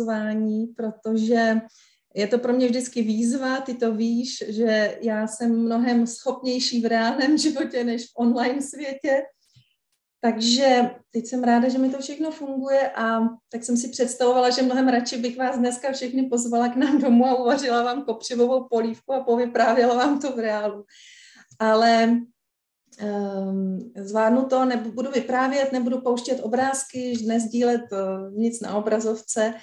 pozvání, 0.00 0.66
protože 0.66 1.60
je 2.14 2.26
to 2.26 2.38
pro 2.38 2.52
mě 2.52 2.66
vždycky 2.66 3.02
výzva, 3.02 3.60
ty 3.60 3.74
to 3.74 3.94
víš, 3.94 4.44
že 4.48 4.98
já 5.02 5.26
jsem 5.26 5.58
mnohem 5.58 6.06
schopnější 6.06 6.80
v 6.82 6.86
reálném 6.86 7.38
životě 7.44 7.84
než 7.84 8.06
v 8.06 8.12
online 8.16 8.62
světě. 8.62 9.22
Takže 10.22 10.90
teď 11.10 11.26
jsem 11.26 11.44
ráda, 11.44 11.68
že 11.68 11.78
mi 11.78 11.90
to 11.90 11.98
všechno 11.98 12.30
funguje 12.30 12.90
a 12.90 13.20
tak 13.48 13.64
jsem 13.64 13.76
si 13.76 13.88
představovala, 13.88 14.50
že 14.50 14.62
mnohem 14.62 14.88
radši 14.88 15.16
bych 15.16 15.38
vás 15.38 15.58
dneska 15.58 15.92
všechny 15.92 16.22
pozvala 16.22 16.68
k 16.68 16.76
nám 16.76 17.00
domů 17.00 17.26
a 17.26 17.40
uvařila 17.40 17.82
vám 17.82 18.04
kopřivovou 18.04 18.68
polívku 18.68 19.12
a 19.12 19.24
povyprávěla 19.24 19.94
vám 19.94 20.20
to 20.20 20.32
v 20.32 20.38
reálu. 20.38 20.84
Ale 21.58 22.20
um, 23.02 23.92
zvládnu 23.96 24.44
to, 24.44 24.64
nebudu 24.64 24.92
budu 24.92 25.10
vyprávět, 25.10 25.72
nebudu 25.72 26.00
pouštět 26.00 26.40
obrázky, 26.40 27.16
nezdílet 27.26 27.82
uh, 27.92 28.34
nic 28.34 28.60
na 28.60 28.76
obrazovce, 28.76 29.54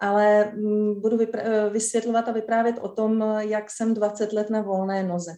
ale 0.00 0.52
um, 0.56 1.00
budu 1.00 1.16
vypr- 1.16 1.70
vysvětlovat 1.70 2.28
a 2.28 2.32
vyprávět 2.32 2.78
o 2.80 2.88
tom, 2.88 3.22
jak 3.38 3.70
jsem 3.70 3.94
20 3.94 4.32
let 4.32 4.50
na 4.50 4.62
volné 4.62 5.02
noze. 5.02 5.32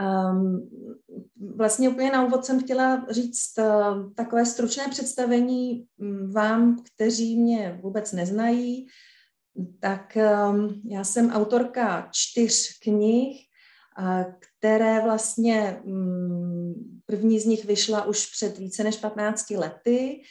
Um, 0.00 0.70
vlastně 1.56 1.88
úplně 1.88 2.10
na 2.10 2.26
úvod 2.26 2.44
jsem 2.44 2.60
chtěla 2.60 3.06
říct 3.10 3.58
uh, 3.58 4.12
takové 4.14 4.46
stručné 4.46 4.88
představení 4.88 5.86
um, 5.96 6.32
vám, 6.32 6.82
kteří 6.82 7.40
mě 7.40 7.78
vůbec 7.82 8.12
neznají. 8.12 8.86
Tak 9.80 10.18
um, 10.50 10.82
já 10.84 11.04
jsem 11.04 11.30
autorka 11.30 12.08
čtyř 12.12 12.78
knih, 12.82 13.36
uh, 14.00 14.24
které 14.58 15.00
vlastně 15.00 15.80
um, 15.84 16.74
první 17.06 17.40
z 17.40 17.46
nich 17.46 17.64
vyšla 17.64 18.04
už 18.04 18.26
před 18.26 18.58
více 18.58 18.84
než 18.84 18.96
15 18.96 19.50
lety 19.50 20.22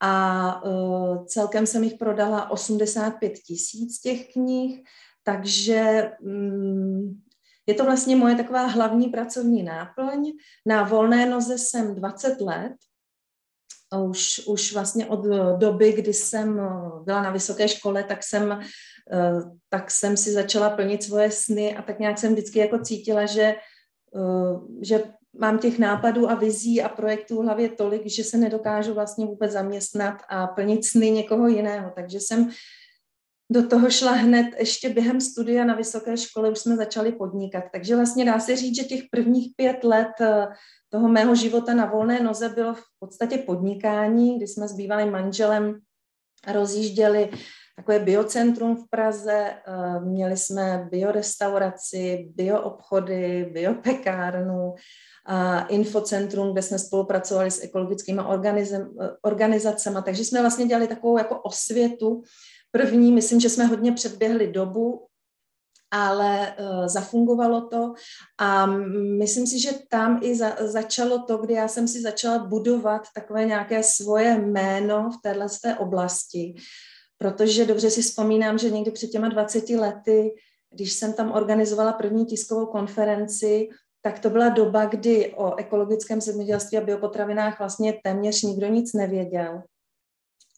a 0.00 0.62
uh, 0.64 1.24
celkem 1.24 1.66
jsem 1.66 1.84
jich 1.84 1.94
prodala 1.94 2.50
85 2.50 3.32
tisíc 3.32 4.00
těch 4.00 4.32
knih, 4.32 4.82
takže 5.22 6.10
um, 6.20 7.22
je 7.66 7.74
to 7.74 7.84
vlastně 7.84 8.16
moje 8.16 8.34
taková 8.34 8.66
hlavní 8.66 9.08
pracovní 9.08 9.62
náplň. 9.62 10.32
Na 10.66 10.82
volné 10.82 11.26
noze 11.30 11.58
jsem 11.58 11.94
20 11.94 12.40
let, 12.40 12.72
už, 14.02 14.46
už 14.46 14.72
vlastně 14.72 15.06
od 15.06 15.24
doby, 15.58 15.92
kdy 15.92 16.12
jsem 16.12 16.60
byla 17.04 17.22
na 17.22 17.30
vysoké 17.30 17.68
škole, 17.68 18.04
tak 18.04 18.22
jsem, 18.22 18.60
tak 19.68 19.90
jsem 19.90 20.16
si 20.16 20.32
začala 20.32 20.70
plnit 20.70 21.02
svoje 21.02 21.30
sny 21.30 21.76
a 21.76 21.82
tak 21.82 21.98
nějak 21.98 22.18
jsem 22.18 22.32
vždycky 22.32 22.58
jako 22.58 22.78
cítila, 22.78 23.26
že, 23.26 23.54
že 24.82 25.02
mám 25.38 25.58
těch 25.58 25.78
nápadů 25.78 26.30
a 26.30 26.34
vizí 26.34 26.82
a 26.82 26.88
projektů 26.88 27.40
v 27.40 27.44
hlavě 27.44 27.68
tolik, 27.68 28.06
že 28.06 28.24
se 28.24 28.38
nedokážu 28.38 28.94
vlastně 28.94 29.26
vůbec 29.26 29.52
zaměstnat 29.52 30.14
a 30.28 30.46
plnit 30.46 30.84
sny 30.84 31.10
někoho 31.10 31.48
jiného. 31.48 31.92
Takže 31.94 32.20
jsem 32.20 32.50
do 33.52 33.68
toho 33.68 33.90
šla 33.90 34.12
hned 34.12 34.46
ještě 34.58 34.88
během 34.88 35.20
studia 35.20 35.64
na 35.64 35.74
vysoké 35.74 36.16
škole, 36.16 36.50
už 36.50 36.58
jsme 36.58 36.76
začali 36.76 37.12
podnikat. 37.12 37.64
Takže 37.72 37.96
vlastně 37.96 38.24
dá 38.24 38.40
se 38.40 38.56
říct, 38.56 38.76
že 38.76 38.84
těch 38.84 39.02
prvních 39.10 39.52
pět 39.56 39.84
let 39.84 40.20
eh, 40.20 40.46
toho 40.88 41.08
mého 41.08 41.34
života 41.34 41.74
na 41.74 41.86
volné 41.86 42.20
noze 42.20 42.48
bylo 42.48 42.74
v 42.74 42.82
podstatě 42.98 43.38
podnikání, 43.38 44.36
kdy 44.36 44.46
jsme 44.48 44.68
s 44.68 44.72
bývalým 44.72 45.12
manželem 45.12 45.80
rozjížděli 46.52 47.30
takové 47.76 47.98
biocentrum 47.98 48.76
v 48.76 48.90
Praze, 48.90 49.54
eh, 49.66 50.00
měli 50.00 50.36
jsme 50.36 50.88
biorestauraci, 50.90 52.32
bioobchody, 52.34 53.50
biopekárnu, 53.52 54.74
infocentrum, 55.68 56.52
kde 56.52 56.62
jsme 56.62 56.78
spolupracovali 56.78 57.50
s 57.50 57.62
ekologickými 57.62 58.22
organizacemi, 59.22 59.98
takže 60.04 60.24
jsme 60.24 60.40
vlastně 60.40 60.66
dělali 60.66 60.88
takovou 60.88 61.18
jako 61.18 61.40
osvětu. 61.40 62.22
První, 62.70 63.12
myslím, 63.12 63.40
že 63.40 63.50
jsme 63.50 63.64
hodně 63.64 63.92
předběhli 63.92 64.52
dobu, 64.52 65.06
ale 65.90 66.56
uh, 66.58 66.86
zafungovalo 66.86 67.60
to. 67.60 67.94
A 68.38 68.66
myslím 69.18 69.46
si, 69.46 69.60
že 69.60 69.70
tam 69.88 70.20
i 70.22 70.36
za, 70.36 70.56
začalo 70.60 71.18
to, 71.18 71.36
kdy 71.36 71.54
já 71.54 71.68
jsem 71.68 71.88
si 71.88 72.00
začala 72.02 72.38
budovat 72.38 73.02
takové 73.14 73.44
nějaké 73.44 73.82
svoje 73.82 74.38
jméno 74.38 75.10
v 75.10 75.22
téhle 75.22 75.46
té 75.62 75.74
oblasti, 75.78 76.54
protože 77.18 77.64
dobře 77.64 77.90
si 77.90 78.02
vzpomínám, 78.02 78.58
že 78.58 78.70
někdy 78.70 78.90
před 78.90 79.06
těma 79.06 79.28
20 79.28 79.70
lety, 79.70 80.34
když 80.70 80.92
jsem 80.92 81.12
tam 81.12 81.32
organizovala 81.32 81.92
první 81.92 82.26
tiskovou 82.26 82.66
konferenci, 82.66 83.68
tak 84.04 84.18
to 84.18 84.30
byla 84.30 84.48
doba, 84.48 84.84
kdy 84.84 85.34
o 85.36 85.56
ekologickém 85.56 86.20
zemědělství 86.20 86.78
a 86.78 86.84
biopotravinách 86.84 87.58
vlastně 87.58 88.00
téměř 88.04 88.42
nikdo 88.42 88.66
nic 88.66 88.92
nevěděl. 88.92 89.62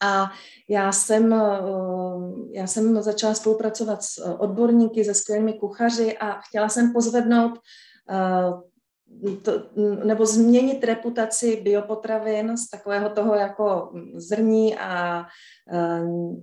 A 0.02 0.30
já 0.68 0.92
jsem, 0.92 1.32
eh, 1.32 1.38
já 2.52 2.66
jsem 2.66 3.02
začala 3.02 3.34
spolupracovat 3.34 4.02
s 4.02 4.18
eh, 4.18 4.34
odborníky, 4.34 5.04
se 5.04 5.14
skvělými 5.14 5.52
kuchaři 5.52 6.18
a 6.18 6.40
chtěla 6.40 6.68
jsem 6.68 6.92
pozvednout 6.92 7.58
eh, 8.10 8.75
to, 9.42 9.52
nebo 10.04 10.26
změnit 10.26 10.84
reputaci 10.84 11.60
biopotravin 11.62 12.56
z 12.56 12.70
takového 12.70 13.10
toho 13.10 13.34
jako 13.34 13.92
zrní 14.14 14.76
a 14.78 15.24
uh, 15.72 16.36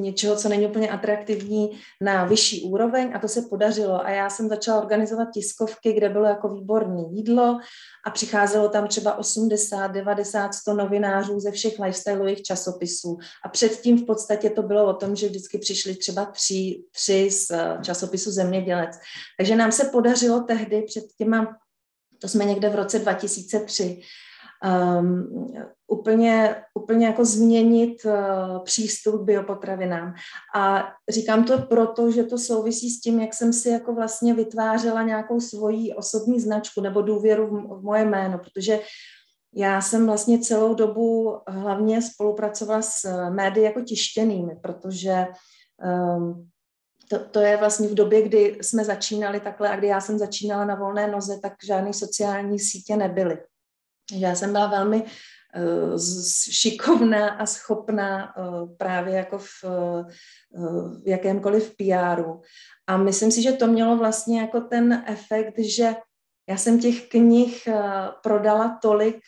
něčeho, 0.00 0.36
co 0.36 0.48
není 0.48 0.66
úplně 0.66 0.90
atraktivní, 0.90 1.70
na 2.00 2.24
vyšší 2.24 2.62
úroveň 2.62 3.12
a 3.14 3.18
to 3.18 3.28
se 3.28 3.42
podařilo. 3.50 4.04
A 4.04 4.10
já 4.10 4.30
jsem 4.30 4.48
začala 4.48 4.80
organizovat 4.80 5.28
tiskovky, 5.34 5.92
kde 5.92 6.08
bylo 6.08 6.24
jako 6.24 6.48
výborné 6.48 7.02
jídlo 7.10 7.58
a 8.06 8.10
přicházelo 8.10 8.68
tam 8.68 8.88
třeba 8.88 9.18
80, 9.18 9.86
90, 9.86 10.54
100 10.54 10.74
novinářů 10.74 11.40
ze 11.40 11.50
všech 11.50 11.78
lifestyleových 11.78 12.42
časopisů. 12.42 13.18
A 13.44 13.48
předtím 13.48 13.98
v 13.98 14.06
podstatě 14.06 14.50
to 14.50 14.62
bylo 14.62 14.86
o 14.86 14.94
tom, 14.94 15.16
že 15.16 15.28
vždycky 15.28 15.58
přišli 15.58 15.94
třeba 15.96 16.24
tři, 16.24 16.82
tři 16.92 17.30
z 17.30 17.52
časopisu 17.82 18.30
Zemědělec. 18.30 18.98
Takže 19.38 19.56
nám 19.56 19.72
se 19.72 19.84
podařilo 19.84 20.40
tehdy 20.40 20.82
před 20.82 21.04
těma 21.18 21.56
to 22.22 22.28
jsme 22.28 22.44
někde 22.44 22.68
v 22.68 22.74
roce 22.74 22.98
2003. 22.98 24.00
Um, 25.00 25.52
úplně, 25.88 26.56
úplně 26.74 27.06
jako 27.06 27.24
změnit 27.24 28.04
uh, 28.04 28.64
přístup 28.64 29.20
k 29.20 29.24
biopotravinám. 29.24 30.14
A 30.54 30.84
říkám 31.10 31.44
to 31.44 31.58
proto, 31.58 32.10
že 32.10 32.24
to 32.24 32.38
souvisí 32.38 32.90
s 32.90 33.00
tím, 33.00 33.20
jak 33.20 33.34
jsem 33.34 33.52
si 33.52 33.68
jako 33.68 33.94
vlastně 33.94 34.34
vytvářela 34.34 35.02
nějakou 35.02 35.40
svoji 35.40 35.94
osobní 35.94 36.40
značku 36.40 36.80
nebo 36.80 37.02
důvěru 37.02 37.46
v, 37.46 37.80
v 37.80 37.82
moje 37.82 38.04
jméno, 38.04 38.38
protože 38.38 38.80
já 39.54 39.80
jsem 39.80 40.06
vlastně 40.06 40.38
celou 40.38 40.74
dobu 40.74 41.38
hlavně 41.48 42.02
spolupracovala 42.02 42.82
s 42.82 43.28
médii 43.30 43.64
jako 43.64 43.80
tištěnými, 43.80 44.56
protože 44.62 45.26
um, 46.16 46.48
to, 47.12 47.18
to 47.18 47.40
je 47.40 47.56
vlastně 47.56 47.88
v 47.88 47.94
době, 47.94 48.22
kdy 48.22 48.58
jsme 48.62 48.84
začínali 48.84 49.40
takhle 49.40 49.68
a 49.68 49.76
kdy 49.76 49.86
já 49.86 50.00
jsem 50.00 50.18
začínala 50.18 50.64
na 50.64 50.74
volné 50.74 51.06
noze, 51.06 51.40
tak 51.42 51.52
žádné 51.64 51.92
sociální 51.92 52.58
sítě 52.58 52.96
nebyly. 52.96 53.38
Já 54.12 54.34
jsem 54.34 54.52
byla 54.52 54.66
velmi 54.66 55.02
uh, 55.02 55.98
šikovná 56.50 57.28
a 57.28 57.46
schopná 57.46 58.36
uh, 58.36 58.76
právě 58.76 59.14
jako 59.14 59.38
v, 59.38 59.64
uh, 59.64 60.10
v 61.02 61.08
jakémkoliv 61.08 61.74
PRu. 61.76 62.40
A 62.86 62.96
myslím 62.96 63.30
si, 63.30 63.42
že 63.42 63.52
to 63.52 63.66
mělo 63.66 63.96
vlastně 63.96 64.40
jako 64.40 64.60
ten 64.60 65.04
efekt, 65.06 65.58
že 65.58 65.94
já 66.48 66.56
jsem 66.56 66.80
těch 66.80 67.08
knih 67.08 67.68
prodala 68.22 68.78
tolik 68.82 69.18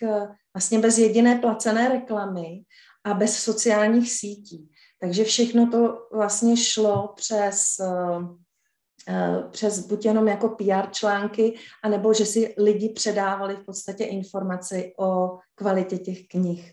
vlastně 0.55 0.79
bez 0.79 0.99
jediné 0.99 1.39
placené 1.39 1.89
reklamy 1.89 2.63
a 3.05 3.15
bez 3.15 3.37
sociálních 3.37 4.13
sítí. 4.13 4.71
Takže 5.05 5.25
všechno 5.25 5.71
to 5.71 6.09
vlastně 6.13 6.57
šlo 6.57 7.13
přes, 7.17 7.77
eh, 7.81 8.19
eh, 9.09 9.45
přes 9.51 9.87
buď 9.87 10.05
jenom 10.05 10.29
jako 10.29 10.49
PR 10.49 10.91
články, 10.91 11.59
anebo 11.83 12.15
že 12.15 12.27
si 12.27 12.55
lidi 12.59 12.89
předávali 12.89 13.57
v 13.57 13.65
podstatě 13.65 14.05
informaci 14.05 14.93
o 14.99 15.39
kvalitě 15.55 15.99
těch 15.99 16.29
knih. 16.29 16.73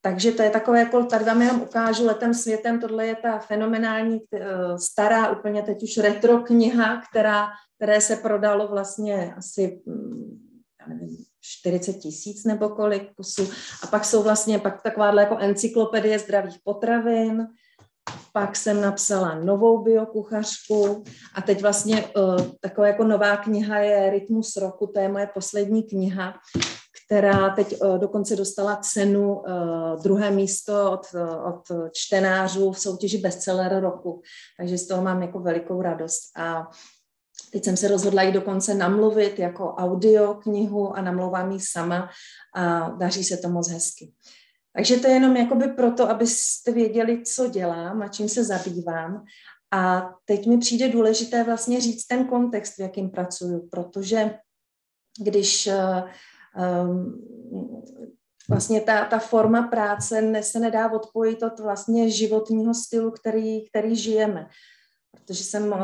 Takže 0.00 0.32
to 0.32 0.42
je 0.42 0.50
takové, 0.50 0.78
jako 0.78 1.04
tady 1.04 1.24
vám 1.24 1.42
jenom 1.42 1.62
ukážu 1.62 2.06
letem 2.06 2.34
světem, 2.34 2.80
tohle 2.80 3.06
je 3.06 3.16
ta 3.16 3.38
fenomenální 3.38 4.20
eh, 4.34 4.78
stará, 4.78 5.30
úplně 5.38 5.62
teď 5.62 5.82
už 5.82 5.98
retro 5.98 6.40
kniha, 6.40 7.02
která, 7.10 7.48
které 7.76 8.00
se 8.00 8.16
prodalo 8.16 8.68
vlastně 8.68 9.34
asi, 9.34 9.82
hm, 9.86 10.38
já 10.80 10.86
nevím, 10.94 11.16
40 11.60 11.92
tisíc 11.92 12.44
nebo 12.44 12.68
kolik 12.68 13.14
kusů. 13.14 13.48
A 13.82 13.86
pak 13.86 14.04
jsou 14.04 14.22
vlastně 14.22 14.58
pak 14.58 14.82
takováhle 14.82 15.22
jako 15.22 15.38
encyklopedie 15.38 16.18
zdravých 16.18 16.56
potravin, 16.64 17.46
pak 18.32 18.56
jsem 18.56 18.80
napsala 18.80 19.34
novou 19.34 19.82
biokuchařku. 19.82 21.04
A 21.34 21.42
teď 21.42 21.62
vlastně 21.62 22.04
uh, 22.16 22.40
taková 22.60 22.86
jako 22.86 23.04
nová 23.04 23.36
kniha 23.36 23.78
je 23.78 24.10
Rytmus 24.10 24.56
roku, 24.56 24.86
to 24.86 25.00
je 25.00 25.08
moje 25.08 25.26
poslední 25.26 25.82
kniha, 25.82 26.34
která 27.06 27.50
teď 27.50 27.80
uh, 27.80 27.98
dokonce 27.98 28.36
dostala 28.36 28.76
cenu 28.76 29.34
uh, 29.34 30.02
druhé 30.02 30.30
místo 30.30 30.92
od, 30.92 31.06
od 31.46 31.90
čtenářů 31.92 32.72
v 32.72 32.78
soutěži 32.78 33.18
bestseller 33.18 33.80
roku, 33.80 34.22
takže 34.58 34.78
z 34.78 34.86
toho 34.86 35.02
mám 35.02 35.22
jako 35.22 35.40
velikou 35.40 35.82
radost. 35.82 36.22
A 36.36 36.66
Teď 37.56 37.64
jsem 37.64 37.76
se 37.76 37.88
rozhodla 37.88 38.22
i 38.22 38.32
dokonce 38.32 38.74
namluvit 38.74 39.38
jako 39.38 39.74
audio 39.74 40.34
knihu 40.34 40.96
a 40.96 41.02
namlouvám 41.02 41.52
ji 41.52 41.60
sama 41.60 42.10
a 42.54 42.90
daří 42.90 43.24
se 43.24 43.36
to 43.36 43.48
moc 43.48 43.70
hezky. 43.70 44.12
Takže 44.74 44.96
to 44.96 45.06
je 45.06 45.14
jenom 45.14 45.36
jakoby 45.36 45.68
proto, 45.68 46.10
abyste 46.10 46.72
věděli, 46.72 47.22
co 47.22 47.48
dělám 47.48 48.02
a 48.02 48.08
čím 48.08 48.28
se 48.28 48.44
zabývám. 48.44 49.24
A 49.72 50.10
teď 50.24 50.46
mi 50.46 50.58
přijde 50.58 50.88
důležité 50.88 51.44
vlastně 51.44 51.80
říct 51.80 52.06
ten 52.06 52.24
kontext, 52.24 52.76
v 52.76 52.80
jakým 52.80 53.10
pracuju, 53.10 53.68
protože 53.68 54.38
když 55.20 55.68
um, 56.82 57.22
vlastně 58.48 58.80
ta, 58.80 59.04
ta 59.04 59.18
forma 59.18 59.62
práce 59.62 60.42
se 60.42 60.60
nedá 60.60 60.92
odpojit 60.92 61.42
od 61.42 61.60
vlastně 61.60 62.10
životního 62.10 62.74
stylu, 62.74 63.10
který, 63.10 63.68
který 63.68 63.96
žijeme. 63.96 64.48
Protože 65.12 65.44
jsem 65.44 65.72
uh, 65.72 65.76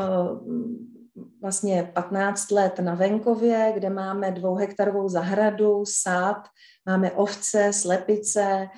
vlastně 1.41 1.91
15 1.93 2.51
let 2.51 2.79
na 2.79 2.95
venkově, 2.95 3.71
kde 3.75 3.89
máme 3.89 4.31
dvouhektarovou 4.31 5.09
zahradu, 5.09 5.83
sád, 5.85 6.47
máme 6.85 7.11
ovce, 7.11 7.73
slepice, 7.73 8.69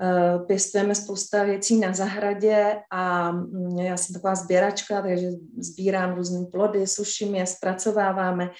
Eh, 0.00 0.38
pěstujeme 0.38 0.94
spousta 0.94 1.44
věcí 1.44 1.78
na 1.78 1.92
zahradě 1.92 2.82
a 2.90 3.30
mm, 3.32 3.78
já 3.78 3.96
jsem 3.96 4.14
taková 4.14 4.34
sběračka, 4.34 5.02
takže 5.02 5.28
sbírám 5.58 6.14
různé 6.14 6.46
plody, 6.52 6.86
suším 6.86 7.34
je, 7.34 7.46
zpracováváme. 7.46 8.50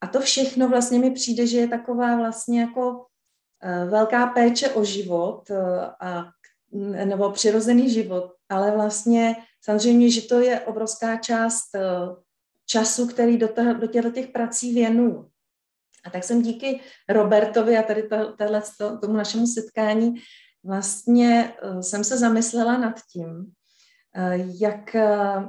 A 0.00 0.06
to 0.06 0.20
všechno 0.20 0.68
vlastně 0.68 0.98
mi 0.98 1.10
přijde, 1.10 1.46
že 1.46 1.58
je 1.58 1.68
taková 1.68 2.16
vlastně 2.16 2.60
jako 2.60 3.06
eh, 3.62 3.84
velká 3.84 4.26
péče 4.26 4.70
o 4.70 4.84
život 4.84 5.50
eh, 5.50 5.86
a, 6.00 6.24
nebo 7.04 7.30
přirozený 7.30 7.90
život, 7.90 8.32
ale 8.48 8.70
vlastně 8.70 9.36
samozřejmě, 9.64 10.10
že 10.10 10.22
to 10.22 10.40
je 10.40 10.60
obrovská 10.60 11.16
část 11.16 11.76
času, 12.72 13.06
který 13.06 13.36
do, 13.38 13.48
toho, 13.48 13.74
do 13.74 13.86
těchto 13.86 14.10
těch 14.10 14.28
prací 14.28 14.74
věnuju. 14.74 15.28
A 16.04 16.10
tak 16.10 16.24
jsem 16.24 16.42
díky 16.42 16.80
Robertovi 17.08 17.76
a 17.78 17.82
tady 17.82 18.02
to, 18.02 18.32
tohle, 18.36 18.62
tomu 19.00 19.16
našemu 19.16 19.46
setkání 19.46 20.14
vlastně 20.64 21.54
eh, 21.62 21.82
jsem 21.82 22.04
se 22.04 22.18
zamyslela 22.18 22.78
nad 22.78 22.94
tím, 23.12 23.52
eh, 24.16 24.38
jak, 24.60 24.94
eh, 24.94 25.48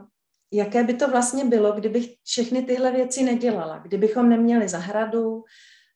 jaké 0.52 0.84
by 0.84 0.94
to 0.94 1.08
vlastně 1.08 1.46
bylo, 1.46 1.72
kdybych 1.72 2.16
všechny 2.24 2.62
tyhle 2.62 2.92
věci 2.92 3.24
nedělala. 3.24 3.78
Kdybychom 3.78 4.30
neměli 4.30 4.70
zahradu, 4.70 5.44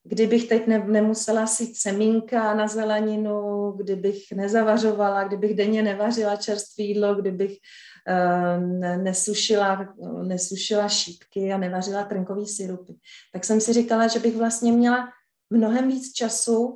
kdybych 0.08 0.48
teď 0.48 0.68
ne, 0.68 0.80
nemusela 0.88 1.48
sít 1.48 1.78
semínka 1.78 2.54
na 2.54 2.68
zeleninu, 2.68 3.72
kdybych 3.72 4.24
nezavařovala, 4.36 5.24
kdybych 5.24 5.56
denně 5.56 5.84
nevařila 5.84 6.36
čerstvé 6.36 6.84
jídlo, 6.84 7.16
kdybych 7.16 7.52
uh, 7.52 8.98
nesušila, 9.04 9.96
nesušila 10.24 10.90
šípky 10.90 11.54
a 11.54 11.58
nevařila 11.58 12.04
trnkový 12.04 12.48
syrupy. 12.48 12.94
Tak 13.34 13.46
jsem 13.46 13.62
si 13.62 13.74
říkala, 13.74 14.08
že 14.08 14.20
bych 14.20 14.38
vlastně 14.38 14.72
měla 14.72 15.10
mnohem 15.50 15.88
víc 15.88 16.14
času 16.14 16.76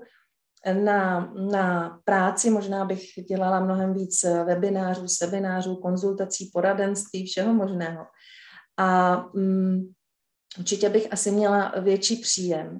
na, 0.84 1.34
na 1.52 2.00
práci, 2.04 2.50
možná 2.50 2.86
bych 2.86 3.02
dělala 3.30 3.60
mnohem 3.60 3.94
víc 3.94 4.24
webinářů, 4.24 5.08
seminářů, 5.08 5.76
konzultací, 5.76 6.50
poradenství, 6.54 7.26
všeho 7.26 7.54
možného. 7.54 8.06
A 8.78 9.18
um, 9.34 9.94
určitě 10.60 10.90
bych 10.90 11.14
asi 11.14 11.32
měla 11.32 11.74
větší 11.80 12.16
příjem. 12.16 12.80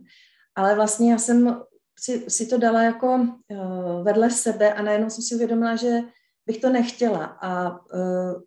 Ale 0.56 0.76
vlastně 0.76 1.12
já 1.12 1.18
jsem 1.18 1.62
si, 2.00 2.30
si 2.30 2.46
to 2.46 2.58
dala 2.58 2.82
jako 2.82 3.16
uh, 3.16 4.04
vedle 4.04 4.32
sebe 4.32 4.74
a 4.74 4.82
najednou 4.82 5.10
jsem 5.10 5.24
si 5.24 5.36
uvědomila, 5.36 5.76
že 5.76 6.00
bych 6.46 6.58
to 6.58 6.70
nechtěla. 6.70 7.26
A 7.26 7.80
uh, 7.94 8.42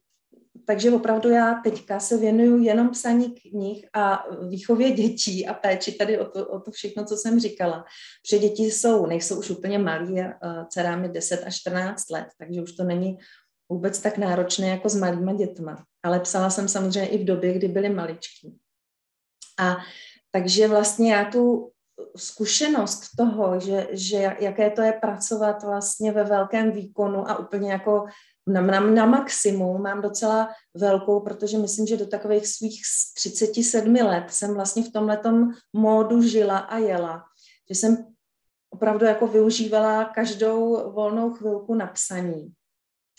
takže 0.67 0.91
opravdu 0.91 1.31
já 1.31 1.55
teďka 1.55 2.01
se 2.01 2.17
věnuju 2.17 2.63
jenom 2.63 2.91
psaní 2.91 3.31
knih 3.31 3.89
a 3.93 4.25
výchově 4.49 4.91
dětí 4.91 5.47
a 5.47 5.55
péči 5.55 5.93
tady 5.93 6.19
o 6.19 6.25
to, 6.25 6.49
o 6.49 6.61
to 6.61 6.71
všechno, 6.71 7.05
co 7.05 7.17
jsem 7.17 7.41
říkala. 7.41 7.85
Protože 8.23 8.39
děti 8.39 8.63
jsou, 8.63 9.07
nejsou 9.07 9.39
už 9.39 9.51
úplně 9.51 9.79
malí, 9.79 10.23
dcera 10.69 10.97
mi 10.97 11.09
10 11.09 11.43
až 11.47 11.61
14 11.61 12.11
let, 12.11 12.27
takže 12.39 12.63
už 12.63 12.73
to 12.73 12.85
není 12.85 13.19
vůbec 13.69 13.99
tak 13.99 14.19
náročné 14.19 14.69
jako 14.69 14.89
s 14.89 14.97
malýma 14.97 15.33
dětma. 15.33 15.85
Ale 16.03 16.21
psala 16.21 16.51
jsem 16.51 16.69
samozřejmě 16.69 17.09
i 17.09 17.19
v 17.19 17.25
době, 17.25 17.53
kdy 17.53 17.69
byly 17.69 17.89
maličký. 17.89 18.59
A 19.59 19.77
takže 20.31 20.69
vlastně 20.69 21.13
já 21.13 21.25
tu 21.25 21.71
zkušenost 22.17 23.03
toho, 23.17 23.61
že, 23.61 23.89
že 23.91 24.37
jaké 24.41 24.71
to 24.71 24.83
je 24.83 24.93
pracovat 24.93 25.63
vlastně 25.63 26.13
ve 26.13 26.25
velkém 26.25 26.71
výkonu 26.71 27.31
a 27.31 27.39
úplně 27.39 27.73
jako 27.73 28.05
na, 28.47 28.61
na, 28.61 28.81
na 28.81 29.07
maximum 29.07 29.83
mám 29.83 30.03
docela 30.03 30.49
velkou, 30.75 31.21
protože 31.21 31.59
myslím, 31.59 31.87
že 31.87 31.97
do 31.97 32.07
takových 32.07 32.47
svých 32.47 32.83
37 33.17 33.95
let 33.95 34.25
jsem 34.29 34.55
vlastně 34.55 34.83
v 34.83 34.93
tomhletom 34.93 35.51
módu 35.73 36.23
žila 36.23 36.59
a 36.59 36.79
jela. 36.79 37.25
Že 37.71 37.75
jsem 37.75 38.07
opravdu 38.71 39.07
jako 39.07 39.27
využívala 39.27 40.05
každou 40.05 40.93
volnou 40.93 41.31
chvilku 41.31 41.75
na 41.75 41.87
psaní. 41.87 42.53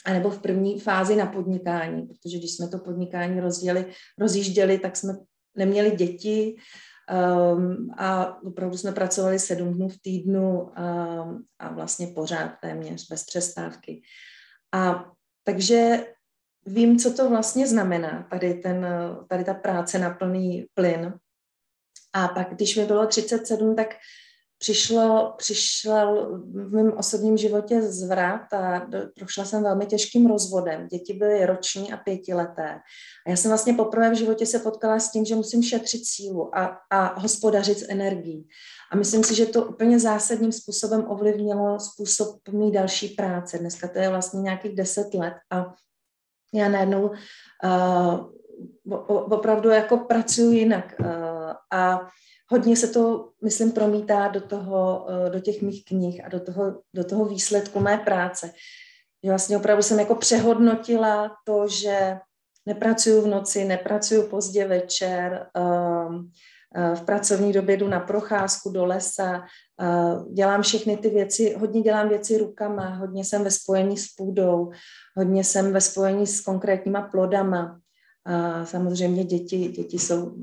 A 0.05 0.13
nebo 0.13 0.29
v 0.29 0.41
první 0.41 0.79
fázi 0.79 1.15
na 1.15 1.25
podnikání, 1.25 2.01
protože 2.01 2.37
když 2.37 2.55
jsme 2.55 2.67
to 2.67 2.79
podnikání 2.79 3.39
rozděli, 3.39 3.85
rozjížděli, 4.19 4.79
tak 4.79 4.97
jsme 4.97 5.13
neměli 5.55 5.91
děti 5.91 6.57
um, 7.11 7.89
a 7.97 8.37
opravdu 8.43 8.77
jsme 8.77 8.91
pracovali 8.91 9.39
sedm 9.39 9.73
dnů 9.73 9.89
v 9.89 10.01
týdnu 10.01 10.61
um, 10.61 11.45
a 11.59 11.73
vlastně 11.73 12.07
pořád 12.07 12.51
téměř 12.61 13.09
bez 13.09 13.23
přestávky. 13.23 14.01
A 14.73 15.11
takže 15.43 16.07
vím, 16.65 16.99
co 16.99 17.13
to 17.13 17.29
vlastně 17.29 17.67
znamená, 17.67 18.27
tady, 18.29 18.53
ten, 18.53 18.87
tady 19.29 19.43
ta 19.43 19.53
práce 19.53 19.99
na 19.99 20.09
plný 20.09 20.65
plyn. 20.73 21.13
A 22.13 22.27
pak, 22.27 22.49
když 22.49 22.75
mi 22.75 22.85
bylo 22.85 23.07
37, 23.07 23.75
tak 23.75 23.87
přišlo, 24.65 25.33
přišel 25.37 26.39
v 26.53 26.73
mém 26.73 26.93
osobním 26.97 27.37
životě 27.37 27.81
zvrat 27.81 28.53
a 28.53 28.87
prošla 29.19 29.45
jsem 29.45 29.63
velmi 29.63 29.85
těžkým 29.85 30.27
rozvodem. 30.27 30.87
Děti 30.87 31.13
byly 31.13 31.45
roční 31.45 31.93
a 31.93 31.97
pětileté. 31.97 32.69
A 33.27 33.29
já 33.29 33.35
jsem 33.35 33.51
vlastně 33.51 33.73
poprvé 33.73 34.09
v 34.09 34.17
životě 34.17 34.45
se 34.45 34.59
potkala 34.59 34.99
s 34.99 35.11
tím, 35.11 35.25
že 35.25 35.35
musím 35.35 35.63
šetřit 35.63 36.01
sílu 36.05 36.57
a, 36.57 36.77
a 36.91 37.19
hospodařit 37.19 37.79
s 37.79 37.89
energií. 37.89 38.47
A 38.91 38.95
myslím 38.95 39.23
si, 39.23 39.35
že 39.35 39.45
to 39.45 39.65
úplně 39.65 39.99
zásadním 39.99 40.51
způsobem 40.51 41.05
ovlivnilo 41.07 41.79
způsob 41.79 42.47
mý 42.51 42.71
další 42.71 43.07
práce. 43.07 43.57
Dneska 43.57 43.87
to 43.87 43.99
je 43.99 44.09
vlastně 44.09 44.41
nějakých 44.41 44.75
deset 44.75 45.13
let 45.13 45.33
a 45.51 45.73
já 46.53 46.69
najednou 46.69 47.09
uh, 47.09 48.95
opravdu 49.33 49.69
jako 49.69 49.97
pracuji 49.97 50.59
jinak. 50.59 50.95
Uh, 50.99 51.07
a 51.73 52.09
hodně 52.47 52.75
se 52.75 52.87
to, 52.87 53.29
myslím, 53.43 53.71
promítá 53.71 54.27
do, 54.27 54.41
toho, 54.41 55.07
uh, 55.09 55.29
do 55.29 55.39
těch 55.39 55.61
mých 55.61 55.85
knih 55.85 56.25
a 56.25 56.29
do 56.29 56.39
toho, 56.39 56.81
do 56.93 57.03
toho 57.03 57.25
výsledku 57.25 57.79
mé 57.79 57.97
práce. 57.97 58.51
Že 59.23 59.31
vlastně 59.31 59.57
opravdu 59.57 59.83
jsem 59.83 59.99
jako 59.99 60.15
přehodnotila 60.15 61.31
to, 61.45 61.67
že 61.67 62.17
nepracuju 62.65 63.21
v 63.21 63.27
noci, 63.27 63.65
nepracuju 63.65 64.29
pozdě 64.29 64.67
večer, 64.67 65.47
uh, 65.57 66.15
v 66.95 67.01
pracovní 67.01 67.53
době 67.53 67.77
jdu 67.77 67.87
na 67.87 67.99
procházku 67.99 68.69
do 68.69 68.85
lesa, 68.85 69.43
dělám 70.33 70.61
všechny 70.61 70.97
ty 70.97 71.09
věci, 71.09 71.55
hodně 71.59 71.81
dělám 71.81 72.09
věci 72.09 72.37
rukama, 72.37 72.95
hodně 72.95 73.25
jsem 73.25 73.43
ve 73.43 73.51
spojení 73.51 73.97
s 73.97 74.07
půdou, 74.07 74.71
hodně 75.17 75.43
jsem 75.43 75.73
ve 75.73 75.81
spojení 75.81 76.27
s 76.27 76.41
konkrétníma 76.41 77.01
plodama. 77.01 77.79
Samozřejmě 78.63 79.23
děti, 79.23 79.57
děti 79.67 79.99
jsou 79.99 80.35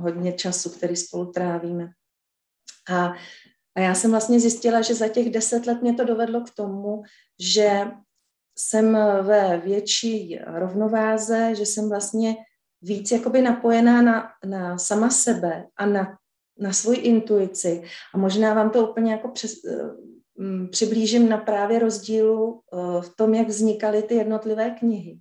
hodně 0.00 0.32
času, 0.32 0.70
který 0.70 0.96
spolu 0.96 1.32
trávíme. 1.32 1.88
A, 2.90 3.12
a 3.76 3.80
já 3.80 3.94
jsem 3.94 4.10
vlastně 4.10 4.40
zjistila, 4.40 4.82
že 4.82 4.94
za 4.94 5.08
těch 5.08 5.30
deset 5.30 5.66
let 5.66 5.82
mě 5.82 5.94
to 5.94 6.04
dovedlo 6.04 6.40
k 6.40 6.54
tomu, 6.54 7.02
že 7.40 7.90
jsem 8.58 8.98
ve 9.22 9.58
větší 9.58 10.38
rovnováze, 10.46 11.54
že 11.54 11.66
jsem 11.66 11.88
vlastně 11.88 12.36
víc 12.82 13.10
jakoby 13.10 13.42
napojená 13.42 14.02
na, 14.02 14.28
na 14.44 14.78
sama 14.78 15.10
sebe 15.10 15.66
a 15.76 15.86
na, 15.86 16.18
na 16.58 16.72
svoji 16.72 16.98
intuici. 16.98 17.82
A 18.14 18.18
možná 18.18 18.54
vám 18.54 18.70
to 18.70 18.90
úplně 18.90 19.12
jako 19.12 19.28
přes, 19.28 19.52
um, 20.34 20.68
přiblížím 20.68 21.28
na 21.28 21.38
právě 21.38 21.78
rozdílu 21.78 22.60
uh, 22.72 23.02
v 23.02 23.16
tom, 23.16 23.34
jak 23.34 23.48
vznikaly 23.48 24.02
ty 24.02 24.14
jednotlivé 24.14 24.70
knihy. 24.70 25.18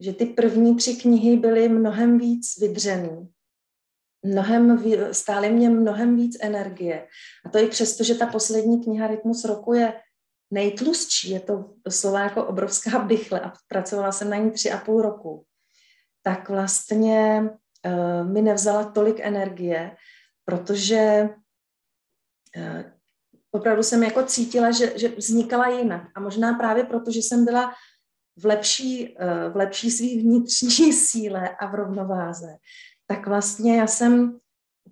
Že 0.00 0.12
ty 0.12 0.26
první 0.26 0.76
tři 0.76 0.96
knihy 0.96 1.36
byly 1.36 1.68
mnohem 1.68 2.18
víc 2.18 2.58
vydřený, 2.60 3.28
mnohem, 4.24 4.84
stály 5.12 5.50
mě 5.50 5.70
mnohem 5.70 6.16
víc 6.16 6.36
energie. 6.40 7.06
A 7.46 7.48
to 7.48 7.58
i 7.58 7.68
přesto, 7.68 8.04
že 8.04 8.14
ta 8.14 8.26
poslední 8.26 8.84
kniha 8.84 9.06
Rytmus 9.06 9.44
roku 9.44 9.72
je 9.72 9.92
nejtlustší, 10.50 11.30
je 11.30 11.40
to 11.40 11.70
doslova 11.84 12.20
jako 12.20 12.44
obrovská 12.44 12.98
bychle 12.98 13.40
a 13.40 13.52
pracovala 13.68 14.12
jsem 14.12 14.30
na 14.30 14.36
ní 14.36 14.50
tři 14.50 14.72
a 14.72 14.78
půl 14.78 15.02
roku 15.02 15.44
tak 16.24 16.48
vlastně 16.48 17.42
uh, 17.86 18.30
mi 18.32 18.42
nevzala 18.42 18.84
tolik 18.84 19.20
energie, 19.20 19.96
protože 20.44 21.28
uh, 22.56 22.82
opravdu 23.50 23.82
jsem 23.82 24.02
jako 24.02 24.22
cítila, 24.22 24.70
že, 24.70 24.98
že 24.98 25.08
vznikala 25.08 25.68
jinak. 25.68 26.02
A 26.14 26.20
možná 26.20 26.52
právě 26.52 26.84
proto, 26.84 27.10
že 27.10 27.18
jsem 27.18 27.44
byla 27.44 27.74
v 28.36 28.46
lepší, 28.46 29.16
uh, 29.16 29.52
v 29.52 29.56
lepší 29.56 29.90
svý 29.90 30.20
vnitřní 30.20 30.92
síle 31.08 31.48
a 31.48 31.66
v 31.66 31.74
rovnováze, 31.74 32.56
tak 33.06 33.26
vlastně 33.26 33.78
já 33.78 33.86
jsem 33.86 34.38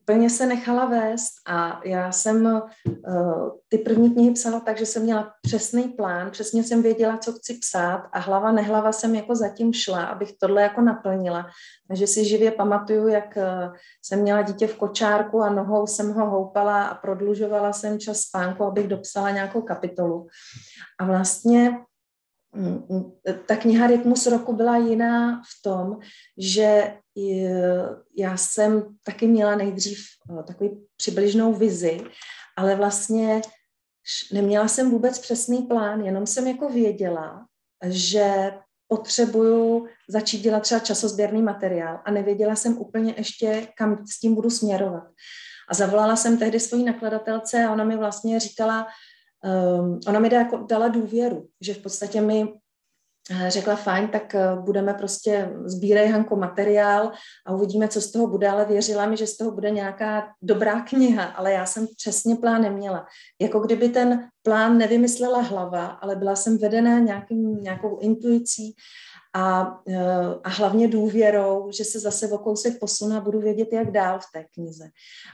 úplně 0.03 0.31
se 0.31 0.47
nechala 0.47 0.87
vést 0.87 1.33
a 1.47 1.81
já 1.85 2.13
jsem 2.13 2.47
uh, 2.47 3.49
ty 3.69 3.79
první 3.79 4.11
knihy 4.11 4.31
psala 4.31 4.61
tak, 4.61 4.79
že 4.79 4.87
jsem 4.87 5.03
měla 5.03 5.33
přesný 5.43 5.83
plán, 5.89 6.31
přesně 6.31 6.65
jsem 6.65 6.83
věděla, 6.83 7.17
co 7.17 7.33
chci 7.33 7.55
psát 7.55 8.09
a 8.13 8.19
hlava 8.19 8.53
nehlava 8.53 8.93
jsem 8.93 9.15
jako 9.15 9.35
zatím 9.35 9.73
šla, 9.73 10.05
abych 10.05 10.33
tohle 10.41 10.63
jako 10.63 10.81
naplnila. 10.81 11.47
Takže 11.89 12.07
si 12.07 12.25
živě 12.25 12.51
pamatuju, 12.51 13.09
jak 13.09 13.37
uh, 13.37 13.75
jsem 14.03 14.23
měla 14.23 14.43
dítě 14.43 14.67
v 14.67 14.77
kočárku 14.77 15.43
a 15.43 15.51
nohou 15.51 15.87
jsem 15.87 16.13
ho 16.13 16.31
houpala 16.31 16.85
a 16.85 16.95
prodlužovala 16.95 17.73
jsem 17.73 17.99
čas 17.99 18.21
spánku, 18.21 18.65
abych 18.65 18.89
dopsala 18.89 19.31
nějakou 19.31 19.63
kapitolu. 19.63 20.27
A 21.01 21.05
vlastně 21.05 21.79
ta 23.47 23.57
kniha 23.57 23.87
Rytmus 23.87 24.27
roku 24.27 24.53
byla 24.53 24.77
jiná 24.77 25.43
v 25.43 25.63
tom, 25.63 25.99
že 26.39 26.97
já 28.17 28.37
jsem 28.37 28.97
taky 29.05 29.27
měla 29.27 29.57
nejdřív 29.57 29.99
eh, 30.31 30.43
takový 30.43 30.71
přibližnou 30.97 31.55
vizi, 31.55 32.01
ale 32.57 32.77
vlastně 32.77 33.43
neměla 34.33 34.69
jsem 34.69 34.91
vůbec 34.91 35.19
přesný 35.19 35.63
plán, 35.63 36.01
jenom 36.01 36.27
jsem 36.27 36.47
jako 36.47 36.69
věděla, 36.69 37.47
že 37.85 38.53
potřebuju 38.89 39.87
začít 40.09 40.41
dělat 40.41 40.61
třeba 40.61 40.79
časozběrný 40.79 41.43
materiál 41.43 42.01
a 42.05 42.11
nevěděla 42.11 42.57
jsem 42.57 42.79
úplně 42.79 43.15
ještě, 43.17 43.69
kam 43.79 44.07
s 44.07 44.21
tím 44.21 44.35
budu 44.35 44.51
směrovat. 44.51 45.05
A 45.69 45.75
zavolala 45.75 46.17
jsem 46.17 46.39
tehdy 46.39 46.61
svojí 46.61 46.85
nakladatelce 46.85 47.65
a 47.65 47.73
ona 47.73 47.85
mi 47.85 47.97
vlastně 47.97 48.41
říkala, 48.41 48.87
um, 49.45 50.01
ona 50.07 50.21
mi 50.21 50.31
dala 50.67 50.89
důvěru, 50.89 51.47
že 51.61 51.75
v 51.75 51.83
podstatě 51.83 52.21
mi 52.21 52.49
Eh, 53.31 53.51
řekla, 53.51 53.77
fajn, 53.77 54.09
tak 54.09 54.35
eh, 54.35 54.57
budeme 54.61 54.95
prostě 54.95 55.53
sbírej 55.65 56.09
Hanko 56.09 56.37
materiál 56.37 57.13
a 57.47 57.55
uvidíme, 57.55 57.89
co 57.89 58.01
z 58.01 58.13
toho 58.13 58.27
bude, 58.27 58.49
ale 58.49 58.65
věřila 58.65 59.07
mi, 59.07 59.17
že 59.17 59.27
z 59.27 59.37
toho 59.37 59.51
bude 59.51 59.71
nějaká 59.71 60.29
dobrá 60.43 60.81
kniha, 60.81 61.25
ale 61.25 61.53
já 61.53 61.67
jsem 61.67 61.87
přesně 61.97 62.37
plán 62.37 62.63
neměla. 62.63 63.07
Jako 63.41 63.61
kdyby 63.61 63.89
ten 63.89 64.29
plán 64.43 64.79
nevymyslela 64.79 65.41
hlava, 65.41 65.87
ale 65.87 66.17
byla 66.17 66.37
jsem 66.37 66.59
vedená 66.59 66.99
nějakým, 66.99 67.63
nějakou 67.63 67.99
intuicí 67.99 68.75
a, 69.35 69.79
eh, 69.89 70.35
a 70.45 70.49
hlavně 70.49 70.89
důvěrou, 70.89 71.71
že 71.73 71.85
se 71.85 72.01
zase 72.01 72.29
o 72.29 72.39
kousek 72.39 72.79
posunu 72.79 73.17
a 73.17 73.21
budu 73.21 73.41
vědět, 73.41 73.69
jak 73.73 73.91
dál 73.91 74.19
v 74.19 74.33
té 74.33 74.45
knize. 74.55 74.85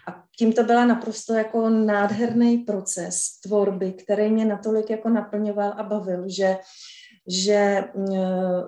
A 0.08 0.22
tím 0.38 0.52
to 0.52 0.64
byla 0.64 0.84
naprosto 0.84 1.34
jako 1.34 1.68
nádherný 1.68 2.58
proces 2.58 3.40
tvorby, 3.44 3.92
který 3.92 4.30
mě 4.30 4.44
natolik 4.44 4.90
jako 4.90 5.08
naplňoval 5.08 5.74
a 5.76 5.82
bavil, 5.82 6.24
že 6.26 6.56
že, 7.28 7.84
eh, 8.14 8.62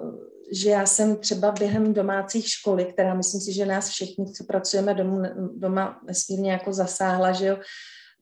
že 0.53 0.71
já 0.71 0.87
jsem 0.87 1.17
třeba 1.17 1.53
během 1.53 1.95
domácích 1.95 2.49
školy, 2.49 2.85
která 2.85 3.15
myslím 3.15 3.41
si, 3.41 3.53
že 3.53 3.67
nás 3.67 3.89
všichni, 3.89 4.33
co 4.33 4.45
pracujeme 4.45 4.95
domů, 4.95 5.23
doma, 5.55 6.01
nesmírně 6.07 6.53
jako 6.53 6.73
zasáhla, 6.73 7.33
že 7.33 7.47
jo, 7.47 7.59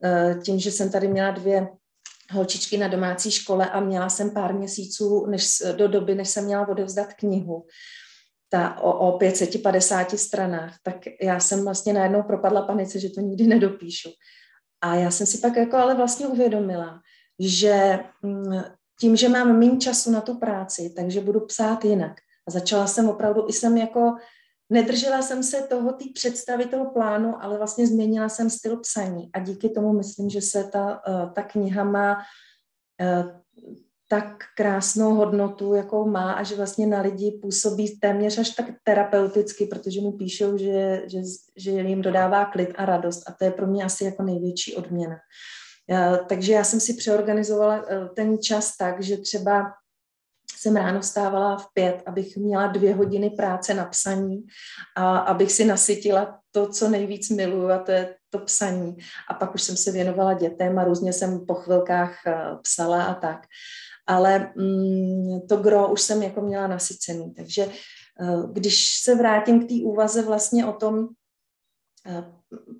eh, 0.04 0.36
tím, 0.44 0.58
že 0.58 0.70
jsem 0.70 0.90
tady 0.90 1.08
měla 1.08 1.30
dvě 1.30 1.68
holčičky 2.32 2.78
na 2.78 2.88
domácí 2.88 3.30
škole 3.30 3.70
a 3.70 3.80
měla 3.80 4.08
jsem 4.08 4.30
pár 4.30 4.54
měsíců 4.54 5.26
než, 5.26 5.48
do 5.76 5.88
doby, 5.88 6.14
než 6.14 6.28
jsem 6.28 6.44
měla 6.44 6.68
odevzdat 6.68 7.12
knihu 7.12 7.66
ta, 8.48 8.80
o, 8.80 9.08
o 9.08 9.18
550 9.18 10.10
stranách, 10.10 10.76
tak 10.82 10.96
já 11.22 11.40
jsem 11.40 11.64
vlastně 11.64 11.92
najednou 11.92 12.22
propadla 12.22 12.62
panice, 12.62 13.00
že 13.00 13.10
to 13.10 13.20
nikdy 13.20 13.46
nedopíšu. 13.46 14.10
A 14.80 14.94
já 14.94 15.10
jsem 15.10 15.26
si 15.26 15.38
pak 15.38 15.56
jako 15.56 15.76
ale 15.76 15.94
vlastně 15.94 16.26
uvědomila, 16.26 17.00
že 17.40 17.98
mm, 18.22 18.62
tím, 19.00 19.16
že 19.16 19.28
mám 19.28 19.58
méně 19.58 19.78
času 19.78 20.10
na 20.10 20.20
tu 20.20 20.38
práci, 20.38 20.92
takže 20.96 21.20
budu 21.20 21.40
psát 21.40 21.84
jinak. 21.84 22.12
A 22.48 22.50
začala 22.50 22.86
jsem 22.86 23.08
opravdu, 23.08 23.48
i 23.48 23.52
jsem 23.52 23.76
jako, 23.76 24.14
nedržela 24.70 25.22
jsem 25.22 25.42
se 25.42 25.62
toho, 25.62 25.92
té 25.92 26.04
představy, 26.14 26.66
toho 26.66 26.90
plánu, 26.90 27.42
ale 27.42 27.58
vlastně 27.58 27.86
změnila 27.86 28.28
jsem 28.28 28.50
styl 28.50 28.76
psaní. 28.76 29.30
A 29.32 29.38
díky 29.38 29.68
tomu 29.68 29.92
myslím, 29.92 30.30
že 30.30 30.40
se 30.40 30.64
ta, 30.64 31.02
eh, 31.08 31.30
ta 31.34 31.42
kniha 31.42 31.84
má 31.84 32.18
eh, 33.00 33.24
tak 34.10 34.44
krásnou 34.56 35.14
hodnotu, 35.14 35.74
jakou 35.74 36.10
má 36.10 36.32
a 36.32 36.42
že 36.42 36.56
vlastně 36.56 36.86
na 36.86 37.00
lidi 37.00 37.38
působí 37.42 37.98
téměř 37.98 38.38
až 38.38 38.50
tak 38.50 38.66
terapeuticky, 38.84 39.66
protože 39.66 40.00
mi 40.00 40.12
píšou, 40.12 40.58
že, 40.58 41.02
že, 41.06 41.20
že 41.56 41.70
jim 41.70 42.02
dodává 42.02 42.44
klid 42.44 42.72
a 42.76 42.84
radost 42.84 43.22
a 43.26 43.32
to 43.32 43.44
je 43.44 43.50
pro 43.50 43.66
mě 43.66 43.84
asi 43.84 44.04
jako 44.04 44.22
největší 44.22 44.76
odměna. 44.76 45.16
Eh, 45.90 46.18
takže 46.28 46.52
já 46.52 46.64
jsem 46.64 46.80
si 46.80 46.94
přeorganizovala 46.94 47.84
ten 48.16 48.38
čas 48.38 48.76
tak, 48.76 49.02
že 49.02 49.16
třeba 49.16 49.72
jsem 50.60 50.76
ráno 50.76 51.00
vstávala 51.00 51.56
v 51.56 51.66
pět, 51.72 52.02
abych 52.06 52.36
měla 52.36 52.66
dvě 52.66 52.94
hodiny 52.94 53.30
práce 53.30 53.74
na 53.74 53.84
psaní 53.84 54.46
a 54.96 55.18
abych 55.18 55.52
si 55.52 55.64
nasytila 55.64 56.38
to, 56.50 56.68
co 56.68 56.88
nejvíc 56.88 57.30
miluju, 57.30 57.70
a 57.70 57.78
to 57.78 57.90
je 57.90 58.14
to 58.30 58.38
psaní. 58.38 58.96
A 59.28 59.34
pak 59.34 59.54
už 59.54 59.62
jsem 59.62 59.76
se 59.76 59.92
věnovala 59.92 60.34
dětem 60.34 60.78
a 60.78 60.84
různě 60.84 61.12
jsem 61.12 61.46
po 61.46 61.54
chvilkách 61.54 62.26
eh, 62.26 62.34
psala 62.62 63.04
a 63.04 63.14
tak. 63.14 63.46
Ale 64.06 64.52
mm, 64.56 65.40
to 65.48 65.56
gro 65.56 65.88
už 65.88 66.00
jsem 66.00 66.22
jako 66.22 66.40
měla 66.40 66.66
nasycený. 66.66 67.34
Takže 67.34 67.68
když 68.52 69.00
se 69.02 69.14
vrátím 69.14 69.64
k 69.64 69.68
té 69.68 69.74
úvaze 69.74 70.22
vlastně 70.22 70.66
o 70.66 70.72
tom, 70.72 71.08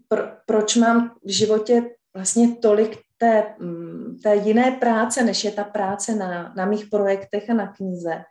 pro, 0.09 0.23
proč 0.47 0.77
mám 0.77 1.15
v 1.25 1.31
životě 1.31 1.83
vlastně 2.15 2.57
tolik 2.57 2.99
té, 3.19 3.55
mm, 3.59 4.17
té 4.23 4.37
jiné 4.37 4.71
práce, 4.71 5.25
než 5.25 5.45
je 5.45 5.51
ta 5.51 5.65
práce 5.65 6.15
na, 6.15 6.53
na 6.57 6.67
mých 6.67 6.87
projektech 6.87 7.51
a 7.51 7.55
na 7.55 7.73
knize. 7.73 8.23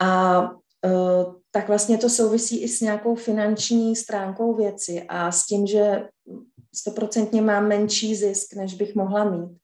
A 0.00 0.42
uh, 0.86 1.34
tak 1.50 1.68
vlastně 1.68 1.98
to 1.98 2.10
souvisí 2.10 2.62
i 2.62 2.68
s 2.68 2.80
nějakou 2.80 3.14
finanční 3.14 3.96
stránkou 3.96 4.54
věci 4.54 5.02
a 5.08 5.32
s 5.32 5.46
tím, 5.46 5.66
že 5.66 6.08
stoprocentně 6.74 7.42
mám 7.42 7.68
menší 7.68 8.14
zisk, 8.14 8.54
než 8.54 8.74
bych 8.74 8.94
mohla 8.94 9.24
mít. 9.30 9.58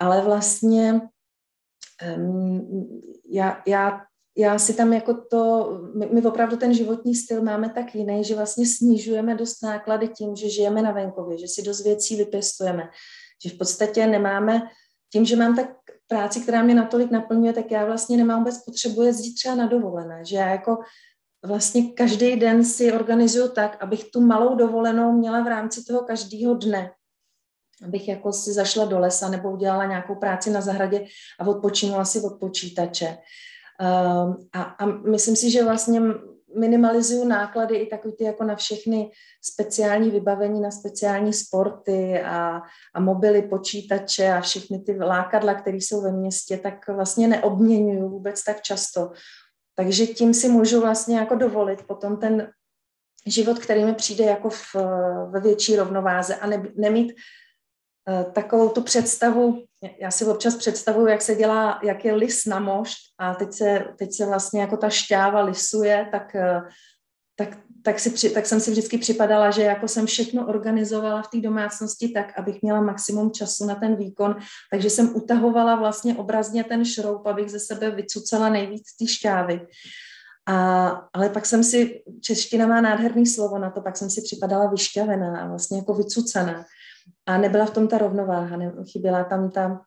Ale 0.00 0.22
vlastně 0.22 1.00
já, 3.30 3.62
já 3.66 4.00
já 4.38 4.58
si 4.58 4.74
tam 4.74 4.92
jako 4.92 5.14
to, 5.30 5.70
my, 5.94 6.08
my 6.12 6.22
opravdu 6.22 6.56
ten 6.56 6.74
životní 6.74 7.14
styl 7.14 7.42
máme 7.42 7.70
tak 7.70 7.94
jiný, 7.94 8.24
že 8.24 8.34
vlastně 8.34 8.66
snižujeme 8.66 9.34
dost 9.34 9.62
náklady 9.62 10.08
tím, 10.08 10.36
že 10.36 10.48
žijeme 10.48 10.82
na 10.82 10.92
venkově, 10.92 11.38
že 11.38 11.48
si 11.48 11.62
dost 11.62 11.84
věcí 11.84 12.16
vypěstujeme, 12.16 12.82
že 13.42 13.50
v 13.50 13.58
podstatě 13.58 14.06
nemáme, 14.06 14.62
tím, 15.12 15.24
že 15.24 15.36
mám 15.36 15.56
tak 15.56 15.70
práci, 16.06 16.40
která 16.40 16.62
mě 16.62 16.74
natolik 16.74 17.10
naplňuje, 17.10 17.52
tak 17.52 17.70
já 17.70 17.84
vlastně 17.84 18.16
nemám 18.16 18.38
vůbec 18.38 18.64
potřebu 18.64 19.02
jezdit 19.02 19.34
třeba 19.34 19.54
na 19.54 19.66
dovolené, 19.66 20.24
že 20.24 20.36
já 20.36 20.48
jako 20.48 20.78
vlastně 21.46 21.92
každý 21.92 22.36
den 22.36 22.64
si 22.64 22.92
organizuju 22.92 23.48
tak, 23.48 23.82
abych 23.82 24.10
tu 24.10 24.20
malou 24.20 24.54
dovolenou 24.54 25.12
měla 25.12 25.42
v 25.42 25.46
rámci 25.46 25.84
toho 25.84 26.00
každého 26.00 26.54
dne, 26.54 26.90
abych 27.84 28.08
jako 28.08 28.32
si 28.32 28.52
zašla 28.52 28.84
do 28.84 28.98
lesa 28.98 29.28
nebo 29.28 29.52
udělala 29.52 29.86
nějakou 29.86 30.14
práci 30.14 30.50
na 30.50 30.60
zahradě 30.60 31.04
a 31.40 31.46
odpočinula 31.46 32.04
si 32.04 32.20
od 32.20 32.40
počítače. 32.40 33.18
Ehm, 33.80 34.36
a, 34.52 34.62
a 34.62 34.86
myslím 34.86 35.36
si, 35.36 35.50
že 35.50 35.64
vlastně 35.64 36.00
minimalizuju 36.56 37.24
náklady 37.24 37.76
i 37.76 37.86
takový 37.86 38.14
ty 38.14 38.24
jako 38.24 38.44
na 38.44 38.56
všechny 38.56 39.10
speciální 39.42 40.10
vybavení, 40.10 40.60
na 40.60 40.70
speciální 40.70 41.32
sporty 41.32 42.20
a, 42.20 42.62
a 42.94 43.00
mobily, 43.00 43.42
počítače 43.42 44.32
a 44.32 44.40
všechny 44.40 44.78
ty 44.78 44.98
lákadla, 44.98 45.54
které 45.54 45.76
jsou 45.76 46.02
ve 46.02 46.12
městě, 46.12 46.56
tak 46.56 46.88
vlastně 46.88 47.28
neobměňuju 47.28 48.08
vůbec 48.08 48.44
tak 48.44 48.62
často. 48.62 49.10
Takže 49.74 50.06
tím 50.06 50.34
si 50.34 50.48
můžu 50.48 50.80
vlastně 50.80 51.18
jako 51.18 51.34
dovolit 51.34 51.82
potom 51.82 52.16
ten 52.16 52.50
život, 53.26 53.58
který 53.58 53.84
mi 53.84 53.94
přijde 53.94 54.24
jako 54.24 54.50
v, 54.50 54.74
ve 55.30 55.40
větší 55.40 55.76
rovnováze 55.76 56.36
a 56.36 56.46
ne, 56.46 56.62
nemít 56.76 57.12
Eh, 58.08 58.24
takovou 58.24 58.68
tu 58.68 58.82
představu, 58.82 59.64
já 60.00 60.10
si 60.10 60.24
občas 60.24 60.56
představuju, 60.56 61.06
jak 61.06 61.22
se 61.22 61.34
dělá, 61.34 61.80
jak 61.82 62.04
je 62.04 62.14
lis 62.14 62.46
na 62.46 62.60
mošt 62.60 62.96
a 63.18 63.34
teď 63.34 63.52
se, 63.52 63.84
teď 63.98 64.12
se 64.12 64.26
vlastně 64.26 64.60
jako 64.60 64.76
ta 64.76 64.90
šťáva 64.90 65.40
lisuje, 65.40 66.08
tak, 66.12 66.34
eh, 66.34 66.60
tak, 67.36 67.58
tak, 67.82 68.00
si, 68.00 68.30
tak 68.30 68.46
jsem 68.46 68.60
si 68.60 68.70
vždycky 68.70 68.98
připadala, 68.98 69.50
že 69.50 69.62
jako 69.62 69.88
jsem 69.88 70.06
všechno 70.06 70.46
organizovala 70.46 71.22
v 71.22 71.28
té 71.28 71.40
domácnosti 71.40 72.08
tak, 72.08 72.38
abych 72.38 72.62
měla 72.62 72.80
maximum 72.80 73.30
času 73.30 73.66
na 73.66 73.74
ten 73.74 73.96
výkon, 73.96 74.36
takže 74.70 74.90
jsem 74.90 75.16
utahovala 75.16 75.76
vlastně 75.76 76.14
obrazně 76.16 76.64
ten 76.64 76.84
šroub, 76.84 77.26
abych 77.26 77.50
ze 77.50 77.60
sebe 77.60 77.90
vycucala 77.90 78.48
nejvíc 78.48 78.96
ty 78.98 79.06
šťávy. 79.06 79.66
A, 80.46 80.88
ale 81.12 81.28
pak 81.28 81.46
jsem 81.46 81.64
si, 81.64 82.02
čeština 82.20 82.66
má 82.66 82.80
nádherný 82.80 83.26
slovo 83.26 83.58
na 83.58 83.70
to, 83.70 83.80
pak 83.80 83.96
jsem 83.96 84.10
si 84.10 84.22
připadala 84.22 84.70
vyšťavená 84.70 85.40
a 85.40 85.48
vlastně 85.48 85.78
jako 85.78 85.94
vycucaná 85.94 86.64
a 87.26 87.38
nebyla 87.38 87.66
v 87.66 87.70
tom 87.70 87.88
ta 87.88 87.98
rovnováha, 87.98 88.56
ne, 88.56 88.72
chyběla 88.92 89.24
tam 89.24 89.50
ta 89.50 89.80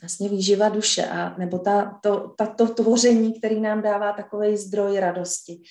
vlastně 0.00 0.28
výživa 0.28 0.68
duše, 0.68 1.06
a, 1.06 1.38
nebo 1.38 1.58
ta, 1.58 1.98
to, 2.02 2.34
ta, 2.38 2.46
to 2.46 2.68
tvoření, 2.68 3.38
který 3.38 3.60
nám 3.60 3.82
dává 3.82 4.12
takový 4.12 4.56
zdroj 4.56 5.00
radosti. 5.00 5.62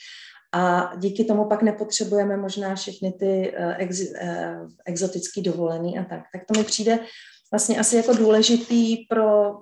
A 0.54 0.92
díky 0.98 1.24
tomu 1.24 1.46
pak 1.46 1.62
nepotřebujeme 1.62 2.38
možná 2.38 2.76
všechny 2.76 3.12
ty 3.12 3.54
uh, 3.60 3.74
ex, 3.78 4.00
uh, 4.00 4.70
exotický 4.86 5.42
dovolený 5.42 6.00
a 6.00 6.04
tak. 6.04 6.22
Tak 6.34 6.42
to 6.46 6.60
mi 6.60 6.64
přijde 6.64 7.00
vlastně 7.52 7.80
asi 7.80 7.96
jako 7.96 8.14
důležitý 8.14 8.98
pro 9.10 9.58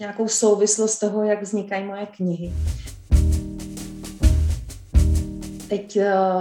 nějakou 0.00 0.28
souvislost 0.28 0.98
toho, 0.98 1.24
jak 1.24 1.42
vznikají 1.42 1.84
moje 1.84 2.06
knihy. 2.06 2.52
Teď 5.68 5.98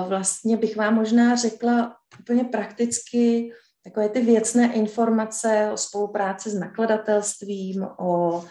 vlastně 0.07 0.57
bych 0.57 0.77
vám 0.77 0.95
možná 0.95 1.35
řekla 1.35 1.95
úplně 2.19 2.43
prakticky 2.43 3.51
takové 3.85 4.09
ty 4.09 4.21
věcné 4.21 4.73
informace 4.73 5.69
o 5.73 5.77
spolupráci 5.77 6.49
s 6.49 6.59
nakladatelstvím, 6.59 7.87
o, 7.99 8.43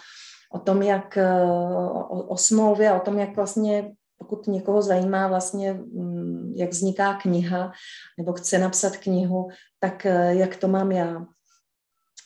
o 0.52 0.58
tom, 0.58 0.82
jak 0.82 1.18
o, 2.08 2.22
o 2.22 2.36
smlouvě, 2.36 2.92
o 2.92 3.00
tom, 3.00 3.18
jak 3.18 3.36
vlastně 3.36 3.94
pokud 4.18 4.46
někoho 4.46 4.82
zajímá 4.82 5.28
vlastně, 5.28 5.72
mm, 5.72 6.52
jak 6.56 6.70
vzniká 6.70 7.14
kniha, 7.14 7.72
nebo 8.18 8.32
chce 8.32 8.58
napsat 8.58 8.96
knihu, 8.96 9.48
tak 9.80 10.06
eh, 10.06 10.34
jak 10.34 10.56
to 10.56 10.68
mám 10.68 10.92
já. 10.92 11.26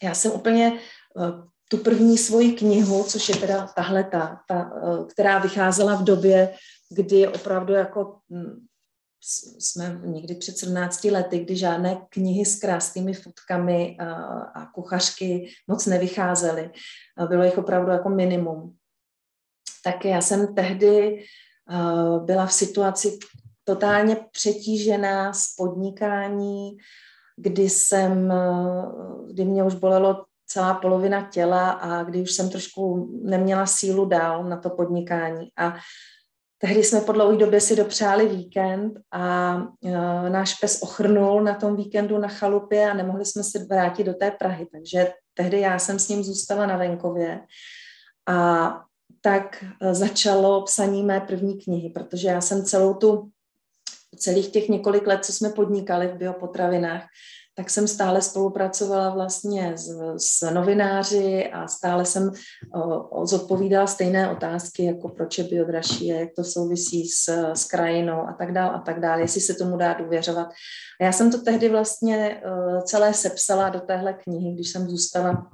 Já 0.02 0.14
jsem 0.14 0.32
úplně 0.32 0.72
eh, 0.72 1.32
tu 1.68 1.76
první 1.76 2.18
svoji 2.18 2.52
knihu, 2.52 3.04
což 3.04 3.28
je 3.28 3.36
teda 3.36 3.66
tahle 3.66 4.04
ta, 4.04 4.40
eh, 4.50 5.04
která 5.10 5.38
vycházela 5.38 5.94
v 5.94 6.04
době, 6.04 6.54
kdy 6.90 7.28
opravdu 7.28 7.72
jako 7.72 8.18
mm, 8.28 8.66
jsme 9.58 10.00
někdy 10.04 10.34
před 10.34 10.58
17 10.58 11.04
lety, 11.04 11.38
kdy 11.38 11.56
žádné 11.56 11.96
knihy 12.08 12.44
s 12.44 12.60
krásnými 12.60 13.14
fotkami 13.14 13.96
a, 14.00 14.66
kuchařky 14.66 15.48
moc 15.66 15.86
nevycházely. 15.86 16.70
Bylo 17.28 17.44
jich 17.44 17.58
opravdu 17.58 17.90
jako 17.90 18.08
minimum. 18.08 18.76
Tak 19.84 20.04
já 20.04 20.20
jsem 20.20 20.54
tehdy 20.54 21.24
byla 22.24 22.46
v 22.46 22.52
situaci 22.52 23.18
totálně 23.64 24.16
přetížená 24.32 25.32
z 25.32 25.54
podnikání, 25.56 26.76
kdy 27.36 27.70
jsem, 27.70 28.32
kdy 29.26 29.44
mě 29.44 29.64
už 29.64 29.74
bolelo 29.74 30.24
celá 30.46 30.74
polovina 30.74 31.28
těla 31.30 31.70
a 31.70 32.02
kdy 32.02 32.22
už 32.22 32.32
jsem 32.32 32.50
trošku 32.50 33.10
neměla 33.24 33.66
sílu 33.66 34.04
dál 34.04 34.44
na 34.44 34.56
to 34.56 34.70
podnikání. 34.70 35.48
A 35.56 35.74
tehdy 36.58 36.84
jsme 36.84 37.00
po 37.00 37.12
dlouhé 37.12 37.36
době 37.36 37.60
si 37.60 37.76
dopřáli 37.76 38.28
víkend 38.28 38.92
a 39.12 39.56
uh, 39.80 40.28
náš 40.28 40.54
pes 40.54 40.82
ochrnul 40.82 41.42
na 41.42 41.54
tom 41.54 41.76
víkendu 41.76 42.18
na 42.18 42.28
chalupě 42.28 42.90
a 42.90 42.94
nemohli 42.94 43.24
jsme 43.24 43.42
se 43.44 43.64
vrátit 43.64 44.04
do 44.04 44.14
té 44.14 44.30
Prahy. 44.30 44.66
Takže 44.72 45.12
tehdy 45.34 45.60
já 45.60 45.78
jsem 45.78 45.98
s 45.98 46.08
ním 46.08 46.24
zůstala 46.24 46.66
na 46.66 46.76
venkově. 46.76 47.40
A 48.28 48.70
tak 49.20 49.64
eh, 49.82 49.94
začalo 49.94 50.62
psaní 50.62 51.02
mé 51.02 51.20
první 51.20 51.60
knihy, 51.60 51.90
protože 51.90 52.28
já 52.28 52.40
jsem 52.40 52.64
celou 52.64 52.94
tu, 52.94 53.30
celých 54.16 54.52
těch 54.52 54.68
několik 54.68 55.06
let, 55.06 55.24
co 55.24 55.32
jsme 55.32 55.50
podnikali 55.50 56.08
v 56.08 56.16
biopotravinách, 56.16 57.06
tak 57.58 57.70
jsem 57.70 57.88
stále 57.88 58.22
spolupracovala 58.22 59.10
vlastně 59.10 59.72
s, 59.76 59.88
s 60.16 60.50
novináři 60.50 61.50
a 61.52 61.68
stále 61.68 62.04
jsem 62.04 62.30
o, 62.74 63.02
o, 63.02 63.26
zodpovídala 63.26 63.86
stejné 63.86 64.30
otázky, 64.30 64.84
jako 64.84 65.08
proč 65.08 65.38
je 65.38 65.44
biodražší, 65.44 66.06
jak 66.06 66.28
to 66.36 66.44
souvisí 66.44 67.08
s, 67.08 67.28
s 67.52 67.64
krajinou 67.64 68.28
a 68.28 68.32
tak 68.32 68.52
dále 68.52 68.74
a 68.74 68.78
tak 68.78 69.00
dále, 69.00 69.20
jestli 69.20 69.40
se 69.40 69.54
tomu 69.54 69.76
dá 69.76 69.92
důvěřovat. 69.92 70.48
A 71.00 71.04
já 71.04 71.12
jsem 71.12 71.32
to 71.32 71.42
tehdy 71.42 71.68
vlastně 71.68 72.42
celé 72.84 73.14
sepsala 73.14 73.68
do 73.68 73.80
téhle 73.80 74.12
knihy, 74.12 74.54
když 74.54 74.68
jsem 74.68 74.88
zůstala 74.88 75.50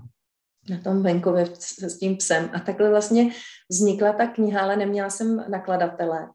na 0.70 0.78
tom 0.78 1.02
venkově 1.02 1.46
s 1.88 1.98
tím 1.98 2.16
psem. 2.16 2.50
A 2.54 2.60
takhle 2.60 2.90
vlastně 2.90 3.30
vznikla 3.70 4.12
ta 4.12 4.26
kniha, 4.26 4.60
ale 4.60 4.76
neměla 4.76 5.10
jsem 5.10 5.44
nakladatele. 5.48 6.28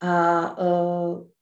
A, 0.00 0.58
uh, 0.60 1.35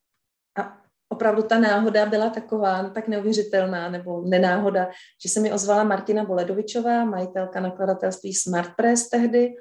opravdu 1.09 1.43
ta 1.43 1.59
náhoda 1.59 2.05
byla 2.05 2.29
taková, 2.29 2.89
tak 2.89 3.07
neuvěřitelná, 3.07 3.89
nebo 3.89 4.21
nenáhoda, 4.21 4.89
že 5.23 5.29
se 5.29 5.39
mi 5.39 5.53
ozvala 5.53 5.83
Martina 5.83 6.25
Boledovičová, 6.25 7.05
majitelka 7.05 7.59
nakladatelství 7.59 8.33
Smart 8.33 8.69
Press 8.75 9.09
tehdy, 9.09 9.53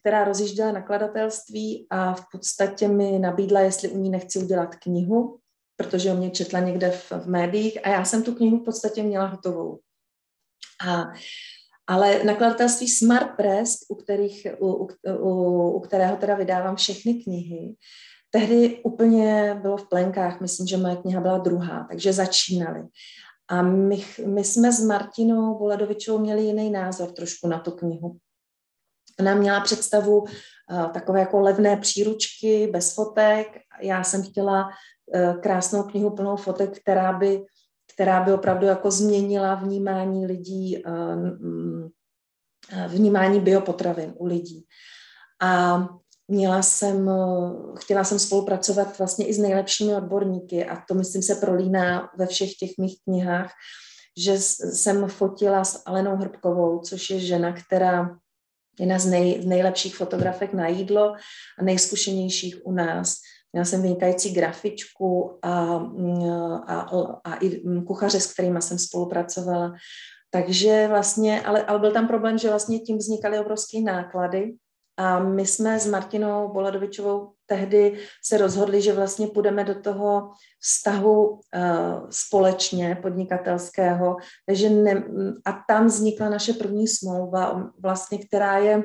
která 0.00 0.24
rozjížděla 0.24 0.72
nakladatelství 0.72 1.86
a 1.90 2.14
v 2.14 2.24
podstatě 2.32 2.88
mi 2.88 3.18
nabídla, 3.18 3.60
jestli 3.60 3.88
u 3.88 3.98
ní 3.98 4.10
nechci 4.10 4.38
udělat 4.38 4.74
knihu, 4.74 5.38
protože 5.76 6.12
o 6.12 6.16
mě 6.16 6.30
četla 6.30 6.60
někde 6.60 6.90
v, 6.90 7.12
v 7.12 7.26
médiích 7.26 7.86
a 7.86 7.88
já 7.88 8.04
jsem 8.04 8.22
tu 8.22 8.34
knihu 8.34 8.58
v 8.58 8.64
podstatě 8.64 9.02
měla 9.02 9.26
hotovou. 9.26 9.78
A 10.86 11.04
ale 11.86 12.24
nakladatelství 12.24 12.88
Smart 12.88 13.36
Press, 13.36 13.76
u, 13.88 13.94
kterých, 13.94 14.46
u, 14.60 14.88
u, 15.18 15.70
u 15.70 15.80
kterého 15.80 16.16
teda 16.16 16.34
vydávám 16.34 16.76
všechny 16.76 17.14
knihy, 17.14 17.74
tehdy 18.34 18.80
úplně 18.84 19.58
bylo 19.62 19.76
v 19.76 19.88
plenkách, 19.88 20.40
myslím, 20.40 20.66
že 20.66 20.76
moje 20.76 20.96
kniha 20.96 21.20
byla 21.20 21.38
druhá, 21.38 21.86
takže 21.90 22.12
začínali. 22.12 22.82
A 23.48 23.62
my, 23.62 24.04
my 24.26 24.44
jsme 24.44 24.72
s 24.72 24.84
Martinou 24.84 25.58
Boledovičovou 25.58 26.18
měli 26.18 26.42
jiný 26.42 26.70
názor 26.70 27.12
trošku 27.12 27.48
na 27.48 27.58
tu 27.58 27.70
knihu. 27.70 28.16
Ona 29.20 29.34
měla 29.34 29.60
představu 29.60 30.18
uh, 30.18 30.28
takové 30.92 31.20
jako 31.20 31.40
levné 31.40 31.76
příručky 31.76 32.66
bez 32.66 32.94
fotek. 32.94 33.46
Já 33.82 34.04
jsem 34.04 34.22
chtěla 34.22 34.66
uh, 34.66 35.40
krásnou 35.40 35.82
knihu 35.82 36.10
plnou 36.10 36.36
fotek, 36.36 36.80
která 36.80 37.12
by 37.12 37.44
která 37.94 38.24
by 38.24 38.32
opravdu 38.32 38.66
jako 38.66 38.90
změnila 38.90 39.54
vnímání 39.54 40.26
lidí, 40.26 40.82
eh, 40.86 41.16
vnímání 42.88 43.40
biopotravin 43.40 44.14
u 44.16 44.26
lidí. 44.26 44.66
A 45.40 45.78
měla 46.28 46.62
jsem, 46.62 47.08
eh, 47.08 47.52
chtěla 47.78 48.04
jsem 48.04 48.18
spolupracovat 48.18 48.98
vlastně 48.98 49.26
i 49.26 49.34
s 49.34 49.38
nejlepšími 49.38 49.94
odborníky 49.94 50.64
a 50.64 50.82
to 50.88 50.94
myslím 50.94 51.22
se 51.22 51.34
prolíná 51.34 52.10
ve 52.18 52.26
všech 52.26 52.54
těch 52.54 52.70
mých 52.78 52.96
knihách, 53.04 53.50
že 54.18 54.38
jsem 54.38 55.08
fotila 55.08 55.64
s 55.64 55.82
Alenou 55.86 56.16
Hrbkovou, 56.16 56.80
což 56.80 57.10
je 57.10 57.20
žena, 57.20 57.52
která 57.52 58.16
jedna 58.80 58.98
z, 58.98 59.06
nej, 59.06 59.46
nejlepších 59.46 59.96
fotografek 59.96 60.52
na 60.52 60.68
jídlo 60.68 61.14
a 61.58 61.62
nejzkušenějších 61.62 62.66
u 62.66 62.72
nás. 62.72 63.14
Měla 63.52 63.64
jsem 63.64 63.82
vynikající 63.82 64.32
grafičku 64.32 65.38
a, 65.42 65.76
a, 66.66 66.90
a 67.24 67.34
i 67.34 67.62
kuchaře, 67.86 68.20
s 68.20 68.32
kterými 68.32 68.62
jsem 68.62 68.78
spolupracovala. 68.78 69.72
Takže 70.30 70.86
vlastně, 70.88 71.42
ale, 71.42 71.64
ale 71.64 71.78
byl 71.78 71.92
tam 71.92 72.08
problém, 72.08 72.38
že 72.38 72.48
vlastně 72.48 72.78
tím 72.78 72.98
vznikaly 72.98 73.38
obrovské 73.38 73.80
náklady 73.80 74.52
a 74.96 75.18
my 75.18 75.46
jsme 75.46 75.80
s 75.80 75.86
Martinou 75.86 76.52
Boladovičovou 76.52 77.32
tehdy 77.46 77.98
se 78.24 78.38
rozhodli, 78.38 78.82
že 78.82 78.92
vlastně 78.92 79.26
půjdeme 79.26 79.64
do 79.64 79.80
toho 79.80 80.30
vztahu 80.60 81.28
uh, 81.28 81.40
společně 82.10 82.98
podnikatelského, 83.02 84.16
takže 84.46 84.70
ne, 84.70 85.04
a 85.44 85.52
tam 85.68 85.86
vznikla 85.86 86.28
naše 86.28 86.52
první 86.52 86.88
smlouva, 86.88 87.70
vlastně, 87.78 88.18
která 88.18 88.58
je 88.58 88.82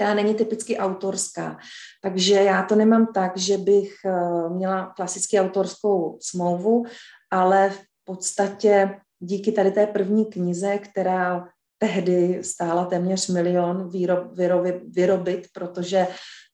která 0.00 0.14
není 0.14 0.34
typicky 0.34 0.78
autorská. 0.78 1.58
Takže 2.02 2.34
já 2.34 2.62
to 2.62 2.74
nemám 2.74 3.06
tak, 3.14 3.36
že 3.36 3.58
bych 3.58 3.94
eh, 4.04 4.48
měla 4.48 4.92
klasicky 4.96 5.40
autorskou 5.40 6.18
smlouvu, 6.22 6.84
ale 7.30 7.70
v 7.70 7.80
podstatě 8.04 9.00
díky 9.18 9.52
tady 9.52 9.72
té 9.72 9.86
první 9.86 10.26
knize, 10.26 10.78
která 10.78 11.48
tehdy 11.82 12.44
stála 12.44 12.84
téměř 12.84 13.28
milion 13.28 13.90
výrob, 13.90 14.32
vyrobit, 14.32 14.82
vyrobit, 14.94 15.46
protože 15.54 16.06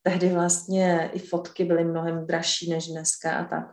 tehdy 0.03 0.29
vlastně 0.29 1.11
i 1.13 1.19
fotky 1.19 1.65
byly 1.65 1.85
mnohem 1.85 2.27
dražší 2.27 2.71
než 2.71 2.89
dneska 2.89 3.39
a 3.39 3.45
tak. 3.45 3.67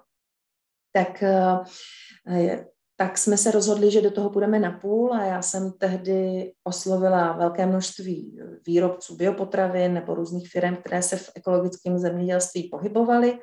Tak 0.93 1.23
eh, 1.23 2.65
tak 2.97 3.17
jsme 3.17 3.37
se 3.37 3.51
rozhodli, 3.51 3.91
že 3.91 4.01
do 4.01 4.11
toho 4.11 4.29
půjdeme 4.29 4.59
na 4.59 4.71
půl 4.71 5.13
a 5.13 5.25
já 5.25 5.41
jsem 5.41 5.71
tehdy 5.71 6.51
oslovila 6.63 7.31
velké 7.31 7.65
množství 7.65 8.39
výrobců 8.67 9.15
biopotravin 9.15 9.93
nebo 9.93 10.15
různých 10.15 10.49
firm, 10.51 10.75
které 10.75 11.01
se 11.01 11.17
v 11.17 11.29
ekologickém 11.35 11.99
zemědělství 11.99 12.69
pohybovaly 12.69 13.39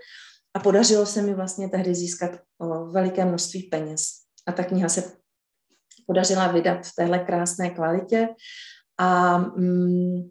a 0.55 0.59
podařilo 0.59 1.07
se 1.07 1.23
mi 1.23 1.35
vlastně 1.35 1.69
tehdy 1.69 1.95
získat 1.95 2.31
veliké 2.93 3.25
množství 3.25 3.63
peněz. 3.63 4.07
A 4.47 4.53
ta 4.53 4.65
kniha 4.65 4.89
se 4.89 5.13
podařila 6.11 6.47
vydat 6.47 6.87
v 6.87 6.95
téhle 6.97 7.19
krásné 7.19 7.71
kvalitě. 7.71 8.29
A, 8.99 9.39
mm, 9.39 10.29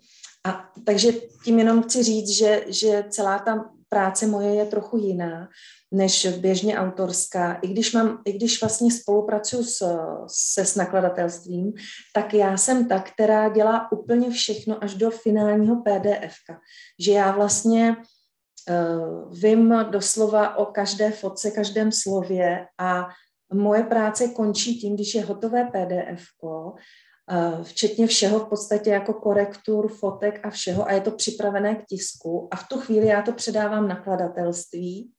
a 0.48 0.70
takže 0.86 1.12
tím 1.44 1.60
jenom 1.60 1.84
chci 1.84 2.04
říct, 2.04 2.30
že, 2.30 2.64
že 2.68 3.04
celá 3.10 3.40
ta 3.40 3.66
práce 3.90 4.28
moje 4.28 4.56
je 4.56 4.66
trochu 4.66 4.98
jiná 4.98 5.48
než 5.92 6.28
běžně 6.38 6.78
autorská. 6.78 7.54
I 7.54 7.68
když, 7.68 7.94
mám, 7.94 8.22
i 8.26 8.32
když 8.32 8.62
vlastně 8.62 8.92
spolupracuju 8.92 9.64
s, 9.64 9.98
se 10.28 10.66
s 10.66 10.76
nakladatelstvím, 10.76 11.74
tak 12.14 12.34
já 12.34 12.58
jsem 12.58 12.88
ta, 12.88 13.00
která 13.00 13.50
dělá 13.50 13.92
úplně 13.92 14.32
všechno 14.32 14.84
až 14.84 14.94
do 14.94 15.12
finálního 15.12 15.76
PDF. 15.76 16.36
Že 17.00 17.12
já 17.12 17.32
vlastně 17.32 17.96
uh, 17.96 19.34
vím 19.40 19.86
doslova 19.90 20.58
o 20.58 20.66
každé 20.66 21.12
fotce, 21.12 21.52
každém 21.52 21.92
slově 21.92 22.68
a 22.78 23.08
moje 23.54 23.84
práce 23.84 24.28
končí 24.28 24.80
tím, 24.80 24.96
když 24.96 25.16
je 25.16 25.26
hotové 25.26 25.66
PDF, 25.66 26.24
eh, 27.32 27.64
včetně 27.64 28.08
všeho 28.08 28.40
v 28.40 28.50
podstatě 28.50 28.90
jako 28.90 29.14
korektur, 29.14 29.88
fotek 29.88 30.46
a 30.46 30.50
všeho 30.50 30.88
a 30.88 30.92
je 30.92 31.02
to 31.02 31.12
připravené 31.12 31.76
k 31.76 31.86
tisku 31.86 32.48
a 32.52 32.56
v 32.56 32.68
tu 32.68 32.80
chvíli 32.80 33.08
já 33.08 33.22
to 33.22 33.34
předávám 33.34 33.88
nakladatelství 33.88 35.12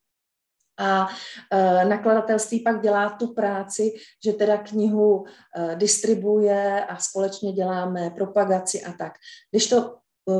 a 0.81 1.09
e, 1.53 1.85
nakladatelství 1.85 2.61
pak 2.61 2.81
dělá 2.81 3.11
tu 3.11 3.35
práci, 3.35 3.93
že 4.25 4.33
teda 4.33 4.59
knihu 4.59 5.25
e, 5.25 5.77
distribuje 5.77 6.85
a 6.85 6.97
společně 6.97 7.53
děláme 7.53 8.11
propagaci 8.11 8.83
a 8.83 8.93
tak. 8.93 9.12
Když 9.51 9.66
to 9.66 9.97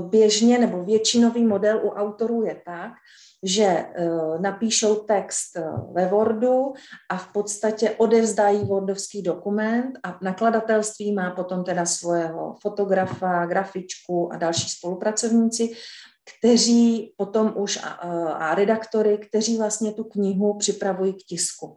běžně 0.09 0.59
nebo 0.59 0.85
většinový 0.85 1.45
model 1.45 1.81
u 1.85 1.89
autorů 1.89 2.43
je 2.43 2.63
tak, 2.65 2.93
že 3.43 3.87
uh, 3.87 4.41
napíšou 4.41 4.95
text 4.97 5.57
ve 5.93 6.07
Wordu 6.07 6.73
a 7.11 7.17
v 7.17 7.33
podstatě 7.33 7.91
odevzdají 7.91 8.65
Wordovský 8.65 9.23
dokument 9.23 9.99
a 10.03 10.19
nakladatelství 10.23 11.13
má 11.13 11.31
potom 11.31 11.65
teda 11.65 11.87
svého 11.87 12.57
fotografa, 12.63 13.47
grafičku 13.47 14.33
a 14.33 14.37
další 14.37 14.69
spolupracovníci, 14.69 15.73
kteří 16.39 17.15
potom 17.17 17.53
už 17.57 17.77
a, 17.83 17.89
a 18.33 18.55
redaktory, 18.55 19.19
kteří 19.19 19.59
vlastně 19.59 19.93
tu 19.93 20.05
knihu 20.05 20.59
připravují 20.59 21.13
k 21.13 21.27
tisku. 21.29 21.77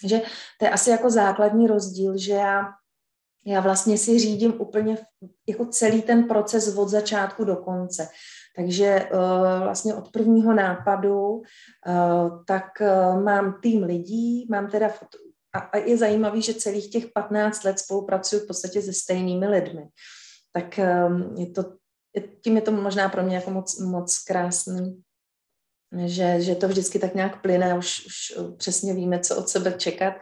Takže 0.00 0.20
to 0.58 0.64
je 0.64 0.70
asi 0.70 0.90
jako 0.90 1.10
základní 1.10 1.66
rozdíl, 1.66 2.18
že 2.18 2.32
já, 2.32 2.62
já 3.46 3.60
vlastně 3.60 3.98
si 3.98 4.18
řídím 4.18 4.60
úplně 4.60 4.98
jako 5.48 5.66
celý 5.66 6.02
ten 6.02 6.24
proces 6.24 6.76
od 6.76 6.88
začátku 6.88 7.44
do 7.44 7.56
konce. 7.56 8.08
Takže 8.56 9.08
uh, 9.12 9.62
vlastně 9.62 9.94
od 9.94 10.10
prvního 10.10 10.54
nápadu 10.54 11.28
uh, 11.30 11.42
tak 12.46 12.64
uh, 12.80 13.22
mám 13.22 13.60
tým 13.62 13.82
lidí, 13.82 14.46
mám 14.50 14.70
teda 14.70 14.88
foto, 14.88 15.18
a, 15.54 15.76
je 15.78 15.96
zajímavý, 15.96 16.42
že 16.42 16.54
celých 16.54 16.90
těch 16.90 17.06
15 17.14 17.64
let 17.64 17.78
spolupracuju 17.78 18.42
v 18.42 18.46
podstatě 18.46 18.82
se 18.82 18.92
stejnými 18.92 19.46
lidmi. 19.46 19.88
Tak 20.52 20.80
um, 21.08 21.36
je 21.38 21.46
to, 21.46 21.64
tím 22.44 22.56
je 22.56 22.62
to 22.62 22.72
možná 22.72 23.08
pro 23.08 23.22
mě 23.22 23.36
jako 23.36 23.50
moc, 23.50 23.80
moc 23.80 24.18
krásný 24.18 25.02
že, 26.04 26.40
že 26.40 26.54
to 26.54 26.68
vždycky 26.68 26.98
tak 26.98 27.14
nějak 27.14 27.42
plyne, 27.42 27.78
už, 27.78 28.06
už 28.06 28.38
přesně 28.56 28.94
víme, 28.94 29.20
co 29.20 29.36
od 29.36 29.48
sebe 29.48 29.72
čekat. 29.72 30.14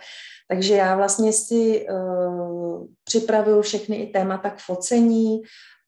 Takže 0.48 0.74
já 0.74 0.96
vlastně 0.96 1.32
si 1.32 1.86
uh, 1.90 2.86
připravuju 3.04 3.62
všechny 3.62 3.96
i 3.96 4.12
témata 4.12 4.50
k 4.50 4.58
focení, 4.58 5.42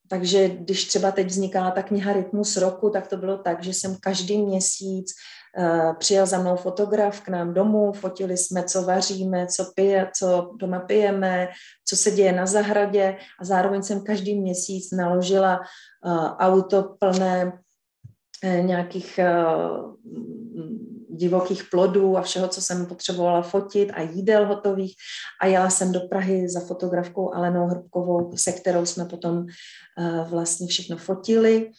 takže 0.08 0.48
když 0.48 0.84
třeba 0.84 1.10
teď 1.10 1.26
vznikala 1.26 1.70
ta 1.70 1.82
kniha 1.82 2.12
Rytmus 2.12 2.56
roku, 2.56 2.90
tak 2.90 3.06
to 3.06 3.16
bylo 3.16 3.38
tak, 3.38 3.62
že 3.62 3.74
jsem 3.74 3.96
každý 4.00 4.42
měsíc 4.42 5.12
uh, 5.58 5.96
přijel 5.98 6.26
za 6.26 6.38
mnou 6.38 6.56
fotograf 6.56 7.20
k 7.20 7.28
nám 7.28 7.54
domů, 7.54 7.92
fotili 7.92 8.36
jsme, 8.36 8.64
co 8.64 8.82
vaříme, 8.82 9.46
co, 9.46 9.72
pije, 9.74 10.10
co 10.16 10.50
doma 10.60 10.80
pijeme, 10.80 11.48
co 11.88 11.96
se 11.96 12.10
děje 12.10 12.32
na 12.32 12.46
zahradě 12.46 13.16
a 13.40 13.44
zároveň 13.44 13.82
jsem 13.82 14.04
každý 14.04 14.40
měsíc 14.40 14.90
naložila 14.92 15.60
uh, 15.60 16.16
auto 16.38 16.96
plné 16.98 17.52
Eh, 17.52 17.63
nějakých 18.42 19.18
eh, 19.18 19.34
divokých 21.16 21.64
plodů 21.70 22.16
a 22.16 22.22
všeho, 22.22 22.48
co 22.48 22.62
jsem 22.62 22.86
potřebovala 22.86 23.42
fotit 23.42 23.90
a 23.94 24.00
jídel 24.00 24.46
hotových 24.46 24.94
a 25.42 25.46
jela 25.46 25.70
jsem 25.70 25.92
do 25.92 26.00
Prahy 26.00 26.48
za 26.48 26.60
fotografkou 26.60 27.34
Alenou 27.34 27.66
Hrbkovou, 27.66 28.36
se 28.36 28.52
kterou 28.52 28.86
jsme 28.86 29.04
potom 29.04 29.46
eh, 29.98 30.24
vlastně 30.30 30.66
všechno 30.66 30.96
fotili. 30.96 31.70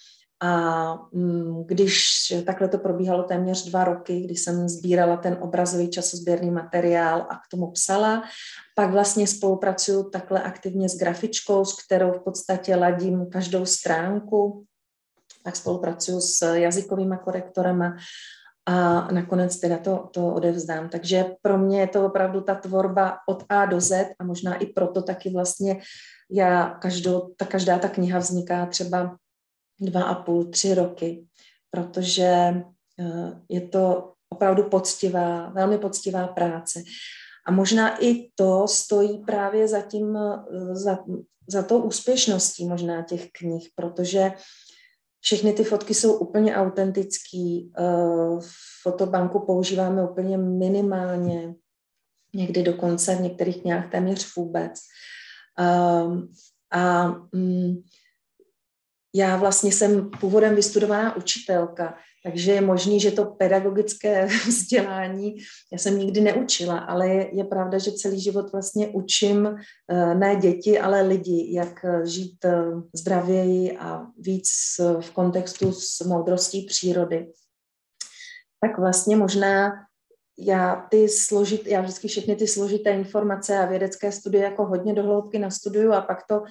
A 0.42 0.94
mm, 1.12 1.64
když 1.66 1.98
takhle 2.46 2.68
to 2.68 2.78
probíhalo 2.78 3.24
téměř 3.24 3.70
dva 3.70 3.84
roky, 3.84 4.22
kdy 4.22 4.36
jsem 4.36 4.70
sbírala 4.70 5.18
ten 5.18 5.38
obrazový 5.42 5.90
časozběrný 5.90 6.52
materiál 6.52 7.28
a 7.30 7.36
k 7.36 7.48
tomu 7.52 7.72
psala, 7.72 8.24
pak 8.76 8.92
vlastně 8.92 9.28
spolupracuju 9.28 10.10
takhle 10.10 10.44
aktivně 10.44 10.90
s 10.90 10.98
grafičkou, 10.98 11.66
s 11.66 11.84
kterou 11.86 12.12
v 12.12 12.24
podstatě 12.24 12.76
ladím 12.76 13.26
každou 13.30 13.66
stránku 13.66 14.66
tak 15.46 15.56
spolupracuju 15.56 16.22
s 16.22 16.42
jazykovými 16.42 17.18
korektorama 17.24 17.98
a 18.66 19.08
nakonec 19.12 19.60
teda 19.60 19.78
to, 19.78 20.10
to 20.14 20.34
odevzdám. 20.34 20.90
Takže 20.90 21.26
pro 21.42 21.58
mě 21.58 21.80
je 21.80 21.88
to 21.88 22.06
opravdu 22.06 22.42
ta 22.42 22.56
tvorba 22.56 23.18
od 23.30 23.46
A 23.50 23.66
do 23.66 23.82
Z 23.82 24.18
a 24.20 24.24
možná 24.24 24.56
i 24.56 24.66
proto 24.66 25.02
taky 25.02 25.30
vlastně 25.30 25.82
já 26.32 26.70
každou, 26.70 27.34
ta, 27.38 27.46
každá 27.46 27.80
ta 27.80 27.90
kniha 27.90 28.20
vzniká 28.20 28.66
třeba 28.66 29.18
dva 29.82 30.04
a 30.04 30.16
půl, 30.16 30.46
tři 30.46 30.74
roky, 30.74 31.26
protože 31.72 32.26
eh, 33.00 33.42
je 33.50 33.62
to 33.62 34.14
opravdu 34.30 34.64
poctivá, 34.64 35.50
velmi 35.50 35.78
poctivá 35.78 36.28
práce. 36.28 36.84
A 37.48 37.52
možná 37.52 37.98
i 38.04 38.30
to 38.36 38.68
stojí 38.68 39.18
právě 39.18 39.68
za 39.68 39.82
tím, 39.82 40.18
eh, 40.18 40.76
za, 40.76 40.98
za 41.48 41.64
tou 41.64 41.82
úspěšností 41.82 42.66
možná 42.66 43.02
těch 43.02 43.30
knih, 43.32 43.70
protože 43.76 44.32
všechny 45.26 45.54
ty 45.54 45.64
fotky 45.64 45.94
jsou 45.94 46.18
úplně 46.18 46.56
autentický. 46.56 47.72
Eh, 47.78 48.40
fotobanku 48.82 49.46
používáme 49.46 50.10
úplně 50.10 50.38
minimálně, 50.38 51.54
někdy 52.36 52.64
dokonce 52.64 53.16
v 53.16 53.22
některých 53.22 53.62
knihách 53.62 53.92
téměř 53.92 54.36
vůbec. 54.36 54.80
Ehm, 55.60 56.28
a 56.72 57.08
mm, 57.32 57.76
já 59.16 59.36
vlastně 59.36 59.72
jsem 59.72 60.10
původem 60.20 60.56
vystudovaná 60.56 61.16
učitelka, 61.16 61.98
takže 62.24 62.52
je 62.52 62.62
možný, 62.62 63.00
že 63.00 63.12
to 63.12 63.26
pedagogické 63.26 64.26
vzdělání 64.48 65.38
já 65.72 65.78
jsem 65.78 65.98
nikdy 66.00 66.22
neučila, 66.22 66.78
ale 66.78 67.08
je, 67.08 67.36
je 67.36 67.44
pravda, 67.44 67.78
že 67.78 67.92
celý 67.92 68.20
život 68.22 68.52
vlastně 68.52 68.88
učím 68.88 69.48
eh, 69.48 70.16
ne 70.16 70.36
děti, 70.36 70.80
ale 70.80 71.02
lidi, 71.02 71.54
jak 71.54 71.86
eh, 71.86 72.08
žít 72.08 72.46
eh, 72.46 72.64
zdravěji 72.94 73.78
a 73.78 74.06
víc 74.18 74.50
v 75.00 75.12
kontextu 75.12 75.72
s 75.72 76.02
moudrostí 76.06 76.66
přírody. 76.66 77.28
Tak 78.62 78.80
vlastně 78.80 79.16
možná 79.16 79.72
já 80.40 80.88
ty 80.90 81.10
složit, 81.10 81.68
já 81.68 81.82
vždycky 81.82 82.08
všechny 82.08 82.36
ty 82.36 82.48
složité 82.48 82.92
informace 82.92 83.58
a 83.58 83.66
vědecké 83.66 84.12
studie 84.12 84.44
jako 84.44 84.66
hodně 84.66 84.94
dohloubky 84.94 85.40
nastuduju 85.40 85.94
a 85.94 86.02
pak 86.02 86.28
to 86.28 86.44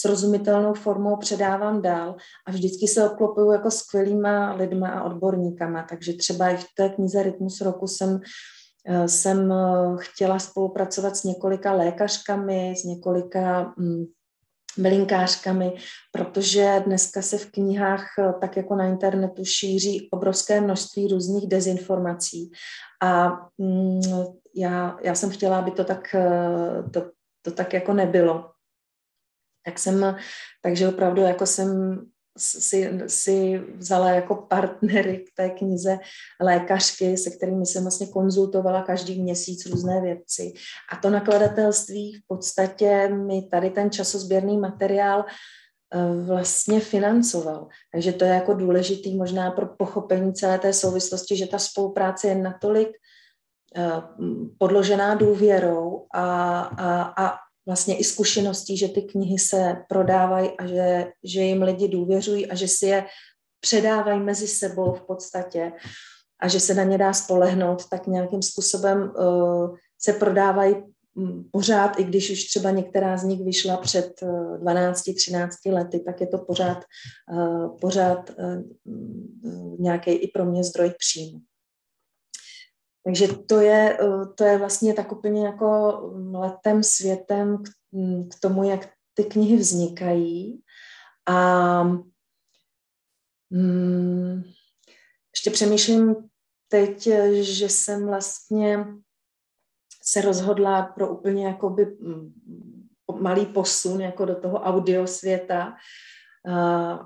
srozumitelnou 0.00 0.74
formou 0.74 1.16
předávám 1.16 1.82
dál 1.82 2.16
a 2.46 2.50
vždycky 2.50 2.88
se 2.88 3.10
obklopuju 3.10 3.52
jako 3.52 3.70
skvělýma 3.70 4.52
lidma 4.52 4.88
a 4.88 5.02
odborníkama, 5.02 5.86
takže 5.88 6.12
třeba 6.12 6.48
i 6.48 6.56
v 6.56 6.66
té 6.76 6.88
knize 6.88 7.22
Rytmus 7.22 7.60
roku 7.60 7.86
jsem 7.86 8.20
eh, 8.88 9.08
jsem 9.08 9.52
eh, 9.52 9.96
chtěla 9.98 10.38
spolupracovat 10.38 11.16
s 11.16 11.24
několika 11.24 11.72
lékařkami, 11.72 12.74
s 12.76 12.84
několika 12.84 13.74
mm, 13.78 14.04
bylinkářkami, 14.76 15.72
protože 16.12 16.82
dneska 16.86 17.22
se 17.22 17.38
v 17.38 17.50
knihách, 17.50 18.06
eh, 18.18 18.32
tak 18.40 18.56
jako 18.56 18.76
na 18.76 18.86
internetu, 18.86 19.44
šíří 19.44 20.08
obrovské 20.10 20.60
množství 20.60 21.08
různých 21.08 21.48
dezinformací. 21.48 22.50
A 23.02 23.28
mm, 23.58 24.00
já, 24.56 24.98
já 25.02 25.14
jsem 25.14 25.30
chtěla, 25.30 25.58
aby 25.58 25.70
to 25.70 25.84
tak, 25.84 26.16
to, 26.92 27.10
to 27.42 27.50
tak 27.50 27.72
jako 27.72 27.92
nebylo 27.92 28.50
tak 29.68 29.78
jsem, 29.78 30.16
takže 30.62 30.88
opravdu 30.88 31.22
jako 31.22 31.46
jsem 31.46 32.00
si, 32.38 33.00
si 33.06 33.58
vzala 33.76 34.10
jako 34.10 34.34
partnery 34.34 35.18
k 35.18 35.36
té 35.36 35.50
knize 35.50 35.98
lékařky, 36.40 37.16
se 37.16 37.30
kterými 37.30 37.66
jsem 37.66 37.82
vlastně 37.82 38.06
konzultovala 38.06 38.82
každý 38.82 39.22
měsíc 39.22 39.66
různé 39.66 40.00
věci. 40.00 40.52
A 40.92 40.96
to 40.96 41.10
nakladatelství 41.10 42.14
v 42.14 42.26
podstatě 42.26 43.08
mi 43.08 43.42
tady 43.42 43.70
ten 43.70 43.90
časozběrný 43.90 44.58
materiál 44.58 45.24
eh, 45.28 46.24
vlastně 46.24 46.80
financoval. 46.80 47.68
Takže 47.92 48.12
to 48.12 48.24
je 48.24 48.30
jako 48.30 48.54
důležitý 48.54 49.16
možná 49.16 49.50
pro 49.50 49.66
pochopení 49.66 50.34
celé 50.34 50.58
té 50.58 50.72
souvislosti, 50.72 51.36
že 51.36 51.46
ta 51.46 51.58
spolupráce 51.58 52.28
je 52.28 52.34
natolik 52.34 52.88
eh, 53.76 54.02
podložená 54.58 55.14
důvěrou 55.14 56.06
a, 56.14 56.60
a, 56.60 57.02
a 57.26 57.47
vlastně 57.68 57.96
i 57.96 58.04
zkušeností, 58.04 58.76
že 58.76 58.88
ty 58.88 59.02
knihy 59.02 59.38
se 59.38 59.76
prodávají 59.88 60.50
a 60.58 60.66
že, 60.66 61.06
že 61.24 61.40
jim 61.40 61.62
lidi 61.62 61.88
důvěřují 61.88 62.50
a 62.50 62.54
že 62.54 62.68
si 62.68 62.86
je 62.86 63.04
předávají 63.60 64.20
mezi 64.20 64.48
sebou 64.48 64.92
v 64.92 65.06
podstatě 65.06 65.72
a 66.40 66.48
že 66.48 66.60
se 66.60 66.74
na 66.74 66.84
ně 66.84 66.98
dá 66.98 67.12
spolehnout, 67.12 67.88
tak 67.88 68.06
nějakým 68.06 68.42
způsobem 68.42 69.12
uh, 69.18 69.76
se 70.00 70.12
prodávají 70.12 70.74
hm, 71.18 71.44
pořád, 71.52 72.00
i 72.00 72.04
když 72.04 72.30
už 72.30 72.44
třeba 72.44 72.70
některá 72.70 73.16
z 73.16 73.24
nich 73.24 73.44
vyšla 73.44 73.76
před 73.76 74.12
12-13 74.22 75.48
eh, 75.66 75.72
lety, 75.72 76.00
tak 76.00 76.20
je 76.20 76.26
to 76.26 76.38
pořád, 76.38 76.84
uh, 77.32 77.78
pořád 77.80 78.30
uh, 78.30 78.62
nějaký 79.78 80.10
i 80.10 80.28
pro 80.28 80.44
mě 80.44 80.64
zdroj 80.64 80.92
příjmu. 80.98 81.38
Takže 83.04 83.28
to 83.48 83.60
je, 83.60 83.98
eh, 84.00 84.26
to 84.34 84.44
je 84.44 84.58
vlastně 84.58 84.94
tak 84.94 85.12
úplně 85.12 85.46
jako 85.46 86.00
letem 86.32 86.82
světem 86.82 87.62
k, 87.62 87.68
mm, 87.92 88.28
k 88.28 88.40
tomu, 88.40 88.64
jak 88.64 88.88
ty 89.14 89.24
knihy 89.24 89.56
vznikají. 89.56 90.62
A 91.26 91.82
hmm, 93.52 94.42
ještě 95.34 95.50
přemýšlím 95.50 96.16
teď, 96.68 97.08
že 97.40 97.68
jsem 97.68 98.06
vlastně 98.06 98.84
se 100.02 100.20
rozhodla 100.20 100.82
pro 100.82 101.08
úplně 101.08 101.46
jakoby 101.46 101.86
mm, 101.86 102.32
malý 103.20 103.46
posun 103.46 104.00
jako 104.00 104.24
do 104.24 104.34
toho 104.34 104.58
audio 104.58 105.06
světa. 105.06 105.76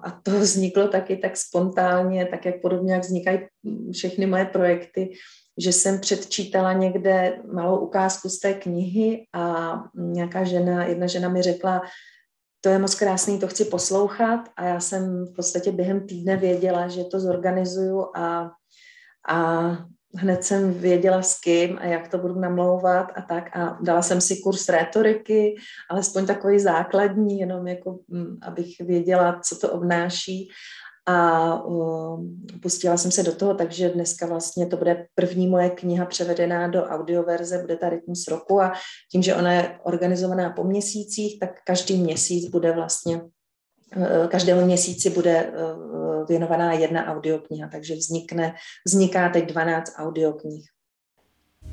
A 0.03 0.21
to 0.23 0.31
vzniklo 0.31 0.89
taky 0.89 1.17
tak 1.17 1.37
spontánně, 1.37 2.27
tak 2.27 2.45
jak 2.45 2.61
podobně, 2.63 2.93
jak 2.93 3.03
vznikají 3.03 3.39
všechny 3.93 4.27
moje 4.27 4.45
projekty, 4.45 5.13
že 5.59 5.73
jsem 5.73 6.01
předčítala 6.01 6.73
někde 6.73 7.39
malou 7.53 7.79
ukázku 7.79 8.29
z 8.29 8.39
té 8.39 8.55
knihy 8.55 9.27
a 9.33 9.75
nějaká 9.95 10.45
žena, 10.45 10.85
jedna 10.85 11.07
žena 11.07 11.29
mi 11.29 11.43
řekla, 11.43 11.83
to 12.61 12.69
je 12.69 12.79
moc 12.79 12.95
krásný, 12.95 13.39
to 13.39 13.49
chci 13.49 13.65
poslouchat. 13.65 14.49
A 14.57 14.65
já 14.65 14.81
jsem 14.81 15.27
v 15.27 15.35
podstatě 15.37 15.73
během 15.73 16.07
týdne 16.07 16.37
věděla, 16.37 16.89
že 16.89 17.05
to 17.05 17.21
zorganizuju 17.21 18.07
a, 18.17 18.51
a 19.29 19.69
hned 20.17 20.45
jsem 20.45 20.75
věděla 20.75 21.23
s 21.23 21.41
kým 21.41 21.79
a 21.79 21.87
jak 21.87 22.09
to 22.09 22.19
budu 22.19 22.41
namlouvat 22.41 23.13
a 23.17 23.23
tak. 23.23 23.57
A 23.57 23.79
dala 23.83 24.03
jsem 24.03 24.21
si 24.21 24.37
kurz 24.37 24.69
rétoriky, 24.69 25.55
alespoň 25.91 26.27
takový 26.27 26.61
základní, 26.61 27.41
jenom 27.41 27.67
jako, 27.67 27.99
mm, 28.09 28.39
abych 28.43 28.81
věděla, 28.81 29.41
co 29.45 29.59
to 29.59 29.73
obnáší 29.73 30.49
a 31.07 31.65
uh, 31.65 32.25
pustila 32.61 32.97
jsem 32.97 33.11
se 33.11 33.23
do 33.23 33.35
toho, 33.35 33.55
takže 33.55 33.89
dneska 33.89 34.27
vlastně 34.27 34.67
to 34.67 34.77
bude 34.77 35.07
první 35.15 35.47
moje 35.49 35.71
kniha 35.71 36.07
převedená 36.07 36.69
do 36.69 36.85
audioverze, 36.85 37.59
bude 37.59 37.77
ta 37.77 37.89
Rytmus 37.89 38.29
roku 38.29 38.61
a 38.61 38.73
tím, 39.13 39.23
že 39.23 39.35
ona 39.35 39.53
je 39.53 39.79
organizovaná 39.83 40.51
po 40.51 40.65
měsících, 40.65 41.41
tak 41.41 41.51
každý 41.67 42.03
měsíc 42.03 42.51
bude 42.51 42.73
vlastně, 42.73 43.17
uh, 43.17 44.27
každému 44.29 44.65
měsíci 44.65 45.11
bude 45.11 45.53
uh, 45.53 46.27
věnovaná 46.29 46.73
jedna 46.73 47.07
audiokniha, 47.07 47.69
takže 47.73 47.95
vznikne, 47.95 48.55
vzniká 48.87 49.29
teď 49.29 49.47
12 49.47 49.93
audioknih. 49.97 50.65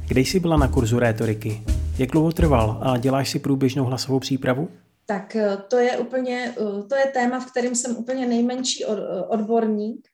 Kde 0.08 0.22
jsi 0.22 0.40
byla 0.40 0.58
na 0.58 0.68
kurzu 0.68 1.00
rétoriky? 1.00 1.64
Jak 1.98 2.10
dlouho 2.10 2.32
trval 2.32 2.80
a 2.82 2.98
děláš 2.98 3.30
si 3.30 3.40
průběžnou 3.40 3.84
hlasovou 3.84 4.20
přípravu? 4.20 4.70
Tak 5.10 5.36
eh, 5.36 5.58
to 5.58 5.78
je 5.78 5.98
úplně, 5.98 6.54
eh, 6.58 6.84
to 6.84 6.96
je 6.96 7.06
téma, 7.14 7.40
v 7.40 7.52
kterém 7.52 7.76
jsem 7.76 7.98
úplně 7.98 8.26
nejmenší 8.26 8.86
eh, 8.86 8.88
odborník 9.28 10.08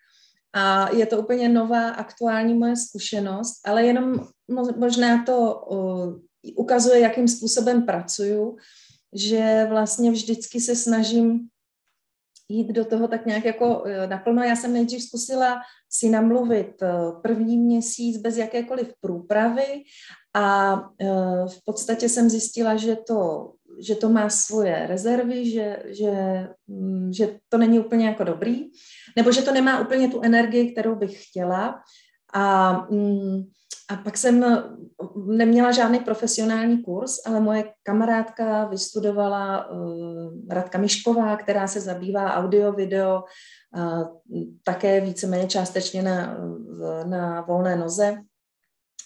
a 0.53 0.95
je 0.95 1.05
to 1.05 1.19
úplně 1.19 1.49
nová, 1.49 1.89
aktuální 1.89 2.53
moje 2.53 2.75
zkušenost, 2.75 3.59
ale 3.65 3.85
jenom 3.85 4.27
možná 4.77 5.23
to 5.23 5.67
ukazuje, 6.55 6.99
jakým 6.99 7.27
způsobem 7.27 7.85
pracuju, 7.85 8.57
že 9.13 9.67
vlastně 9.69 10.11
vždycky 10.11 10.61
se 10.61 10.75
snažím 10.75 11.47
jít 12.49 12.67
do 12.67 12.85
toho 12.85 13.07
tak 13.07 13.25
nějak 13.25 13.45
jako 13.45 13.83
naplno. 14.05 14.43
Já 14.43 14.55
jsem 14.55 14.73
nejdřív 14.73 15.03
zkusila 15.03 15.61
si 15.89 16.09
namluvit 16.09 16.83
první 17.21 17.57
měsíc 17.57 18.17
bez 18.17 18.37
jakékoliv 18.37 18.93
průpravy 19.01 19.83
a 20.35 20.75
v 21.47 21.65
podstatě 21.65 22.09
jsem 22.09 22.29
zjistila, 22.29 22.75
že 22.75 22.95
to 22.95 23.51
že 23.79 23.95
to 23.95 24.09
má 24.09 24.29
svoje 24.29 24.87
rezervy, 24.87 25.51
že, 25.51 25.83
že, 25.85 26.11
mm, 26.67 27.13
že 27.13 27.39
to 27.49 27.57
není 27.57 27.79
úplně 27.79 28.05
jako 28.05 28.23
dobrý, 28.23 28.71
nebo 29.15 29.31
že 29.31 29.41
to 29.41 29.53
nemá 29.53 29.79
úplně 29.79 30.07
tu 30.07 30.21
energii, 30.21 30.71
kterou 30.71 30.95
bych 30.95 31.27
chtěla. 31.27 31.81
A, 32.33 32.73
mm, 32.89 33.43
a 33.89 33.95
pak 33.95 34.17
jsem 34.17 34.45
neměla 35.27 35.71
žádný 35.71 35.99
profesionální 35.99 36.83
kurz, 36.83 37.15
ale 37.25 37.39
moje 37.39 37.63
kamarádka 37.83 38.65
vystudovala 38.65 39.69
uh, 39.69 40.31
Radka 40.49 40.77
Mišková, 40.77 41.37
která 41.37 41.67
se 41.67 41.81
zabývá 41.81 42.33
audio, 42.33 42.71
video, 42.71 43.23
uh, 43.77 44.03
také 44.63 45.01
víceméně 45.01 45.47
částečně 45.47 46.01
na, 46.01 46.37
na 47.05 47.41
volné 47.41 47.75
noze 47.75 48.17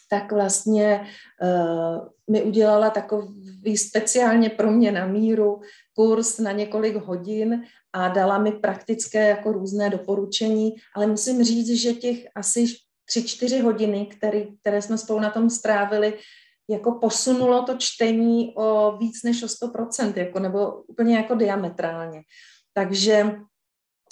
tak 0.09 0.31
vlastně 0.31 1.07
uh, 1.41 2.07
mi 2.29 2.43
udělala 2.43 2.89
takový 2.89 3.77
speciálně 3.77 4.49
pro 4.49 4.71
mě 4.71 4.91
na 4.91 5.07
míru 5.07 5.61
kurz 5.95 6.39
na 6.39 6.51
několik 6.51 6.95
hodin 6.95 7.63
a 7.93 8.07
dala 8.07 8.37
mi 8.37 8.51
praktické 8.51 9.29
jako 9.29 9.51
různé 9.51 9.89
doporučení, 9.89 10.75
ale 10.95 11.07
musím 11.07 11.43
říct, 11.43 11.81
že 11.81 11.93
těch 11.93 12.27
asi 12.35 12.65
tři, 13.05 13.23
čtyři 13.23 13.59
hodiny, 13.59 14.05
který, 14.05 14.57
které 14.61 14.81
jsme 14.81 14.97
spolu 14.97 15.19
na 15.19 15.29
tom 15.29 15.49
strávili, 15.49 16.13
jako 16.69 16.91
posunulo 16.91 17.63
to 17.63 17.77
čtení 17.77 18.53
o 18.55 18.97
víc 18.97 19.23
než 19.23 19.43
o 19.43 19.47
100%, 19.67 20.13
jako, 20.15 20.39
nebo 20.39 20.81
úplně 20.87 21.15
jako 21.15 21.35
diametrálně. 21.35 22.21
Takže 22.73 23.35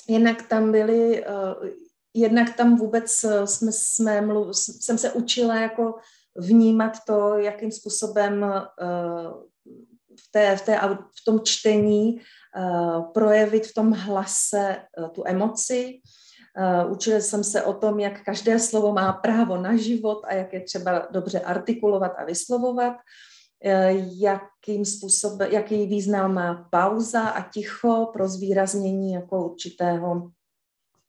jinak 0.07 0.47
tam 0.47 0.71
byly 0.71 1.25
uh, 1.25 1.69
jednak 2.17 2.55
tam 2.55 2.77
vůbec 2.77 3.23
eh, 3.23 3.47
jsme, 3.47 3.71
jsme 3.71 4.21
mluv, 4.21 4.57
jsem 4.57 4.97
se 4.97 5.11
učila 5.11 5.55
jako 5.55 5.95
vnímat 6.35 6.93
to, 7.07 7.37
jakým 7.37 7.71
způsobem 7.71 8.43
uh, 8.43 9.43
v, 10.19 10.31
té, 10.31 10.57
v, 10.57 10.61
té, 10.61 10.79
v 11.21 11.25
tom 11.25 11.39
čtení 11.43 12.13
uh, 12.15 13.11
projevit 13.11 13.67
v 13.67 13.73
tom 13.73 13.91
hlase 13.91 14.77
tu 15.11 15.23
emoci. 15.25 15.99
Učila 16.89 17.19
jsem 17.19 17.43
se 17.43 17.63
o 17.63 17.73
tom, 17.73 17.99
jak 17.99 18.23
každé 18.23 18.59
slovo 18.59 18.93
má 18.93 19.13
právo 19.13 19.57
na 19.57 19.77
život 19.77 20.25
a 20.25 20.33
jak 20.33 20.53
je 20.53 20.61
třeba 20.61 21.07
dobře 21.11 21.39
artikulovat 21.39 22.11
a 22.17 22.25
vyslovovat, 22.25 22.93
jakým 24.17 24.85
způsobem, 24.85 25.51
jaký 25.51 25.87
význam 25.87 26.33
má 26.33 26.67
pauza 26.71 27.21
a 27.21 27.49
ticho 27.49 28.09
pro 28.13 28.27
zvýraznění 28.27 29.13
jako 29.13 29.45
určitého 29.49 30.31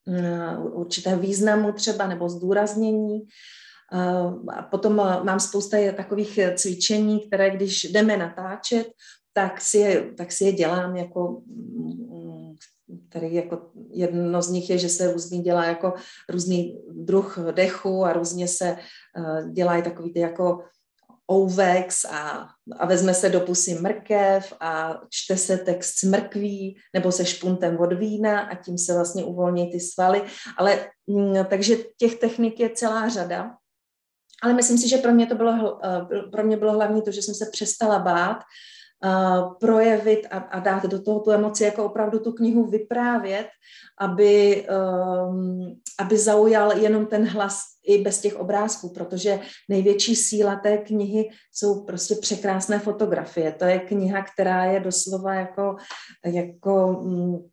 Eh, 0.08 0.56
určité 0.58 1.16
významu 1.16 1.72
třeba 1.72 2.06
nebo 2.06 2.28
zdůraznění. 2.28 3.22
Eh, 3.92 4.52
a 4.58 4.62
potom 4.62 4.96
mám 4.96 5.40
spousta 5.40 5.76
takových 5.96 6.40
cvičení, 6.54 7.20
které 7.26 7.50
když 7.50 7.84
jdeme 7.84 8.16
natáčet, 8.16 8.86
tak 9.32 9.60
si 9.60 9.78
je, 9.78 10.12
tak 10.16 10.32
si 10.32 10.44
je 10.44 10.52
dělám 10.52 10.96
jako 10.96 11.42
mm, 11.46 12.54
tady 13.08 13.34
jako 13.34 13.70
jedno 13.90 14.42
z 14.42 14.50
nich 14.50 14.70
je, 14.70 14.78
že 14.78 14.88
se 14.88 15.12
různý 15.12 15.42
dělá 15.42 15.64
jako 15.64 15.92
různý 16.28 16.80
druh 16.90 17.38
dechu 17.52 18.04
a 18.04 18.12
různě 18.12 18.48
se 18.48 18.76
dělají 19.52 19.82
takový 19.82 20.12
ty 20.12 20.20
jako 20.20 20.64
Ouvex 21.32 22.04
a, 22.04 22.48
a 22.78 22.86
vezme 22.86 23.14
se 23.14 23.28
do 23.28 23.40
pusy 23.40 23.74
mrkev 23.74 24.52
a 24.60 25.00
čte 25.10 25.36
se 25.36 25.58
text 25.58 25.98
s 25.98 26.02
mrkví 26.02 26.78
nebo 26.94 27.12
se 27.12 27.26
špuntem 27.26 27.78
od 27.80 27.92
vína 27.92 28.40
a 28.40 28.54
tím 28.54 28.78
se 28.78 28.94
vlastně 28.94 29.24
uvolní 29.24 29.72
ty 29.72 29.80
svaly. 29.80 30.22
Ale 30.56 30.90
mm, 31.06 31.44
takže 31.50 31.76
těch 31.96 32.14
technik 32.14 32.60
je 32.60 32.70
celá 32.70 33.08
řada. 33.08 33.50
Ale 34.42 34.54
myslím 34.54 34.78
si, 34.78 34.88
že 34.88 34.96
pro 34.96 35.12
mě 35.12 35.26
to 35.26 35.34
bylo, 35.34 35.78
eh, 35.84 36.22
pro 36.32 36.44
mě 36.44 36.56
bylo 36.56 36.72
hlavní 36.72 37.02
to, 37.02 37.10
že 37.10 37.22
jsem 37.22 37.34
se 37.34 37.46
přestala 37.52 37.98
bát 37.98 38.38
uh, 39.04 39.54
projevit 39.60 40.26
a, 40.30 40.38
a 40.38 40.60
dát 40.60 40.86
do 40.86 41.02
toho 41.02 41.20
tu 41.20 41.30
emoci, 41.30 41.64
jako 41.64 41.84
opravdu 41.84 42.18
tu 42.18 42.32
knihu 42.32 42.66
vyprávět, 42.66 43.46
aby, 44.00 44.66
um, 45.28 45.80
aby 46.00 46.18
zaujal 46.18 46.72
jenom 46.78 47.06
ten 47.06 47.28
hlas 47.28 47.60
i 47.86 48.02
bez 48.02 48.20
těch 48.20 48.36
obrázků, 48.36 48.92
protože 48.92 49.40
největší 49.68 50.16
síla 50.16 50.56
té 50.56 50.78
knihy 50.78 51.28
jsou 51.52 51.84
prostě 51.84 52.14
překrásné 52.14 52.78
fotografie. 52.78 53.52
To 53.52 53.64
je 53.64 53.78
kniha, 53.78 54.22
která 54.22 54.64
je 54.64 54.80
doslova 54.80 55.34
jako, 55.34 55.76
jako 56.24 56.86
um, 56.86 57.48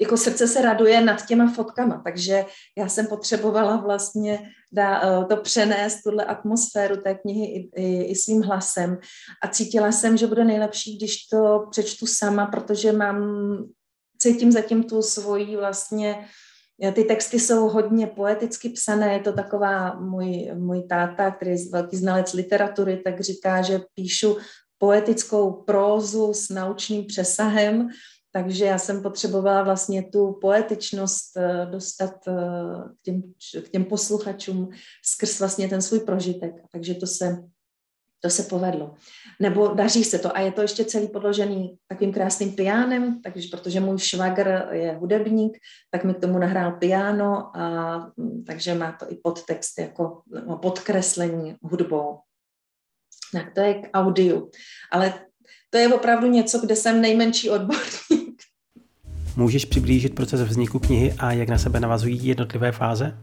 jako 0.00 0.16
srdce 0.16 0.48
se 0.48 0.62
raduje 0.62 1.00
nad 1.00 1.26
těma 1.26 1.52
fotkama, 1.52 2.02
takže 2.04 2.44
já 2.78 2.88
jsem 2.88 3.06
potřebovala 3.06 3.76
vlastně 3.76 4.50
dá, 4.72 5.02
eh, 5.02 5.24
to 5.24 5.36
přenést, 5.36 6.02
tuhle 6.02 6.24
atmosféru 6.24 6.96
té 6.96 7.14
knihy 7.14 7.46
i, 7.46 7.82
i, 7.82 8.04
i 8.04 8.14
svým 8.14 8.42
hlasem. 8.42 8.98
A 9.42 9.48
cítila 9.48 9.92
jsem, 9.92 10.16
že 10.16 10.26
bude 10.26 10.44
nejlepší, 10.44 10.96
když 10.96 11.26
to 11.26 11.66
přečtu 11.70 12.06
sama, 12.06 12.46
protože 12.46 12.92
mám, 12.92 13.18
cítím 14.18 14.52
zatím 14.52 14.82
tu 14.82 15.02
svoji 15.02 15.56
vlastně 15.56 16.28
eh, 16.82 16.92
ty 16.92 17.04
texty 17.04 17.40
jsou 17.40 17.68
hodně 17.68 18.06
poeticky 18.06 18.68
psané, 18.68 19.12
je 19.12 19.20
to 19.20 19.32
taková 19.32 20.00
můj, 20.00 20.50
můj 20.54 20.82
táta, 20.82 21.30
který 21.30 21.50
je 21.50 21.70
velký 21.72 21.96
znalec 21.96 22.32
literatury, 22.32 22.96
tak 23.04 23.20
říká, 23.20 23.62
že 23.62 23.80
píšu 23.94 24.36
poetickou 24.78 25.52
prózu 25.52 26.34
s 26.34 26.48
naučným 26.48 27.06
přesahem, 27.06 27.88
takže 28.36 28.64
já 28.64 28.78
jsem 28.78 29.02
potřebovala 29.02 29.62
vlastně 29.62 30.02
tu 30.02 30.38
poetičnost 30.40 31.36
eh, 31.36 31.66
dostat 31.70 32.28
eh, 32.28 32.32
k 33.00 33.02
těm, 33.02 33.22
k 33.64 33.68
těm 33.68 33.84
posluchačům 33.84 34.68
skrz 35.04 35.40
vlastně 35.40 35.68
ten 35.68 35.82
svůj 35.82 36.00
prožitek. 36.00 36.54
Takže 36.72 36.94
to 36.94 37.06
se, 37.06 37.36
to 38.20 38.30
se 38.30 38.42
povedlo. 38.42 38.94
Nebo 39.40 39.68
daří 39.68 40.04
se 40.04 40.18
to 40.18 40.36
a 40.36 40.40
je 40.40 40.52
to 40.52 40.62
ještě 40.62 40.84
celý 40.84 41.08
podložený 41.08 41.78
takovým 41.88 42.12
krásným 42.12 42.52
pianem, 42.52 43.22
takže 43.22 43.48
protože 43.50 43.80
můj 43.80 43.98
švagr 43.98 44.68
je 44.70 44.92
hudebník, 44.92 45.58
tak 45.90 46.04
mi 46.04 46.14
k 46.14 46.20
tomu 46.20 46.38
nahrál 46.38 46.72
piano 46.72 47.56
a 47.56 47.96
hm, 48.18 48.44
takže 48.46 48.74
má 48.74 48.92
to 48.92 49.12
i 49.12 49.16
podtext 49.16 49.78
jako 49.78 50.22
no, 50.46 50.58
podkreslení 50.58 51.56
hudbou. 51.62 52.18
Tak 53.32 53.54
to 53.54 53.60
je 53.60 53.74
k 53.74 53.90
audiu. 53.94 54.50
Ale 54.92 55.14
to 55.70 55.78
je 55.78 55.94
opravdu 55.94 56.26
něco, 56.26 56.58
kde 56.58 56.76
jsem 56.76 57.00
nejmenší 57.00 57.50
odborník 57.50 58.23
Můžeš 59.36 59.64
přiblížit 59.64 60.14
proces 60.14 60.40
vzniku 60.40 60.78
knihy 60.78 61.14
a 61.18 61.32
jak 61.32 61.48
na 61.48 61.58
sebe 61.58 61.80
navazují 61.80 62.26
jednotlivé 62.26 62.72
fáze? 62.72 63.18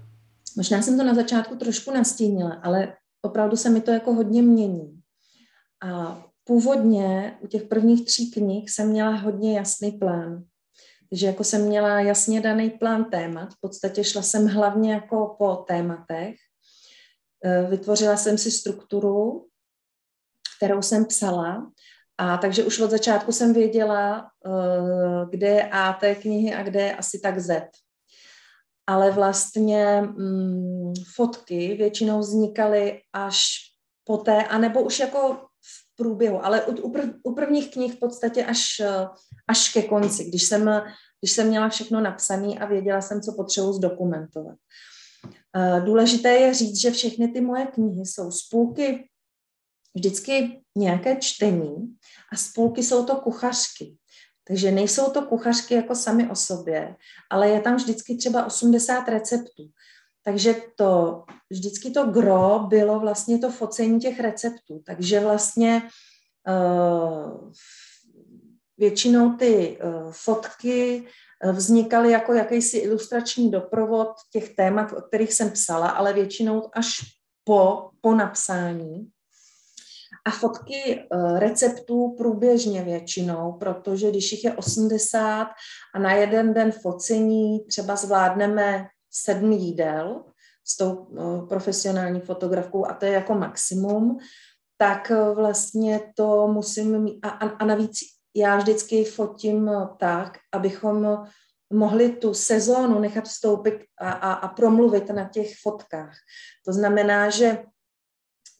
Možná 0.58 0.82
jsem 0.82 0.98
to 0.98 1.04
na 1.04 1.14
začátku 1.14 1.56
trošku 1.56 1.92
nastínila, 1.92 2.54
ale 2.64 2.94
opravdu 3.22 3.58
se 3.58 3.70
mi 3.70 3.82
to 3.82 3.92
jako 3.92 4.14
hodně 4.14 4.42
mění. 4.42 5.02
A 5.84 6.24
původně 6.44 7.38
u 7.42 7.48
těch 7.48 7.64
prvních 7.64 8.06
tří 8.06 8.32
knih 8.32 8.72
jsem 8.72 8.90
měla 8.90 9.16
hodně 9.16 9.58
jasný 9.58 9.92
plán. 9.92 10.44
Takže 11.10 11.28
jako 11.28 11.44
jsem 11.44 11.66
měla 11.66 12.00
jasně 12.00 12.42
daný 12.42 12.70
plán 12.70 13.06
témat, 13.06 13.50
v 13.54 13.62
podstatě 13.62 14.04
šla 14.04 14.22
jsem 14.22 14.48
hlavně 14.48 14.94
jako 14.94 15.36
po 15.38 15.56
tématech, 15.56 16.36
e, 17.46 17.64
vytvořila 17.64 18.18
jsem 18.18 18.38
si 18.38 18.52
strukturu, 18.52 19.48
kterou 20.58 20.82
jsem 20.82 21.06
psala 21.06 21.72
A 22.22 22.38
takže 22.38 22.64
už 22.64 22.80
od 22.80 22.92
začátku 22.92 23.32
jsem 23.32 23.54
věděla, 23.54 24.30
uh, 24.46 25.30
kde 25.30 25.48
je 25.48 25.70
A 25.70 25.94
té 25.94 26.16
knihy 26.16 26.54
a 26.54 26.64
kde 26.64 26.82
je 26.82 26.96
asi 26.96 27.20
tak 27.20 27.40
Z. 27.40 27.70
Ale 28.88 29.12
vlastně 29.12 30.02
mm, 30.02 30.94
fotky 31.16 31.76
většinou 31.78 32.20
vznikaly 32.20 33.02
až 33.14 33.46
poté, 34.04 34.44
anebo 34.44 34.82
už 34.82 35.00
jako 35.00 35.38
v 35.62 35.96
průběhu, 35.96 36.46
ale 36.46 36.62
u, 36.66 36.82
u, 36.82 36.92
prv, 36.92 37.10
u 37.24 37.36
prvních 37.36 37.72
knih 37.72 37.94
v 37.94 38.00
podstatě 38.00 38.46
až, 38.46 38.82
až 39.48 39.74
ke 39.74 39.82
konci, 39.82 40.24
když 40.24 40.44
jsem, 40.44 40.82
když 41.22 41.32
jsem 41.32 41.48
měla 41.48 41.70
všechno 41.70 42.02
napsané 42.02 42.54
a 42.60 42.66
věděla 42.66 43.02
jsem, 43.02 43.22
co 43.22 43.34
potřebuji 43.34 43.74
zdokumentovat. 43.74 44.56
Eh, 45.58 45.82
důležité 45.82 46.30
je 46.30 46.54
říct, 46.54 46.82
že 46.82 46.92
všechny 46.92 47.28
ty 47.28 47.42
moje 47.42 47.66
knihy 47.66 48.06
jsou 48.06 48.32
spůlky 48.32 49.11
vždycky 49.94 50.62
nějaké 50.78 51.16
čtení 51.16 51.96
a 52.32 52.38
spolky 52.38 52.84
jsou 52.84 53.06
to 53.06 53.16
kuchařky. 53.16 53.96
Takže 54.48 54.72
nejsou 54.72 55.12
to 55.12 55.22
kuchařky 55.22 55.74
jako 55.74 55.96
sami 55.96 56.30
o 56.30 56.36
sobě, 56.36 56.96
ale 57.30 57.50
je 57.50 57.62
tam 57.62 57.76
vždycky 57.76 58.18
třeba 58.18 58.46
80 58.46 59.08
receptů. 59.10 59.70
Takže 60.24 60.56
to, 60.76 61.24
vždycky 61.50 61.92
to 61.92 62.06
gro 62.06 62.60
bylo 62.68 63.00
vlastně 63.00 63.40
to 63.40 63.52
focení 63.52 64.00
těch 64.00 64.20
receptů. 64.20 64.82
Takže 64.86 65.20
vlastně 65.20 65.82
uh, 66.48 67.52
většinou 68.78 69.36
ty 69.36 69.80
uh, 69.84 70.12
fotky 70.12 71.08
vznikaly 71.52 72.12
jako 72.12 72.34
jakýsi 72.34 72.78
ilustrační 72.78 73.52
doprovod 73.52 74.10
těch 74.32 74.56
témat, 74.56 74.94
o 74.94 75.02
kterých 75.02 75.34
jsem 75.34 75.52
psala, 75.52 75.90
ale 75.90 76.14
většinou 76.14 76.70
až 76.74 76.88
po, 77.44 77.90
po 78.02 78.16
napsání. 78.16 79.08
A 80.26 80.32
fotky 80.32 81.00
eh, 81.00 81.40
receptů 81.40 82.16
průběžně 82.18 82.84
většinou, 82.84 83.54
protože 83.54 84.10
když 84.10 84.32
jich 84.32 84.44
je 84.44 84.54
80 84.54 85.48
a 85.96 86.00
na 86.00 86.14
jeden 86.14 86.54
den 86.54 86.72
focení 86.72 87.66
třeba 87.66 87.96
zvládneme 87.96 88.88
sedm 89.12 89.52
jídel 89.52 90.24
s 90.64 90.78
tou 90.78 91.08
eh, 91.18 91.48
profesionální 91.48 92.20
fotografkou 92.20 92.86
a 92.86 92.94
to 92.94 93.06
je 93.06 93.12
jako 93.12 93.34
maximum, 93.36 94.18
tak 94.78 95.12
eh, 95.12 95.34
vlastně 95.34 96.00
to 96.16 96.48
musím 96.48 97.00
mít. 97.00 97.26
A, 97.26 97.30
a, 97.30 97.50
a 97.50 97.66
navíc 97.66 98.00
já 98.36 98.58
vždycky 98.58 99.06
fotím 99.06 99.72
tak, 99.98 100.38
abychom 100.52 101.26
mohli 101.74 102.10
tu 102.10 102.34
sezónu 102.34 103.00
nechat 103.00 103.26
vstoupit 103.26 103.84
a, 104.00 104.12
a, 104.12 104.34
a 104.34 104.48
promluvit 104.48 105.10
na 105.10 105.30
těch 105.30 105.54
fotkách. 105.62 106.14
To 106.66 106.74
znamená, 106.74 107.30
že 107.30 107.64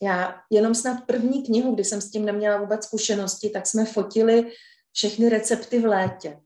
já 0.02 0.42
jenom 0.50 0.76
snad 0.76 1.06
první 1.06 1.44
knihu, 1.44 1.74
kdy 1.74 1.84
jsem 1.84 2.02
s 2.02 2.12
tím 2.12 2.26
neměla 2.26 2.58
vůbec 2.58 2.86
zkušenosti, 2.86 3.50
tak 3.50 3.68
jsme 3.68 3.86
fotili 3.86 4.52
všechny 4.92 5.30
recepty 5.30 5.80
v 5.80 5.86
létě. 5.86 6.40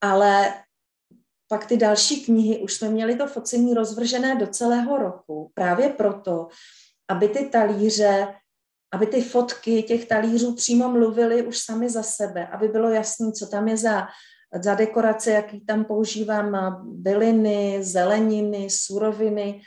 Ale 0.00 0.54
pak 1.48 1.66
ty 1.66 1.76
další 1.76 2.24
knihy 2.24 2.58
už 2.58 2.74
jsme 2.74 2.88
měli 2.88 3.16
to 3.16 3.26
focení 3.26 3.74
rozvržené 3.74 4.36
do 4.36 4.46
celého 4.46 4.98
roku, 4.98 5.50
právě 5.54 5.88
proto, 5.88 6.48
aby 7.08 7.28
ty 7.28 7.48
talíře, 7.48 8.34
aby 8.94 9.06
ty 9.06 9.22
fotky 9.22 9.82
těch 9.82 10.08
talířů 10.08 10.54
přímo 10.54 10.88
mluvily 10.88 11.46
už 11.46 11.58
sami 11.58 11.90
za 11.90 12.02
sebe, 12.02 12.46
aby 12.46 12.68
bylo 12.68 12.90
jasné, 12.90 13.32
co 13.32 13.46
tam 13.46 13.68
je 13.68 13.76
za, 13.76 14.08
za 14.62 14.74
dekorace, 14.74 15.30
jaký 15.30 15.60
tam 15.60 15.84
používám 15.84 16.80
byliny, 16.82 17.78
zeleniny, 17.84 18.70
suroviny, 18.70 19.60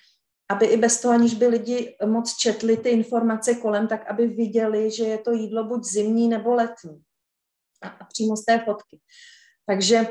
aby 0.50 0.66
i 0.66 0.78
bez 0.78 1.02
toho, 1.02 1.14
aniž 1.14 1.34
by 1.34 1.48
lidi 1.48 1.96
moc 2.06 2.38
četli 2.38 2.78
ty 2.78 2.90
informace 2.90 3.56
kolem, 3.56 3.88
tak 3.88 4.08
aby 4.08 4.28
viděli, 4.28 4.92
že 4.92 5.04
je 5.04 5.18
to 5.18 5.32
jídlo 5.32 5.64
buď 5.64 5.84
zimní 5.84 6.28
nebo 6.28 6.54
letní. 6.54 7.02
A, 7.82 7.88
a 7.88 8.06
přímo 8.06 8.38
z 8.38 8.46
té 8.46 8.60
fotky. 8.66 9.00
Takže 9.66 10.08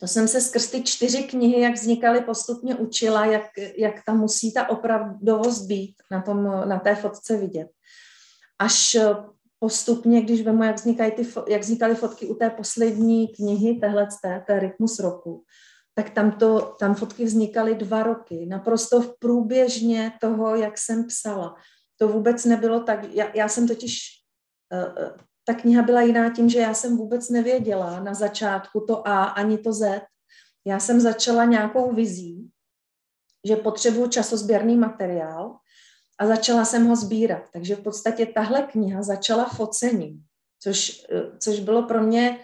to 0.00 0.06
jsem 0.06 0.28
se 0.28 0.40
skrz 0.40 0.70
ty 0.70 0.82
čtyři 0.82 1.22
knihy, 1.22 1.60
jak 1.60 1.74
vznikaly, 1.74 2.20
postupně 2.20 2.74
učila, 2.74 3.26
jak, 3.26 3.46
jak 3.76 4.04
tam 4.06 4.18
musí 4.18 4.52
ta 4.52 4.68
opravdovost 4.68 5.66
být 5.66 5.94
na, 6.10 6.22
tom, 6.22 6.44
na 6.44 6.78
té 6.78 6.94
fotce 6.94 7.36
vidět. 7.36 7.68
Až 8.58 8.96
postupně, 9.58 10.22
když 10.22 10.42
vemu, 10.42 10.62
jak, 10.62 10.76
vznikají 10.76 11.12
ty, 11.12 11.26
jak 11.48 11.62
vznikaly 11.62 11.94
fotky 11.94 12.26
u 12.26 12.34
té 12.34 12.50
poslední 12.50 13.28
knihy, 13.28 13.74
téhle, 13.74 14.08
té, 14.22 14.44
té 14.46 14.58
Rytmus 14.58 14.98
roku, 14.98 15.44
tak 15.98 16.10
tam, 16.10 16.32
to, 16.32 16.76
tam 16.80 16.94
fotky 16.94 17.24
vznikaly 17.24 17.74
dva 17.74 18.02
roky, 18.02 18.46
naprosto 18.46 19.00
v 19.02 19.18
průběžně 19.18 20.12
toho, 20.20 20.56
jak 20.56 20.78
jsem 20.78 21.06
psala. 21.06 21.54
To 21.96 22.08
vůbec 22.08 22.44
nebylo 22.44 22.80
tak, 22.80 23.14
já, 23.14 23.30
já 23.34 23.48
jsem 23.48 23.68
totiž, 23.68 24.00
uh, 24.72 25.16
ta 25.44 25.54
kniha 25.54 25.82
byla 25.82 26.02
jiná 26.02 26.30
tím, 26.34 26.48
že 26.48 26.58
já 26.58 26.74
jsem 26.74 26.96
vůbec 26.96 27.28
nevěděla 27.28 28.00
na 28.00 28.14
začátku 28.14 28.80
to 28.80 29.08
A 29.08 29.24
ani 29.24 29.58
to 29.58 29.72
Z. 29.72 30.02
Já 30.66 30.80
jsem 30.80 31.00
začala 31.00 31.44
nějakou 31.44 31.94
vizí, 31.94 32.50
že 33.44 33.56
potřebuju 33.56 34.08
časozběrný 34.08 34.76
materiál 34.76 35.56
a 36.18 36.26
začala 36.26 36.64
jsem 36.64 36.86
ho 36.86 36.96
sbírat. 36.96 37.42
Takže 37.52 37.76
v 37.76 37.80
podstatě 37.80 38.26
tahle 38.26 38.62
kniha 38.62 39.02
začala 39.02 39.44
focením, 39.44 40.24
což, 40.62 41.06
uh, 41.12 41.38
což 41.38 41.60
bylo 41.60 41.82
pro 41.82 42.02
mě 42.02 42.38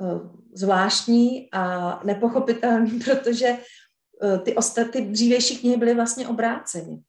Eh, 0.00 0.20
zvláštní 0.58 1.48
a 1.52 2.00
nepochopitelný, 2.04 3.00
protože 3.04 3.46
eh, 3.46 4.38
ty, 4.38 4.56
ostat, 4.56 4.90
ty 4.90 5.00
dřívější 5.00 5.58
knihy 5.58 5.76
byly 5.76 5.94
vlastně 5.94 6.28
obráceny. 6.28 7.02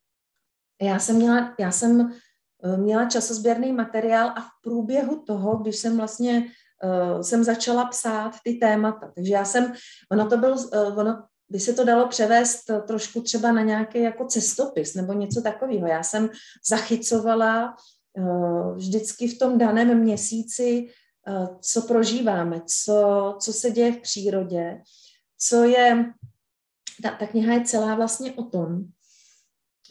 Já 0.82 1.00
jsem 1.00 1.16
měla, 1.16 1.56
já 1.60 1.72
jsem 1.72 2.12
eh, 2.64 2.78
měla 2.78 3.10
časozběrný 3.10 3.74
materiál 3.74 4.30
a 4.30 4.42
v 4.42 4.50
průběhu 4.64 5.24
toho, 5.28 5.58
když 5.58 5.76
jsem 5.76 5.98
vlastně 5.98 6.46
uh, 6.84 7.22
jsem 7.22 7.44
začala 7.44 7.86
psát 7.86 8.36
ty 8.44 8.54
témata. 8.54 9.12
Takže 9.16 9.34
já 9.34 9.46
jsem, 9.46 9.74
ono 10.12 10.30
to 10.30 10.38
byl, 10.38 10.54
uh, 10.54 11.00
ono 11.00 11.24
by 11.50 11.60
se 11.60 11.74
to 11.74 11.84
dalo 11.84 12.08
převést 12.08 12.64
trošku 12.88 13.22
třeba 13.22 13.52
na 13.52 13.62
nějaký 13.62 14.02
jako 14.02 14.26
cestopis 14.26 14.96
nebo 14.96 15.14
něco 15.14 15.42
takového. 15.42 15.88
Já 15.88 16.04
jsem 16.04 16.30
zachycovala 16.70 17.76
uh, 18.18 18.76
vždycky 18.76 19.28
v 19.28 19.40
tom 19.40 19.58
daném 19.58 20.00
měsíci 20.00 20.88
co 21.62 21.82
prožíváme, 21.82 22.62
co, 22.66 23.36
co 23.40 23.54
se 23.54 23.72
děje 23.72 23.92
v 23.92 24.02
přírodě, 24.02 24.82
co 25.38 25.64
je, 25.64 26.14
ta, 27.04 27.12
ta 27.12 27.28
kniha 27.28 27.54
je 27.54 27.64
celá 27.64 27.96
vlastně 27.96 28.34
o 28.34 28.44
tom, 28.44 28.84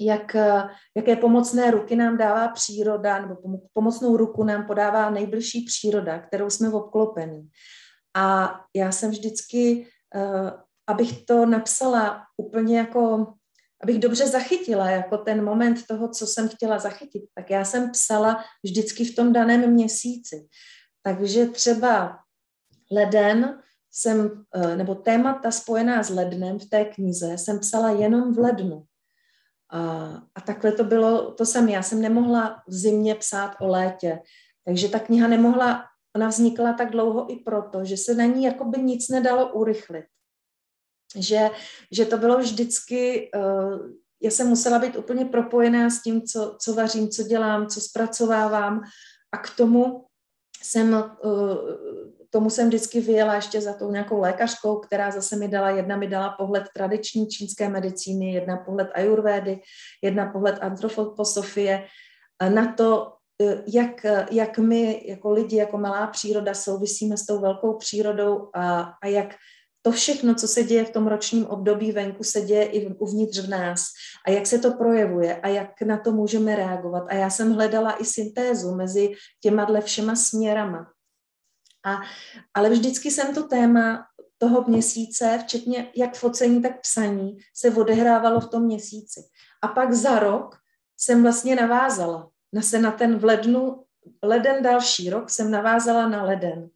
jak, 0.00 0.34
eh, 0.34 0.62
jaké 0.96 1.16
pomocné 1.16 1.70
ruky 1.70 1.96
nám 1.96 2.18
dává 2.18 2.48
příroda, 2.48 3.22
nebo 3.22 3.58
pomocnou 3.72 4.16
ruku 4.16 4.44
nám 4.44 4.66
podává 4.66 5.10
nejbližší 5.10 5.64
příroda, 5.64 6.18
kterou 6.18 6.50
jsme 6.50 6.70
obklopení. 6.70 7.48
A 8.16 8.54
já 8.76 8.92
jsem 8.92 9.10
vždycky, 9.10 9.86
eh, 10.14 10.52
abych 10.86 11.24
to 11.24 11.46
napsala 11.46 12.22
úplně 12.36 12.78
jako, 12.78 13.26
abych 13.82 13.98
dobře 13.98 14.26
zachytila 14.26 14.90
jako 14.90 15.18
ten 15.18 15.44
moment 15.44 15.86
toho, 15.86 16.08
co 16.08 16.26
jsem 16.26 16.48
chtěla 16.48 16.78
zachytit, 16.78 17.22
tak 17.34 17.50
já 17.50 17.64
jsem 17.64 17.90
psala 17.90 18.44
vždycky 18.64 19.04
v 19.04 19.14
tom 19.14 19.32
daném 19.32 19.70
měsíci. 19.72 20.48
Takže 21.16 21.46
třeba 21.46 22.18
leden 22.92 23.62
jsem, 23.90 24.44
eh, 24.54 24.76
nebo 24.76 24.94
témata 24.94 25.50
spojená 25.50 26.02
s 26.02 26.10
lednem 26.10 26.58
v 26.58 26.66
té 26.66 26.84
knize 26.84 27.38
jsem 27.38 27.58
psala 27.58 27.90
jenom 27.90 28.34
v 28.34 28.38
lednu. 28.38 28.84
A, 29.70 29.80
a 30.34 30.40
takhle 30.40 30.72
to 30.72 30.84
bylo, 30.84 31.32
to 31.32 31.46
jsem, 31.46 31.68
já 31.68 31.82
jsem 31.82 32.02
nemohla 32.02 32.62
v 32.66 32.72
zimě 32.72 33.14
psát 33.14 33.56
o 33.60 33.66
létě. 33.66 34.20
Takže 34.64 34.88
ta 34.88 34.98
kniha 34.98 35.28
nemohla, 35.28 35.84
ona 36.16 36.28
vznikla 36.28 36.72
tak 36.72 36.90
dlouho 36.90 37.32
i 37.32 37.36
proto, 37.36 37.84
že 37.84 37.96
se 37.96 38.14
na 38.14 38.24
ní 38.24 38.44
jakoby 38.44 38.82
nic 38.82 39.08
nedalo 39.08 39.52
urychlit. 39.52 40.04
Že, 41.16 41.50
že 41.92 42.04
to 42.04 42.18
bylo 42.18 42.38
vždycky, 42.38 43.30
uh, 43.34 43.90
já 44.22 44.30
jsem 44.30 44.48
musela 44.48 44.78
být 44.78 44.96
úplně 44.96 45.24
propojená 45.24 45.90
s 45.90 46.02
tím, 46.02 46.22
co, 46.22 46.56
co 46.60 46.74
vařím, 46.74 47.08
co 47.08 47.22
dělám, 47.22 47.66
co 47.66 47.80
zpracovávám 47.80 48.82
a 49.32 49.38
k 49.38 49.56
tomu 49.56 50.07
jsem, 50.62 50.94
eh, 50.94 51.04
tomu 52.30 52.50
jsem 52.50 52.68
vždycky 52.68 53.00
vyjela 53.00 53.34
ještě 53.34 53.60
za 53.60 53.72
tou 53.72 53.90
nějakou 53.90 54.20
lékařkou, 54.20 54.76
která 54.76 55.10
zase 55.10 55.36
mi 55.36 55.48
dala, 55.48 55.70
jedna 55.70 55.96
mi 55.96 56.08
dala 56.08 56.30
pohled 56.30 56.64
tradiční 56.74 57.28
čínské 57.28 57.68
medicíny, 57.68 58.32
jedna 58.32 58.56
pohled 58.56 58.88
ajurvédy, 58.94 59.60
jedna 60.02 60.26
pohled 60.26 60.58
antroposofie, 60.60 61.84
na 62.48 62.72
to, 62.72 63.12
eh, 63.42 63.62
jak, 63.66 64.06
jak 64.30 64.58
my 64.58 65.02
jako 65.06 65.30
lidi, 65.32 65.56
jako 65.56 65.78
malá 65.78 66.06
příroda 66.06 66.54
souvisíme 66.54 67.16
s 67.16 67.26
tou 67.26 67.40
velkou 67.40 67.76
přírodou 67.76 68.50
a, 68.54 68.80
a 69.02 69.06
jak 69.06 69.34
to 69.88 69.92
všechno, 69.92 70.34
co 70.34 70.48
se 70.48 70.62
děje 70.62 70.84
v 70.84 70.90
tom 70.90 71.06
ročním 71.06 71.46
období 71.46 71.92
venku, 71.92 72.24
se 72.24 72.40
děje 72.40 72.64
i 72.64 72.86
uvnitř 72.86 73.38
v 73.38 73.48
nás 73.48 73.84
a 74.26 74.30
jak 74.30 74.46
se 74.46 74.58
to 74.58 74.72
projevuje 74.72 75.40
a 75.40 75.48
jak 75.48 75.82
na 75.82 75.98
to 75.98 76.12
můžeme 76.12 76.56
reagovat. 76.56 77.04
A 77.08 77.14
já 77.14 77.30
jsem 77.30 77.52
hledala 77.52 78.02
i 78.02 78.04
syntézu 78.04 78.74
mezi 78.74 79.12
těma 79.40 79.64
dle 79.64 79.80
všema 79.80 80.16
směrama. 80.16 80.92
A, 81.84 81.96
ale 82.54 82.70
vždycky 82.70 83.10
jsem 83.10 83.34
to 83.34 83.42
téma 83.42 84.04
toho 84.38 84.64
měsíce, 84.68 85.38
včetně 85.42 85.90
jak 85.96 86.16
focení, 86.16 86.62
tak 86.62 86.80
psaní, 86.80 87.38
se 87.56 87.70
odehrávalo 87.70 88.40
v 88.40 88.48
tom 88.48 88.62
měsíci. 88.62 89.20
A 89.62 89.68
pak 89.68 89.92
za 89.92 90.18
rok 90.18 90.56
jsem 90.96 91.22
vlastně 91.22 91.56
navázala 91.56 92.30
na 92.52 92.62
se 92.62 92.78
na 92.78 92.90
ten 92.90 93.18
v 93.18 93.24
lednu 93.24 93.84
leden 94.22 94.62
další 94.62 95.10
rok 95.10 95.30
jsem 95.30 95.50
navázala 95.50 96.08
na 96.08 96.22
leden. 96.22 96.68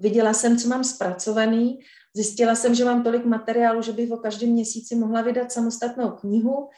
Viděla 0.00 0.32
jsem, 0.32 0.58
co 0.58 0.68
mám 0.68 0.84
zpracovaný, 0.84 1.78
zjistila 2.16 2.54
jsem, 2.54 2.74
že 2.74 2.84
mám 2.84 3.02
tolik 3.02 3.24
materiálu, 3.24 3.82
že 3.82 3.92
bych 3.92 4.12
o 4.12 4.16
každém 4.16 4.50
měsíci 4.50 4.94
mohla 4.94 5.22
vydat 5.22 5.52
samostatnou 5.52 6.10
knihu 6.10 6.68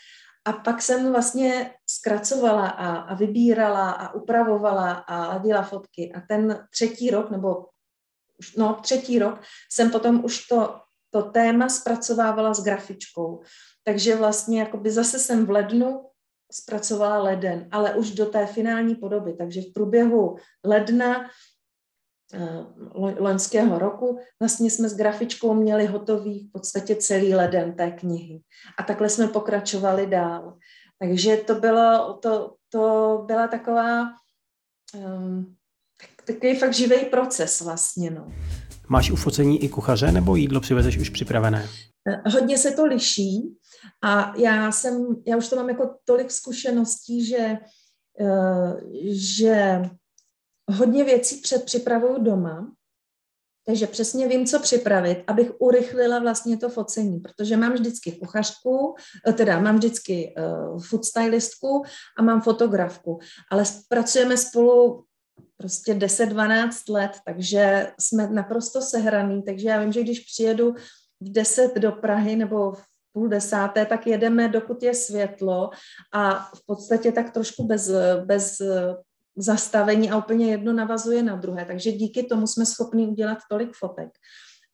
a 0.45 0.53
pak 0.53 0.83
jsem 0.83 1.13
vlastně 1.13 1.75
zkracovala 1.91 2.69
a, 2.69 2.97
a 2.97 3.15
vybírala 3.15 3.91
a 3.91 4.15
upravovala 4.15 4.93
a 4.93 5.29
ladila 5.29 5.63
fotky. 5.63 6.13
A 6.13 6.21
ten 6.21 6.67
třetí 6.71 7.11
rok, 7.11 7.31
nebo 7.31 7.67
no, 8.57 8.79
třetí 8.83 9.19
rok, 9.19 9.41
jsem 9.71 9.91
potom 9.91 10.25
už 10.25 10.47
to, 10.47 10.81
to 11.11 11.23
téma 11.23 11.69
zpracovávala 11.69 12.55
s 12.55 12.65
grafičkou. 12.65 13.43
Takže 13.85 14.17
vlastně 14.17 14.61
jakoby 14.61 14.91
zase 14.91 15.19
jsem 15.19 15.47
v 15.47 15.51
lednu 15.51 16.07
zpracovala 16.53 17.23
leden, 17.23 17.69
ale 17.71 17.95
už 17.95 18.11
do 18.11 18.27
té 18.27 18.47
finální 18.47 18.95
podoby. 18.95 19.33
Takže 19.33 19.61
v 19.61 19.73
průběhu 19.73 20.37
ledna 20.65 21.31
loňského 22.95 23.79
roku 23.79 24.19
vlastně 24.41 24.71
jsme 24.71 24.89
s 24.89 24.97
grafičkou 24.97 25.55
měli 25.55 25.87
hotový 25.87 26.49
v 26.49 26.53
podstatě 26.53 26.97
celý 26.97 27.35
leden 27.35 27.73
té 27.73 27.91
knihy. 27.91 28.41
A 28.79 28.83
takhle 28.83 29.09
jsme 29.09 29.29
pokračovali 29.29 30.07
dál. 30.07 30.57
Takže 30.99 31.37
to 31.37 31.55
bylo, 31.55 32.19
to, 32.23 32.55
to 32.69 33.25
byla 33.27 33.49
taková 33.49 34.09
um, 34.95 35.57
takový 36.25 36.59
fakt 36.59 36.75
živý 36.75 37.05
proces 37.05 37.61
vlastně, 37.61 38.11
no. 38.11 38.33
Máš 38.89 39.11
u 39.11 39.17
focení 39.17 39.65
i 39.65 39.69
kuchaře 39.69 40.13
nebo 40.13 40.37
jídlo 40.37 40.61
přivezeš 40.61 40.99
už 40.99 41.11
připravené? 41.11 41.69
Eh, 42.09 42.31
hodně 42.31 42.59
se 42.59 42.71
to 42.71 42.87
liší 42.87 43.57
a 44.05 44.37
já 44.37 44.73
jsem, 44.73 45.17
já 45.27 45.37
už 45.37 45.49
to 45.49 45.57
mám 45.57 45.69
jako 45.69 45.95
tolik 46.05 46.31
zkušeností, 46.31 47.27
že, 47.27 47.59
eh, 48.21 48.77
že 49.11 49.83
hodně 50.71 51.05
věcí 51.05 51.37
předpřipravuju 51.37 52.23
doma, 52.23 52.73
takže 53.67 53.87
přesně 53.87 54.29
vím, 54.29 54.47
co 54.47 54.61
připravit, 54.61 55.25
abych 55.27 55.51
urychlila 55.59 56.19
vlastně 56.19 56.57
to 56.57 56.69
focení, 56.69 57.21
protože 57.21 57.57
mám 57.57 57.73
vždycky 57.73 58.13
kuchařku, 58.13 58.95
eh, 59.29 59.33
teda 59.33 59.61
mám 59.61 59.77
vždycky 59.77 60.35
uh, 60.39 60.83
food 60.83 61.05
stylistku 61.05 61.83
a 62.19 62.23
mám 62.23 62.41
fotografku, 62.41 63.19
ale 63.51 63.65
pracujeme 63.89 64.37
spolu 64.37 65.05
prostě 65.57 65.95
10-12 65.95 66.93
let, 66.93 67.13
takže 67.27 67.93
jsme 68.01 68.29
naprosto 68.29 68.81
sehraný, 68.81 69.43
takže 69.43 69.69
já 69.69 69.81
vím, 69.81 69.93
že 69.93 70.03
když 70.03 70.21
přijedu 70.21 70.75
v 71.21 71.33
10 71.33 71.75
do 71.75 71.93
Prahy 71.93 72.37
nebo 72.37 72.73
v 72.73 72.83
půl 73.13 73.29
desáté, 73.29 73.87
tak 73.87 74.07
jedeme, 74.07 74.49
dokud 74.49 74.83
je 74.83 74.95
světlo 74.95 75.71
a 76.13 76.51
v 76.57 76.67
podstatě 76.67 77.13
tak 77.13 77.31
trošku 77.31 77.67
bez, 77.67 77.91
bez 78.25 78.61
zastavení 79.37 80.11
a 80.11 80.17
úplně 80.17 80.51
jedno 80.51 80.73
navazuje 80.73 81.23
na 81.23 81.37
druhé. 81.37 81.65
Takže 81.65 81.93
díky 81.93 82.23
tomu 82.23 82.47
jsme 82.47 82.67
schopni 82.67 83.07
udělat 83.07 83.39
tolik 83.51 83.75
fotek. 83.75 84.11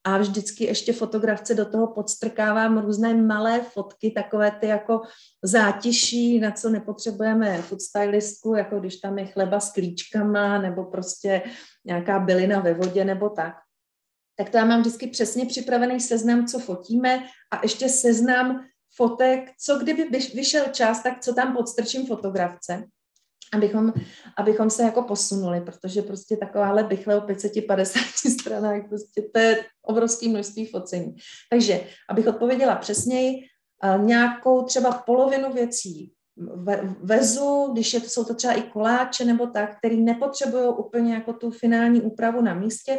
A 0.04 0.18
vždycky 0.18 0.64
ještě 0.64 0.92
fotografce 0.92 1.54
do 1.54 1.64
toho 1.64 1.86
podstrkávám 1.86 2.78
různé 2.78 3.14
malé 3.14 3.61
fotky, 3.61 4.11
takové 4.11 4.50
ty 4.50 4.66
jako 4.66 5.00
zátiší, 5.42 6.40
na 6.40 6.50
co 6.50 6.70
nepotřebujeme 6.70 7.62
food 7.62 7.80
stylistku, 7.80 8.54
jako 8.54 8.80
když 8.80 8.96
tam 8.96 9.18
je 9.18 9.26
chleba 9.26 9.61
s 9.61 9.72
klíčkama 9.72 10.59
nebo 10.59 10.84
prostě 10.84 11.42
nějaká 11.84 12.18
bylina 12.18 12.61
ve 12.61 12.74
vodě 12.74 13.04
nebo 13.04 13.28
tak 13.28 13.54
tak 14.38 14.50
to 14.50 14.56
já 14.56 14.64
mám 14.64 14.80
vždycky 14.80 15.06
přesně 15.06 15.46
připravený 15.46 16.00
seznam, 16.00 16.46
co 16.46 16.59
fotíme 16.59 17.24
a 17.50 17.61
ještě 17.62 17.88
seznam 17.88 18.64
fotek, 18.96 19.50
co 19.61 19.78
kdyby 19.78 20.04
vyšel 20.34 20.64
čas, 20.72 21.02
tak 21.02 21.20
co 21.20 21.34
tam 21.34 21.56
podstrčím 21.56 22.06
fotografce, 22.06 22.84
abychom, 23.53 23.92
abychom 24.36 24.70
se 24.70 24.82
jako 24.82 25.03
posunuli, 25.03 25.61
protože 25.61 26.03
prostě 26.03 26.36
takováhle 26.36 26.84
bychle 26.84 27.16
o 27.16 27.20
550 27.20 28.01
stranách, 28.40 28.82
prostě 28.88 29.22
to 29.34 29.40
je 29.40 29.64
obrovské 29.82 30.28
množství 30.28 30.66
focení. 30.66 31.16
Takže, 31.51 31.80
abych 32.11 32.26
odpověděla 32.26 32.76
přesněji, 32.76 33.34
eh, 33.84 33.99
nějakou 33.99 34.62
třeba 34.62 34.92
polovinu 35.07 35.53
věcí 35.53 36.12
vezu, 37.03 37.68
když 37.72 37.94
je, 37.94 38.01
jsou 38.01 38.24
to 38.24 38.34
třeba 38.34 38.53
i 38.53 38.62
koláče 38.62 39.24
nebo 39.24 39.46
tak, 39.46 39.78
který 39.78 40.01
nepotřebují 40.01 40.68
úplně 40.68 41.14
jako 41.14 41.32
tu 41.32 41.51
finální 41.51 42.01
úpravu 42.01 42.42
na 42.42 42.55
místě, 42.55 42.99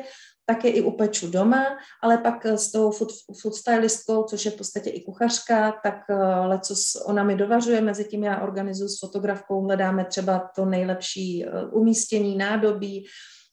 tak 0.49 0.65
je 0.65 0.71
i 0.71 0.81
upeču 0.81 1.29
doma, 1.29 1.77
ale 2.01 2.17
pak 2.17 2.45
s 2.45 2.71
tou 2.71 2.91
food, 2.91 3.11
food 3.41 3.55
stylistkou, 3.55 4.23
což 4.23 4.45
je 4.45 4.51
v 4.51 4.55
podstatě 4.55 4.89
i 4.89 5.01
kuchařka, 5.01 5.71
tak 5.83 5.95
eh, 6.09 6.15
lecos 6.47 6.95
ona 7.05 7.23
mi 7.23 7.35
dovařuje, 7.35 7.81
mezi 7.81 8.05
tím 8.05 8.23
já 8.23 8.41
organizuji 8.41 8.89
s 8.89 8.99
fotografkou, 8.99 9.61
hledáme 9.61 10.05
třeba 10.05 10.49
to 10.55 10.65
nejlepší 10.65 11.45
eh, 11.45 11.65
umístění, 11.71 12.37
nádobí. 12.37 13.05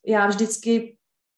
Já 0.06 0.26
vždycky 0.26 0.95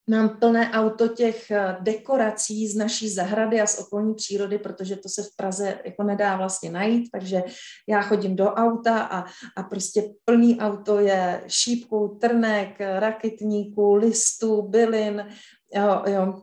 Mám 0.09 0.29
plné 0.29 0.71
auto 0.71 1.09
těch 1.09 1.51
eh, 1.51 1.77
dekorací 1.81 2.69
z 2.69 2.77
naší 2.77 3.11
zahrady 3.11 3.61
a 3.61 3.67
z 3.67 3.79
okolní 3.79 4.15
přírody, 4.15 4.59
protože 4.59 4.97
to 4.97 5.09
se 5.09 5.23
v 5.23 5.37
Praze 5.37 5.79
jako 5.85 6.03
nedá 6.03 6.37
vlastně 6.37 6.71
najít, 6.71 7.11
takže 7.13 7.43
já 7.89 8.03
chodím 8.03 8.37
do 8.37 8.45
auta 8.45 9.01
a, 9.01 9.25
a 9.57 9.63
prostě 9.63 10.03
plný 10.25 10.61
auto 10.61 10.99
je 10.99 11.43
šípků, 11.47 12.19
trnek, 12.21 12.81
raketníků, 12.99 13.95
listů, 13.95 14.63
bylin, 14.63 15.27
jo, 15.75 16.03
jo, 16.07 16.43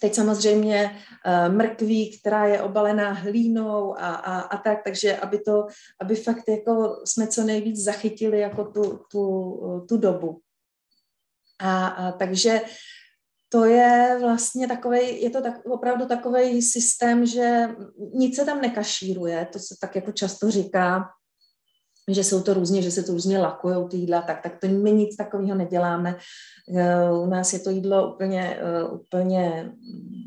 Teď 0.00 0.14
samozřejmě 0.14 0.90
uh, 1.26 1.54
mrkví, 1.54 2.18
která 2.18 2.46
je 2.46 2.62
obalená 2.62 3.12
hlínou 3.12 3.94
a, 3.98 4.14
a, 4.14 4.40
a 4.40 4.56
tak, 4.56 4.78
takže 4.84 5.16
aby 5.16 5.38
to, 5.38 5.66
aby 6.00 6.14
fakt 6.16 6.48
jako 6.48 7.02
jsme 7.04 7.26
co 7.26 7.44
nejvíc 7.44 7.84
zachytili 7.84 8.40
jako 8.40 8.64
tu, 8.64 9.00
tu, 9.10 9.84
tu 9.88 9.96
dobu. 9.96 10.40
A, 11.58 11.86
a 11.86 12.12
takže 12.12 12.60
to 13.52 13.64
je 13.64 14.16
vlastně 14.20 14.68
takový, 14.68 15.22
je 15.22 15.30
to 15.30 15.42
tak, 15.42 15.66
opravdu 15.66 16.06
takový 16.06 16.62
systém, 16.62 17.26
že 17.26 17.68
nic 18.14 18.36
se 18.36 18.44
tam 18.44 18.60
nekašíruje, 18.60 19.48
to 19.52 19.58
se 19.58 19.74
tak 19.80 19.96
jako 19.96 20.12
často 20.12 20.50
říká, 20.50 21.08
že 22.08 22.24
jsou 22.24 22.42
to 22.42 22.54
různě, 22.54 22.82
že 22.82 22.90
se 22.90 23.02
to 23.02 23.12
různě 23.12 23.38
lakují 23.38 23.88
ty 23.90 23.96
jídla, 23.96 24.22
tak, 24.22 24.42
tak 24.42 24.58
to 24.60 24.68
my 24.68 24.92
nic 24.92 25.16
takového 25.16 25.54
neděláme. 25.54 26.16
Eh, 26.76 27.12
u 27.12 27.26
nás 27.26 27.52
je 27.52 27.58
to 27.58 27.70
jídlo 27.70 28.14
úplně, 28.14 28.58
eh, 28.60 28.84
úplně 28.84 29.72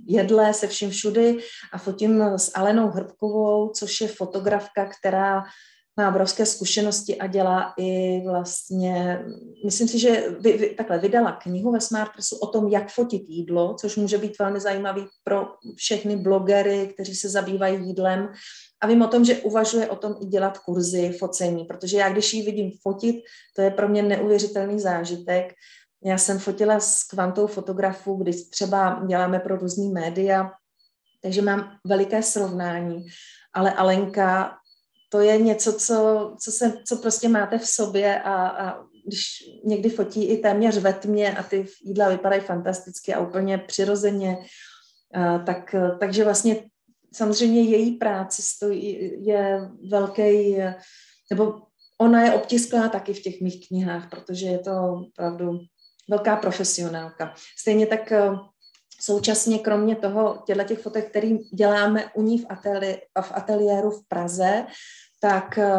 jedlé 0.07 0.53
se 0.53 0.67
vším 0.67 0.89
všudy 0.89 1.39
a 1.74 1.78
fotím 1.78 2.21
s 2.21 2.51
Alenou 2.55 2.88
Hrbkovou, 2.88 3.69
což 3.69 4.01
je 4.01 4.07
fotografka, 4.07 4.89
která 4.99 5.43
má 5.97 6.09
obrovské 6.09 6.45
zkušenosti 6.45 7.17
a 7.17 7.27
dělá 7.27 7.73
i 7.77 8.21
vlastně, 8.25 9.25
myslím 9.65 9.87
si, 9.87 9.99
že 9.99 10.29
vy, 10.39 10.57
vy, 10.57 10.69
takhle 10.69 10.99
vydala 10.99 11.31
knihu 11.31 11.71
ve 11.71 11.81
Smartpressu 11.81 12.37
o 12.37 12.47
tom, 12.47 12.67
jak 12.67 12.91
fotit 12.91 13.23
jídlo, 13.27 13.75
což 13.79 13.95
může 13.95 14.17
být 14.17 14.39
velmi 14.39 14.59
zajímavý 14.59 15.05
pro 15.23 15.47
všechny 15.75 16.15
blogery, 16.15 16.91
kteří 16.93 17.15
se 17.15 17.29
zabývají 17.29 17.87
jídlem. 17.87 18.31
A 18.81 18.87
vím 18.87 19.01
o 19.01 19.07
tom, 19.07 19.25
že 19.25 19.37
uvažuje 19.37 19.89
o 19.89 19.95
tom 19.95 20.15
i 20.21 20.25
dělat 20.25 20.57
kurzy 20.57 21.11
focení, 21.19 21.65
protože 21.65 21.97
já, 21.97 22.09
když 22.09 22.33
ji 22.33 22.43
vidím 22.43 22.71
fotit, 22.81 23.15
to 23.55 23.61
je 23.61 23.71
pro 23.71 23.87
mě 23.87 24.03
neuvěřitelný 24.03 24.79
zážitek. 24.79 25.53
Já 26.05 26.17
jsem 26.17 26.39
fotila 26.39 26.79
s 26.79 27.03
kvantou 27.03 27.47
fotografů, 27.47 28.15
když 28.15 28.49
třeba 28.49 29.03
děláme 29.07 29.39
pro 29.39 29.57
různý 29.57 29.89
média, 29.89 30.51
takže 31.21 31.41
mám 31.41 31.77
veliké 31.87 32.23
srovnání. 32.23 33.05
Ale 33.53 33.73
Alenka 33.73 34.57
to 35.14 35.20
je 35.20 35.38
něco, 35.38 35.74
co, 35.74 36.34
co, 36.39 36.51
se, 36.51 36.74
co 36.88 36.95
prostě 36.95 37.30
máte 37.30 37.57
v 37.57 37.68
sobě 37.68 38.22
a, 38.22 38.47
a 38.47 38.84
když 39.05 39.26
někdy 39.66 39.89
fotí 39.89 40.26
i 40.26 40.38
téměř 40.38 40.78
ve 40.78 40.93
tmě 40.93 41.38
a 41.38 41.43
ty 41.43 41.66
jídla 41.84 42.09
vypadají 42.09 42.41
fantasticky 42.41 43.14
a 43.14 43.20
úplně 43.20 43.57
přirozeně, 43.57 44.38
a, 45.14 45.39
tak, 45.39 45.76
takže 45.99 46.24
vlastně 46.24 46.66
samozřejmě 47.14 47.61
její 47.61 47.91
práce 47.91 48.41
stojí, 48.41 49.11
je 49.26 49.70
velký, 49.91 50.57
nebo 51.30 51.61
ona 51.97 52.24
je 52.24 52.34
obtisklá 52.34 52.89
taky 52.89 53.14
v 53.14 53.22
těch 53.22 53.41
mých 53.41 53.68
knihách, 53.68 54.09
protože 54.09 54.45
je 54.45 54.59
to 54.59 54.72
opravdu 55.07 55.59
velká 56.09 56.36
profesionálka. 56.36 57.34
Stejně 57.59 57.88
tak 57.88 58.14
současně 59.03 59.59
kromě 59.59 59.95
toho, 59.95 60.43
těchto 60.45 60.63
těch 60.63 60.79
fotek, 60.79 61.09
který 61.09 61.37
děláme 61.37 62.05
u 62.13 62.21
ní 62.21 62.37
v, 62.37 62.45
ateli, 62.49 63.01
v 63.21 63.31
ateliéru 63.35 63.91
v 63.91 64.07
Praze, 64.07 64.65
tak, 65.21 65.57
eh, 65.57 65.71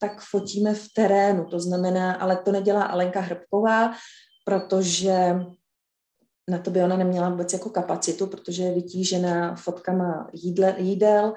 tak 0.00 0.20
fotíme 0.30 0.74
v 0.74 0.88
terénu. 0.96 1.44
To 1.44 1.60
znamená, 1.60 2.14
ale 2.14 2.36
to 2.36 2.52
nedělá 2.52 2.82
Alenka 2.82 3.20
Hrbková, 3.20 3.92
protože 4.44 5.36
na 6.50 6.58
to 6.58 6.70
by 6.70 6.82
ona 6.82 6.96
neměla 6.96 7.30
vůbec 7.30 7.52
jako 7.52 7.70
kapacitu, 7.70 8.26
protože 8.26 8.62
je 8.62 8.74
vytížená 8.74 9.54
fotkama 9.54 10.30
jídle, 10.32 10.74
jídel, 10.78 11.34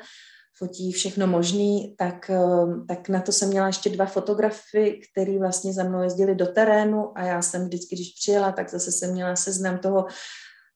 fotí 0.57 0.91
všechno 0.91 1.27
možný, 1.27 1.95
tak, 1.97 2.29
eh, 2.29 2.85
tak 2.87 3.09
na 3.09 3.21
to 3.21 3.31
jsem 3.31 3.49
měla 3.49 3.67
ještě 3.67 3.89
dva 3.89 4.05
fotografy, 4.05 5.01
který 5.11 5.37
vlastně 5.37 5.73
za 5.73 5.83
mnou 5.83 6.03
jezdili 6.03 6.35
do 6.35 6.45
terénu 6.45 7.11
a 7.15 7.23
já 7.23 7.41
jsem 7.41 7.65
vždycky, 7.65 7.95
když 7.95 8.13
přijela, 8.21 8.51
tak 8.51 8.69
zase 8.69 8.91
jsem 8.91 9.11
měla 9.11 9.35
seznam 9.35 9.77
toho, 9.77 10.05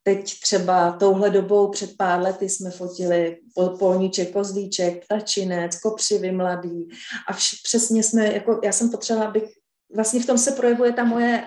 Teď 0.04 0.40
třeba 0.40 0.92
touhle 0.92 1.30
dobou 1.30 1.70
před 1.70 1.98
pár 1.98 2.22
lety 2.22 2.50
jsme 2.50 2.72
fotili 2.72 3.38
polníček, 3.80 4.34
kozlíček, 4.34 5.06
ptačinec, 5.06 5.80
kopřivy 5.80 6.32
mladý 6.32 6.88
a 7.28 7.34
vš- 7.34 7.62
přesně 7.64 8.04
jsme, 8.04 8.34
jako 8.34 8.60
já 8.64 8.72
jsem 8.72 8.90
potřebovala, 8.90 9.30
abych 9.30 9.44
vlastně 9.96 10.20
v 10.20 10.26
tom 10.26 10.38
se 10.38 10.52
projevuje 10.52 10.94
ta 10.94 11.04
moje, 11.04 11.46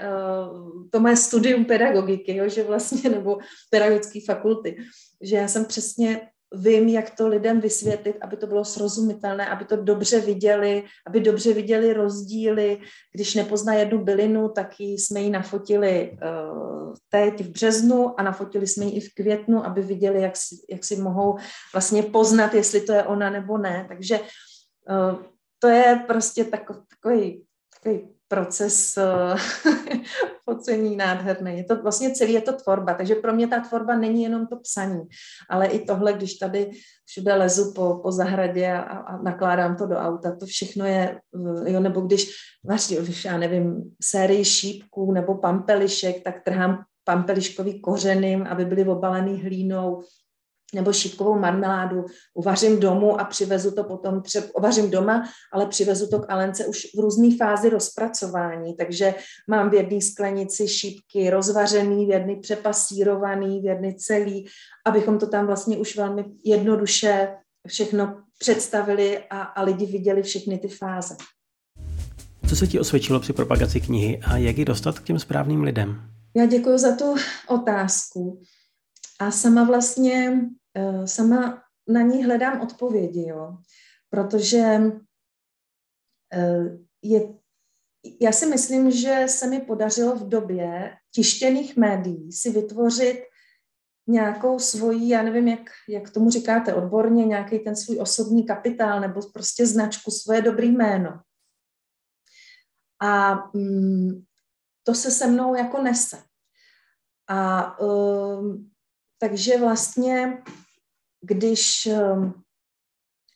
to 0.91 1.01
moje 1.01 1.17
studium 1.17 1.65
pedagogiky, 1.65 2.37
jo, 2.37 2.49
že 2.49 2.65
vlastně, 2.65 3.11
nebo 3.11 3.39
pedagogické 3.71 4.19
fakulty, 4.27 4.77
že 5.23 5.37
já 5.37 5.49
jsem 5.49 5.65
přesně 5.65 6.21
vím, 6.55 6.89
jak 6.89 7.11
to 7.11 7.29
lidem 7.29 7.61
vysvětlit, 7.61 8.17
aby 8.21 8.37
to 8.37 8.47
bylo 8.47 8.65
srozumitelné, 8.65 9.47
aby 9.47 9.65
to 9.65 9.77
dobře 9.77 10.21
viděli, 10.21 10.85
aby 11.07 11.21
dobře 11.21 11.53
viděli 11.53 11.93
rozdíly. 11.93 12.81
Když 13.13 13.35
nepozná 13.35 13.75
jednu 13.75 14.05
bylinu, 14.05 14.49
tak 14.49 14.81
ji 14.81 14.99
jsme 14.99 15.21
ji 15.21 15.31
nafotili 15.31 16.19
uh, 16.23 16.95
teď 17.09 17.41
v 17.41 17.49
březnu 17.49 18.21
a 18.21 18.23
nafotili 18.23 18.67
jsme 18.67 18.85
ji 18.85 18.91
i 18.91 19.01
v 19.01 19.15
květnu, 19.15 19.67
aby 19.67 19.83
viděli, 19.83 20.23
jak 20.23 20.37
si, 20.37 20.57
jak 20.71 20.85
si 20.85 20.97
mohou 20.97 21.37
vlastně 21.73 22.03
poznat, 22.03 22.55
jestli 22.55 22.81
to 22.81 22.93
je 22.93 23.05
ona 23.05 23.31
nebo 23.31 23.59
ne. 23.59 23.87
Takže 23.89 24.21
uh, 24.21 25.23
to 25.59 25.69
je 25.69 26.05
prostě 26.07 26.45
takový, 26.45 27.45
takový 27.75 28.16
proces 28.29 28.99
focení 30.51 30.97
nádherný. 30.97 31.57
Je 31.57 31.65
to 31.65 31.83
vlastně 31.83 32.11
celý, 32.11 32.33
je 32.33 32.41
to 32.41 32.53
tvorba, 32.53 32.95
takže 32.95 33.15
pro 33.15 33.33
mě 33.33 33.49
ta 33.49 33.61
tvorba 33.61 33.97
není 33.97 34.23
jenom 34.23 34.47
to 34.47 34.57
psaní, 34.57 35.01
ale 35.51 35.67
i 35.67 35.85
tohle, 35.85 36.13
když 36.13 36.35
tady 36.35 36.71
všude 37.05 37.35
lezu 37.35 37.73
po, 37.75 38.01
po 38.03 38.13
zahradě 38.13 38.73
a, 38.73 38.81
a 38.81 39.23
nakládám 39.23 39.77
to 39.77 39.87
do 39.87 39.97
auta, 39.97 40.37
to 40.37 40.47
všechno 40.47 40.87
je, 40.87 41.21
eh, 41.67 41.73
jo, 41.73 41.81
nebo 41.81 42.01
když 42.01 42.31
vlastně, 42.65 42.97
když 42.97 43.25
já 43.25 43.39
nevím, 43.39 43.95
sérii 44.03 44.45
šípků 44.45 45.13
nebo 45.13 45.35
pampelišek, 45.35 46.25
tak 46.25 46.45
trhám 46.45 46.85
pampeliškový 47.05 47.81
kořeny, 47.81 48.37
aby 48.37 48.65
byly 48.65 48.85
obalený 48.85 49.43
hlínou, 49.43 50.03
nebo 50.75 50.93
šípkovou 50.93 51.39
marmeládu 51.39 52.05
uvařím 52.35 52.81
domů 52.81 53.21
a 53.21 53.25
přivezu 53.25 53.71
to 53.71 53.85
potom, 53.85 54.23
třeba 54.23 54.47
uvařím 54.59 54.91
doma, 54.91 55.29
ale 55.53 55.67
přivezu 55.67 56.09
to 56.09 56.19
k 56.21 56.31
Alence 56.31 56.67
už 56.67 56.87
v 56.97 57.01
různé 57.01 57.37
fázi 57.37 57.69
rozpracování, 57.69 58.77
takže 58.77 59.15
mám 59.49 59.71
v 59.71 59.75
jedné 59.75 60.01
sklenici 60.01 60.69
šípky 60.69 61.31
rozvařený, 61.31 62.07
v 62.07 62.11
jedné 62.11 62.37
přepasírovaný, 62.37 63.61
v 63.61 63.65
jedné 63.65 63.95
celý, 63.95 64.47
abychom 64.87 65.19
to 65.19 65.27
tam 65.27 65.47
vlastně 65.47 65.77
už 65.77 65.97
velmi 65.97 66.25
jednoduše 66.45 67.29
všechno 67.67 68.23
představili 68.39 69.19
a, 69.31 69.43
a 69.43 69.63
lidi 69.63 69.87
viděli 69.87 70.23
všechny 70.23 70.59
ty 70.59 70.69
fáze. 70.69 71.17
Co 72.49 72.57
se 72.57 72.67
ti 72.67 72.81
osvědčilo 72.81 73.21
při 73.21 73.33
propagaci 73.33 73.81
knihy 73.81 74.21
a 74.25 74.37
jak 74.37 74.59
ji 74.59 74.65
dostat 74.65 74.99
k 74.99 75.05
těm 75.05 75.19
správným 75.19 75.63
lidem? 75.63 76.01
Já 76.37 76.47
děkuji 76.47 76.79
za 76.79 76.97
tu 76.97 77.15
otázku. 77.49 78.41
A 79.19 79.31
sama 79.31 79.65
vlastně, 79.65 80.41
eh, 80.75 81.07
sama 81.07 81.63
na 81.89 82.03
ní 82.03 82.25
hledám 82.25 82.61
odpovědi, 82.61 83.27
jo. 83.29 83.59
Protože 84.11 84.81
eh, 86.33 86.79
je, 87.03 87.35
já 88.21 88.33
si 88.33 88.47
myslím, 88.47 88.91
že 88.91 89.25
se 89.29 89.47
mi 89.47 89.61
podařilo 89.61 90.17
v 90.17 90.29
době 90.29 90.97
tištěných 91.15 91.77
médií 91.77 92.33
si 92.33 92.51
vytvořit 92.51 93.23
nějakou 94.07 94.59
svoji, 94.59 95.09
já 95.09 95.23
nevím, 95.23 95.49
jak, 95.49 95.71
jak 95.89 96.11
tomu 96.11 96.31
říkáte 96.31 96.75
odborně, 96.75 97.25
nějaký 97.25 97.59
ten 97.59 97.77
svůj 97.77 97.99
osobní 98.01 98.47
kapitál 98.47 99.01
nebo 99.01 99.21
prostě 99.33 99.67
značku, 99.67 100.11
svoje 100.11 100.43
dobrý 100.43 100.69
jméno. 100.69 101.21
A 103.03 103.35
mm, 103.55 104.25
to 104.83 104.95
se 104.95 105.11
se 105.11 105.27
mnou 105.27 105.55
jako 105.55 105.83
nese. 105.83 106.23
A 107.29 107.79
um, 107.81 108.71
takže 109.19 109.59
vlastně, 109.59 110.43
když 111.21 111.87
ehm, 111.87 112.35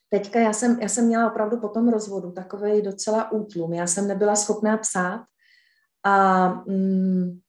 teďka 0.08 0.40
já 0.40 0.52
jsem, 0.52 0.80
já 0.80 0.88
jsem 0.88 1.06
měla 1.06 1.30
opravdu 1.30 1.60
po 1.60 1.68
tom 1.68 1.88
rozvodu 1.88 2.32
takový 2.32 2.82
docela 2.82 3.32
útlum. 3.32 3.72
Já 3.72 3.86
jsem 3.86 4.08
nebyla 4.08 4.36
schopná 4.36 4.76
psát 4.76 5.24
a 6.04 6.48
mm, 6.48 7.40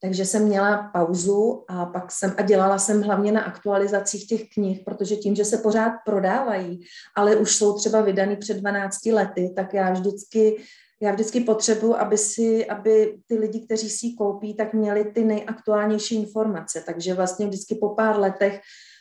takže 0.00 0.24
jsem 0.24 0.44
měla 0.44 0.90
pauzu 0.92 1.64
a 1.68 1.86
pak 1.86 2.12
jsem 2.12 2.34
a 2.36 2.42
dělala 2.42 2.78
jsem 2.78 3.02
hlavně 3.02 3.32
na 3.32 3.40
aktualizacích 3.40 4.26
těch 4.26 4.48
knih, 4.54 4.82
protože 4.84 5.16
tím, 5.16 5.34
že 5.34 5.44
se 5.44 5.58
pořád 5.58 5.92
prodávají, 6.04 6.80
ale 7.16 7.36
už 7.36 7.56
jsou 7.56 7.78
třeba 7.78 8.00
vydaný 8.00 8.36
před 8.36 8.56
12 8.56 9.06
lety, 9.06 9.52
tak 9.56 9.74
já 9.74 9.90
vždycky 9.90 10.62
já 11.02 11.12
vždycky 11.12 11.40
potřebuji, 11.40 11.94
aby, 11.94 12.18
si, 12.18 12.66
aby 12.66 13.18
ty 13.26 13.38
lidi, 13.38 13.60
kteří 13.60 13.90
si 13.90 14.06
ji 14.06 14.14
koupí, 14.14 14.54
tak 14.54 14.74
měli 14.74 15.04
ty 15.04 15.24
nejaktuálnější 15.24 16.14
informace. 16.14 16.82
Takže 16.86 17.14
vlastně 17.14 17.46
vždycky 17.46 17.74
po 17.74 17.88
pár 17.88 18.18
letech 18.18 18.60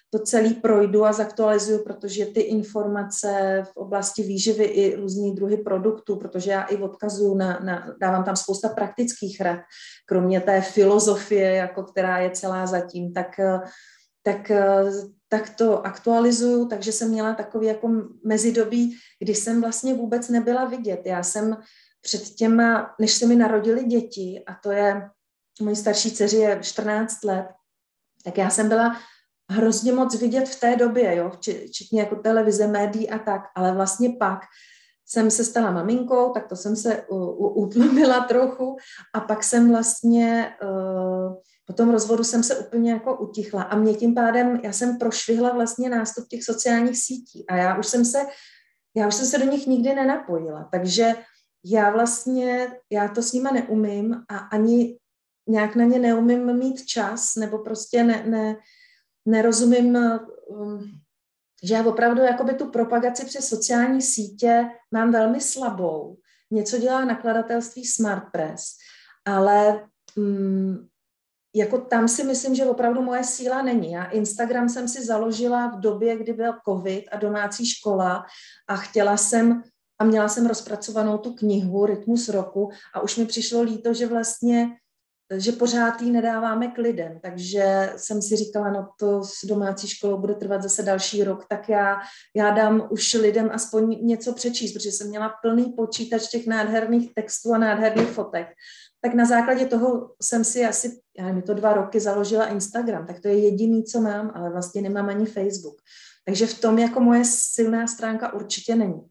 to 0.10 0.20
celý 0.20 0.54
projdu 0.54 1.06
a 1.06 1.14
zaktualizuju, 1.14 1.84
protože 1.84 2.26
ty 2.26 2.40
informace 2.42 3.62
v 3.74 3.78
oblasti 3.78 4.24
výživy 4.24 4.64
i 4.64 4.96
různý 4.96 5.36
druhy 5.36 5.58
produktů, 5.58 6.16
protože 6.16 6.52
já 6.52 6.64
i 6.64 6.78
odkazuju 6.78 7.36
na, 7.36 7.60
na, 7.60 7.96
dávám 8.02 8.24
tam 8.24 8.36
spousta 8.36 8.70
praktických 8.70 9.42
rad, 9.42 9.60
kromě 10.06 10.42
té 10.42 10.62
filozofie, 10.62 11.56
jako 11.56 11.84
která 11.84 12.20
je 12.20 12.32
celá 12.32 12.66
zatím, 12.66 13.14
tak, 13.14 13.28
tak, 14.24 14.52
tak 15.30 15.50
to 15.50 15.86
aktualizuju, 15.86 16.68
takže 16.68 16.92
jsem 16.92 17.10
měla 17.10 17.34
takový 17.34 17.68
jako 17.68 17.90
mezidobí, 18.26 18.98
kdy 19.20 19.36
jsem 19.36 19.62
vlastně 19.62 19.94
vůbec 19.94 20.30
nebyla 20.30 20.66
vidět. 20.66 21.02
Já 21.06 21.24
jsem 21.24 21.58
před 22.06 22.30
těma, 22.30 22.96
než 23.00 23.14
se 23.14 23.26
mi 23.26 23.36
narodili 23.36 23.84
děti, 23.84 24.44
a 24.48 24.54
to 24.54 24.72
je, 24.72 25.10
mojí 25.62 25.76
starší 25.76 26.12
dceři 26.12 26.38
je 26.38 26.60
14 26.62 27.24
let, 27.24 27.46
tak 28.24 28.38
já 28.38 28.50
jsem 28.50 28.70
byla 28.70 28.98
hrozně 29.52 29.94
moc 29.94 30.16
vidět 30.16 30.50
v 30.50 30.60
té 30.60 30.76
době, 30.76 31.16
jo, 31.16 31.30
včetně 31.30 32.00
jako 32.02 32.16
televize, 32.16 32.68
médií 32.68 33.10
a 33.10 33.20
tak, 33.20 33.42
ale 33.56 33.72
vlastně 33.72 34.10
pak 34.20 34.40
jsem 35.06 35.32
se 35.32 35.44
stala 35.44 35.72
maminkou, 35.72 36.34
tak 36.34 36.48
to 36.48 36.56
jsem 36.56 36.76
se 36.76 37.06
utlumila 37.38 38.20
trochu 38.20 38.78
a 39.14 39.20
pak 39.20 39.44
jsem 39.44 39.70
vlastně 39.70 40.56
uh, 40.64 41.34
po 41.66 41.74
tom 41.74 41.92
rozvodu 41.92 42.24
jsem 42.24 42.44
se 42.44 42.56
úplně 42.56 42.92
jako 42.92 43.18
utichla 43.18 43.64
a 43.64 43.76
mě 43.76 43.94
tím 43.94 44.16
pádem, 44.16 44.60
já 44.64 44.72
jsem 44.72 44.98
prošvihla 44.98 45.54
vlastně 45.54 45.90
nástup 45.90 46.28
těch 46.28 46.44
sociálních 46.44 46.98
sítí 46.98 47.46
a 47.48 47.56
já 47.56 47.78
už 47.78 47.88
jsem 47.88 48.06
se, 48.06 48.26
já 48.96 49.08
už 49.08 49.16
jsem 49.16 49.26
se 49.26 49.38
do 49.38 49.52
nich 49.52 49.68
nikdy 49.68 49.96
nenapojila, 49.96 50.70
takže 50.72 51.16
já 51.66 51.92
vlastně, 51.92 52.72
já 52.92 53.08
to 53.08 53.22
s 53.22 53.34
nima 53.34 53.52
neumím 53.52 54.24
a 54.30 54.38
ani 54.38 54.98
nějak 55.50 55.76
na 55.76 55.86
ně 55.86 56.00
neumím 56.00 56.54
mít 56.58 56.86
čas, 56.86 57.36
nebo 57.36 57.58
prostě 57.58 58.04
ne, 58.04 58.26
ne, 58.28 58.58
nerozumím, 59.26 59.98
um, 60.48 60.84
že 61.64 61.74
já 61.74 61.86
opravdu 61.86 62.22
jakoby 62.22 62.54
tu 62.54 62.70
propagaci 62.70 63.26
přes 63.26 63.48
sociální 63.48 64.02
sítě 64.02 64.70
mám 64.92 65.12
velmi 65.12 65.42
slabou. 65.42 66.18
Něco 66.52 66.78
dělá 66.78 67.06
nakladatelství 67.06 67.86
SmartPress, 67.86 68.64
ale 69.26 69.88
um, 70.18 70.88
jako 71.56 71.78
tam 71.78 72.08
si 72.08 72.24
myslím, 72.24 72.56
že 72.56 72.66
opravdu 72.66 73.02
moje 73.02 73.24
síla 73.24 73.62
není. 73.62 73.92
Já 73.92 74.06
Instagram 74.06 74.70
jsem 74.70 74.88
si 74.88 75.06
založila 75.06 75.68
v 75.68 75.80
době, 75.80 76.18
kdy 76.18 76.34
byl 76.34 76.54
covid 76.70 77.06
a 77.12 77.18
domácí 77.18 77.66
škola 77.66 78.26
a 78.68 78.76
chtěla 78.76 79.18
jsem 79.18 79.64
a 80.00 80.04
měla 80.04 80.28
jsem 80.28 80.46
rozpracovanou 80.46 81.18
tu 81.18 81.34
knihu 81.34 81.86
Rytmus 81.86 82.30
roku 82.30 82.70
a 82.94 83.02
už 83.02 83.18
mi 83.18 83.26
přišlo 83.26 83.62
líto, 83.62 83.94
že 83.94 84.08
vlastně 84.08 84.68
že 85.38 85.52
pořád 85.52 86.02
ji 86.02 86.12
nedáváme 86.12 86.68
k 86.68 86.78
lidem, 86.78 87.20
takže 87.22 87.94
jsem 87.98 88.22
si 88.22 88.36
říkala, 88.36 88.72
no 88.72 88.88
to 89.00 89.24
s 89.24 89.46
domácí 89.46 89.88
školou 89.88 90.18
bude 90.18 90.36
trvat 90.36 90.64
zase 90.64 90.84
další 90.84 91.24
rok, 91.24 91.46
tak 91.50 91.70
já, 91.70 91.98
já 92.36 92.52
dám 92.52 92.88
už 92.90 93.14
lidem 93.14 93.50
aspoň 93.54 93.98
něco 94.02 94.34
přečíst, 94.34 94.74
protože 94.74 94.92
jsem 94.92 95.10
měla 95.10 95.34
plný 95.42 95.74
počítač 95.78 96.28
těch 96.28 96.48
nádherných 96.48 97.14
textů 97.14 97.54
a 97.54 97.58
nádherných 97.58 98.10
fotek. 98.10 98.48
Tak 99.02 99.14
na 99.14 99.26
základě 99.26 99.66
toho 99.66 100.12
jsem 100.22 100.44
si 100.44 100.66
asi, 100.66 101.00
já 101.20 101.26
nevím, 101.26 101.42
to 101.42 101.54
dva 101.54 101.74
roky 101.74 102.00
založila 102.00 102.48
Instagram, 102.48 103.08
tak 103.08 103.20
to 103.20 103.28
je 103.28 103.40
jediný, 103.40 103.84
co 103.84 104.02
mám, 104.02 104.32
ale 104.36 104.50
vlastně 104.52 104.82
nemám 104.82 105.10
ani 105.10 105.26
Facebook. 105.26 105.76
Takže 106.26 106.48
v 106.48 106.62
tom 106.62 106.80
jako 106.80 107.00
moje 107.00 107.26
silná 107.26 107.88
stránka 107.88 108.34
určitě 108.34 108.76
není. 108.76 109.02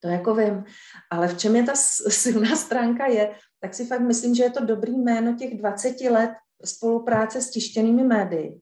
To 0.00 0.08
jako 0.08 0.34
vím. 0.34 0.64
Ale 1.10 1.28
v 1.28 1.38
čem 1.38 1.56
je 1.56 1.62
ta 1.62 1.72
silná 2.08 2.56
stránka 2.56 3.06
je, 3.06 3.34
tak 3.60 3.74
si 3.74 3.86
fakt 3.86 4.00
myslím, 4.00 4.34
že 4.34 4.42
je 4.42 4.50
to 4.50 4.64
dobrý 4.64 4.98
jméno 4.98 5.36
těch 5.36 5.58
20 5.58 6.00
let 6.00 6.30
spolupráce 6.64 7.42
s 7.42 7.50
tištěnými 7.50 8.04
médii. 8.04 8.60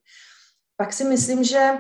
Pak 0.77 0.93
si 0.93 1.05
myslím, 1.05 1.45
že 1.45 1.73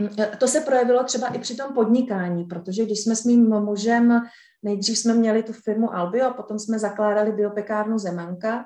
mm, 0.00 0.08
to 0.38 0.48
se 0.48 0.60
projevilo 0.60 1.04
třeba 1.04 1.26
i 1.26 1.38
při 1.38 1.56
tom 1.56 1.74
podnikání, 1.74 2.44
protože 2.44 2.84
když 2.84 3.02
jsme 3.02 3.16
s 3.16 3.24
mým 3.24 3.60
mužem, 3.60 4.22
nejdřív 4.62 4.98
jsme 4.98 5.14
měli 5.14 5.42
tu 5.42 5.52
firmu 5.52 5.94
Albio 5.94 6.26
a 6.26 6.34
potom 6.34 6.58
jsme 6.58 6.78
zakládali 6.78 7.32
biopekárnu 7.32 7.98
Zemanka 7.98 8.64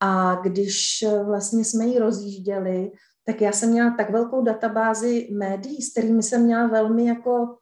a 0.00 0.34
když 0.34 1.04
vlastně 1.24 1.64
jsme 1.64 1.86
ji 1.86 1.98
rozjížděli, 1.98 2.92
tak 3.24 3.40
já 3.40 3.52
jsem 3.52 3.70
měla 3.70 3.94
tak 3.96 4.10
velkou 4.10 4.44
databázi 4.44 5.28
médií, 5.32 5.82
s 5.82 5.92
kterými 5.92 6.22
jsem 6.22 6.42
měla 6.42 6.66
velmi 6.66 7.06
jako 7.06 7.56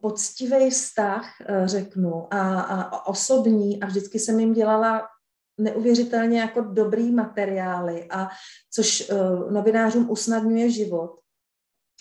poctivý 0.00 0.70
vztah, 0.70 1.26
eh, 1.40 1.68
řeknu, 1.68 2.34
a, 2.34 2.60
a 2.60 3.06
osobní 3.06 3.82
a 3.82 3.86
vždycky 3.86 4.18
jsem 4.18 4.40
jim 4.40 4.52
dělala 4.52 5.02
neuvěřitelně 5.58 6.40
jako 6.40 6.60
dobrý 6.60 7.10
materiály, 7.10 8.06
a 8.10 8.28
což 8.70 9.10
uh, 9.10 9.52
novinářům 9.52 10.10
usnadňuje 10.10 10.70
život. 10.70 11.20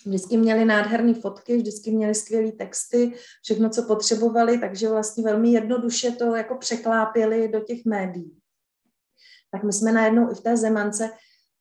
Vždycky 0.06 0.38
měli 0.38 0.66
nádherné 0.66 1.14
fotky, 1.14 1.58
vždycky 1.58 1.92
měli 1.92 2.16
skvělé 2.16 2.52
texty, 2.52 3.14
všechno, 3.44 3.70
co 3.70 3.84
potřebovali, 3.84 4.58
takže 4.58 4.90
vlastně 4.90 5.24
velmi 5.24 5.52
jednoduše 5.52 6.12
to 6.12 6.36
jako 6.36 6.58
překlápěli 6.58 7.48
do 7.48 7.60
těch 7.60 7.86
médií. 7.86 8.38
Tak 9.52 9.64
my 9.64 9.74
jsme 9.74 9.92
najednou 9.92 10.32
i 10.32 10.36
v 10.36 10.42
té 10.42 10.58
Zemance 10.58 11.10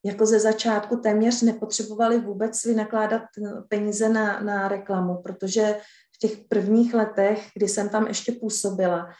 jako 0.05 0.27
ze 0.27 0.41
začátku 0.41 0.97
téměř 0.97 1.43
nepotřebovali 1.43 2.21
vůbec 2.21 2.65
vynakládat 2.65 3.23
peníze 3.69 4.09
na, 4.09 4.41
na 4.41 4.69
reklamu, 4.69 5.23
protože 5.23 5.81
těch 6.23 6.39
prvních 6.49 6.95
letech, 6.95 7.51
kdy 7.55 7.69
jsem 7.69 7.89
tam 7.89 8.07
ještě 8.07 8.33
působila, 8.33 9.11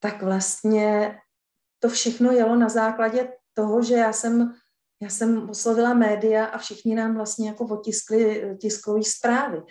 tak 0.00 0.22
vlastně 0.22 1.14
to 1.78 1.88
všechno 1.88 2.32
jelo 2.32 2.56
na 2.56 2.68
základě 2.68 3.28
toho, 3.54 3.82
že 3.82 3.94
já 3.94 4.12
jsem, 4.12 4.54
já 5.02 5.08
jsem 5.08 5.50
oslovila 5.50 5.94
média 5.94 6.44
a 6.44 6.58
všichni 6.58 6.94
nám 6.94 7.14
vlastně 7.14 7.48
jako 7.48 7.64
otiskli 7.64 8.42
eh, 8.42 8.56
tiskové 8.56 9.04
zprávy. 9.04 9.62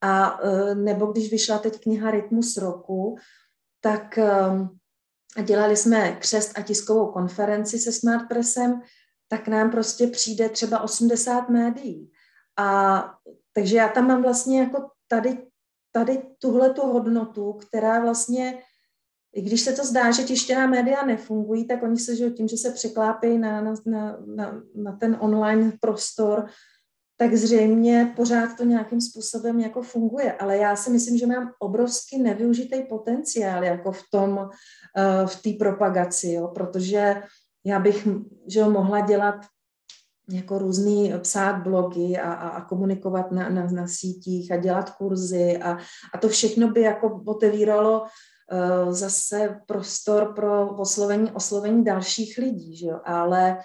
A 0.00 0.40
eh, 0.42 0.74
nebo 0.74 1.06
když 1.06 1.30
vyšla 1.30 1.58
teď 1.58 1.80
kniha 1.80 2.10
Rytmus 2.10 2.56
roku, 2.56 3.16
tak 3.80 4.18
ehm, 4.18 4.76
dělali 5.44 5.76
jsme 5.76 6.12
křest 6.12 6.58
a 6.58 6.62
tiskovou 6.62 7.12
konferenci 7.12 7.78
se 7.78 7.92
Smart 7.92 8.28
Pressem, 8.28 8.82
tak 9.28 9.48
nám 9.48 9.70
prostě 9.70 10.06
přijde 10.06 10.48
třeba 10.48 10.80
80 10.80 11.48
médií. 11.48 12.12
A 12.58 12.68
takže 13.52 13.76
já 13.76 13.88
tam 13.88 14.06
mám 14.06 14.22
vlastně 14.22 14.60
jako 14.60 14.90
tady, 15.08 15.46
tady 15.96 16.22
tuhle 16.38 16.70
tu 16.70 16.82
hodnotu, 16.82 17.52
která 17.52 18.00
vlastně 18.00 18.58
i 19.34 19.42
když 19.42 19.60
se 19.60 19.72
to 19.72 19.84
zdá, 19.84 20.10
že 20.10 20.22
tištěná 20.22 20.66
média 20.66 21.06
nefungují, 21.06 21.66
tak 21.66 21.82
oni 21.82 21.98
se, 21.98 22.16
že 22.16 22.30
tím, 22.30 22.48
že 22.48 22.56
se 22.56 22.70
překlápí 22.70 23.38
na, 23.38 23.60
na, 23.60 23.74
na, 24.26 24.62
na, 24.74 24.92
ten 24.92 25.16
online 25.20 25.72
prostor, 25.80 26.46
tak 27.16 27.34
zřejmě 27.34 28.12
pořád 28.16 28.56
to 28.56 28.64
nějakým 28.64 29.00
způsobem 29.00 29.60
jako 29.60 29.82
funguje. 29.82 30.32
Ale 30.32 30.56
já 30.56 30.76
si 30.76 30.90
myslím, 30.90 31.18
že 31.18 31.26
mám 31.26 31.52
obrovský 31.58 32.22
nevyužitý 32.22 32.82
potenciál 32.82 33.64
jako 33.64 33.92
v 33.92 34.02
tom, 34.12 34.32
uh, 34.38 35.26
v 35.26 35.42
té 35.42 35.50
propagaci, 35.58 36.32
jo, 36.32 36.48
protože 36.48 37.22
já 37.64 37.78
bych 37.78 38.08
že 38.46 38.64
mohla 38.64 39.00
dělat 39.00 39.36
jako 40.28 40.58
různý, 40.58 41.12
psát 41.18 41.62
blogy 41.62 42.16
a, 42.16 42.32
a, 42.32 42.48
a 42.48 42.64
komunikovat 42.64 43.32
na, 43.32 43.48
na, 43.48 43.66
na 43.66 43.86
sítích 43.86 44.52
a 44.52 44.56
dělat 44.56 44.90
kurzy 44.90 45.56
a, 45.56 45.78
a 46.14 46.18
to 46.18 46.28
všechno 46.28 46.68
by 46.68 46.80
jako 46.80 47.22
otevíralo 47.26 48.00
uh, 48.00 48.92
zase 48.92 49.60
prostor 49.66 50.34
pro 50.34 50.76
oslovení, 50.76 51.30
oslovení 51.32 51.84
dalších 51.84 52.38
lidí, 52.38 52.76
že 52.76 52.86
jo? 52.86 53.00
ale 53.04 53.58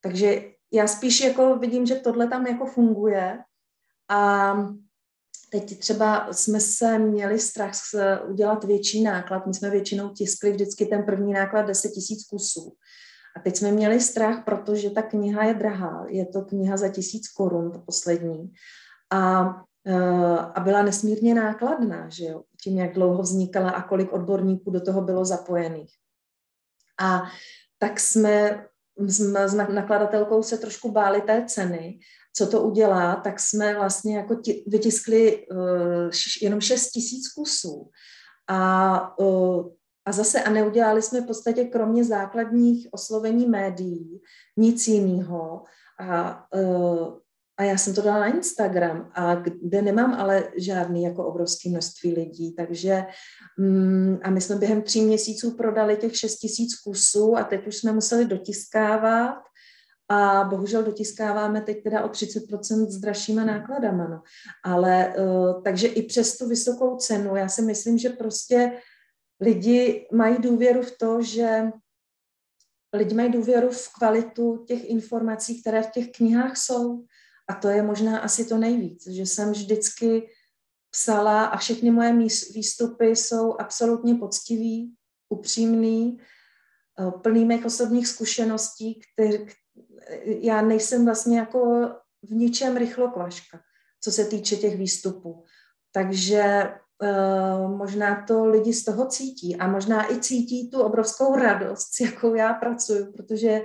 takže 0.00 0.42
já 0.72 0.86
spíš 0.86 1.20
jako 1.20 1.56
vidím, 1.56 1.86
že 1.86 1.94
tohle 1.94 2.28
tam 2.28 2.46
jako 2.46 2.66
funguje 2.66 3.38
a 4.08 4.54
teď 5.50 5.78
třeba 5.78 6.32
jsme 6.32 6.60
se 6.60 6.98
měli 6.98 7.38
strach 7.38 7.72
udělat 8.28 8.64
větší 8.64 9.02
náklad, 9.02 9.46
my 9.46 9.54
jsme 9.54 9.70
většinou 9.70 10.08
tiskli 10.08 10.52
vždycky 10.52 10.86
ten 10.86 11.02
první 11.02 11.32
náklad 11.32 11.62
10 11.62 11.88
tisíc 11.88 12.24
kusů. 12.24 12.76
A 13.36 13.40
teď 13.40 13.56
jsme 13.56 13.72
měli 13.72 14.00
strach, 14.00 14.44
protože 14.44 14.90
ta 14.90 15.02
kniha 15.02 15.44
je 15.44 15.54
drahá. 15.54 16.06
Je 16.08 16.26
to 16.26 16.42
kniha 16.42 16.76
za 16.76 16.88
tisíc 16.88 17.28
korun, 17.28 17.72
to 17.72 17.78
poslední. 17.78 18.52
A, 19.12 19.54
eh, 19.86 20.38
a 20.54 20.60
byla 20.60 20.82
nesmírně 20.82 21.34
nákladná, 21.34 22.08
že 22.08 22.24
jo? 22.24 22.42
tím, 22.62 22.78
jak 22.78 22.94
dlouho 22.94 23.22
vznikala 23.22 23.70
a 23.70 23.82
kolik 23.82 24.12
odborníků 24.12 24.70
do 24.70 24.80
toho 24.80 25.00
bylo 25.00 25.24
zapojených. 25.24 25.90
A 27.00 27.22
tak 27.78 28.00
jsme 28.00 28.66
s 28.98 29.54
nakladatelkou 29.54 30.42
se 30.42 30.58
trošku 30.58 30.92
báli 30.92 31.20
té 31.20 31.44
ceny, 31.46 31.98
co 32.36 32.46
to 32.46 32.62
udělá, 32.62 33.16
tak 33.16 33.40
jsme 33.40 33.74
vlastně 33.74 34.16
jako 34.16 34.34
ti, 34.34 34.64
vytiskli 34.66 35.46
uh, 35.46 36.10
jenom 36.42 36.60
6 36.60 36.90
tisíc 36.90 37.28
kusů. 37.28 37.90
A 38.48 39.18
uh, 39.18 39.68
a 40.06 40.12
zase 40.12 40.42
a 40.42 40.50
neudělali 40.50 41.02
jsme 41.02 41.20
v 41.20 41.26
podstatě 41.26 41.64
kromě 41.64 42.04
základních 42.04 42.88
oslovení 42.90 43.46
médií 43.46 44.20
nic 44.56 44.88
jiného. 44.88 45.62
A, 46.00 46.44
uh, 46.54 47.14
a 47.56 47.62
já 47.62 47.78
jsem 47.78 47.94
to 47.94 48.02
dala 48.02 48.20
na 48.20 48.26
Instagram, 48.26 49.10
a 49.14 49.34
kde 49.34 49.82
nemám 49.82 50.14
ale 50.14 50.48
žádný 50.56 51.02
jako 51.02 51.26
obrovský 51.26 51.70
množství 51.70 52.14
lidí, 52.14 52.54
takže 52.54 53.04
um, 53.58 54.20
a 54.22 54.30
my 54.30 54.40
jsme 54.40 54.56
během 54.56 54.82
tří 54.82 55.02
měsíců 55.02 55.56
prodali 55.56 55.96
těch 55.96 56.16
6 56.16 56.36
tisíc 56.36 56.74
kusů 56.74 57.36
a 57.36 57.44
teď 57.44 57.66
už 57.66 57.76
jsme 57.76 57.92
museli 57.92 58.24
dotiskávat 58.24 59.38
a 60.08 60.44
bohužel 60.44 60.82
dotiskáváme 60.82 61.60
teď 61.60 61.82
teda 61.82 62.04
o 62.04 62.08
30% 62.08 62.86
s 62.86 62.96
dražšíma 62.96 63.44
nákladama. 63.44 64.08
No. 64.08 64.22
Ale 64.64 65.14
uh, 65.18 65.62
takže 65.62 65.86
i 65.86 66.02
přes 66.02 66.38
tu 66.38 66.48
vysokou 66.48 66.96
cenu, 66.96 67.36
já 67.36 67.48
si 67.48 67.62
myslím, 67.62 67.98
že 67.98 68.08
prostě 68.08 68.72
lidi 69.40 70.08
mají 70.12 70.38
důvěru 70.38 70.82
v 70.82 70.98
to, 70.98 71.22
že 71.22 71.70
lidi 72.92 73.14
mají 73.14 73.32
důvěru 73.32 73.70
v 73.70 73.92
kvalitu 73.92 74.64
těch 74.68 74.90
informací, 74.90 75.60
které 75.60 75.82
v 75.82 75.90
těch 75.90 76.12
knihách 76.12 76.56
jsou. 76.56 77.04
A 77.48 77.54
to 77.54 77.68
je 77.68 77.82
možná 77.82 78.18
asi 78.18 78.44
to 78.44 78.58
nejvíc, 78.58 79.06
že 79.06 79.22
jsem 79.22 79.52
vždycky 79.52 80.28
psala 80.90 81.44
a 81.44 81.56
všechny 81.56 81.90
moje 81.90 82.12
výstupy 82.54 83.06
jsou 83.06 83.56
absolutně 83.58 84.14
poctivý, 84.14 84.94
upřímný, 85.28 86.20
eh, 87.00 87.10
plný 87.10 87.44
mých 87.44 87.64
osobních 87.64 88.06
zkušeností, 88.08 89.00
který, 89.00 89.46
já 90.24 90.62
nejsem 90.62 91.04
vlastně 91.04 91.38
jako 91.38 91.90
v 92.22 92.30
ničem 92.30 92.76
rychlokvaška, 92.76 93.60
co 94.00 94.12
se 94.12 94.24
týče 94.24 94.56
těch 94.56 94.76
výstupů. 94.76 95.44
Takže 95.92 96.70
možná 97.76 98.24
to 98.28 98.46
lidi 98.46 98.72
z 98.72 98.84
toho 98.84 99.06
cítí 99.06 99.56
a 99.56 99.68
možná 99.68 100.12
i 100.12 100.20
cítí 100.20 100.70
tu 100.70 100.82
obrovskou 100.82 101.36
radost, 101.36 101.94
s 101.94 102.00
jakou 102.00 102.34
já 102.34 102.54
pracuji, 102.54 103.12
protože 103.12 103.60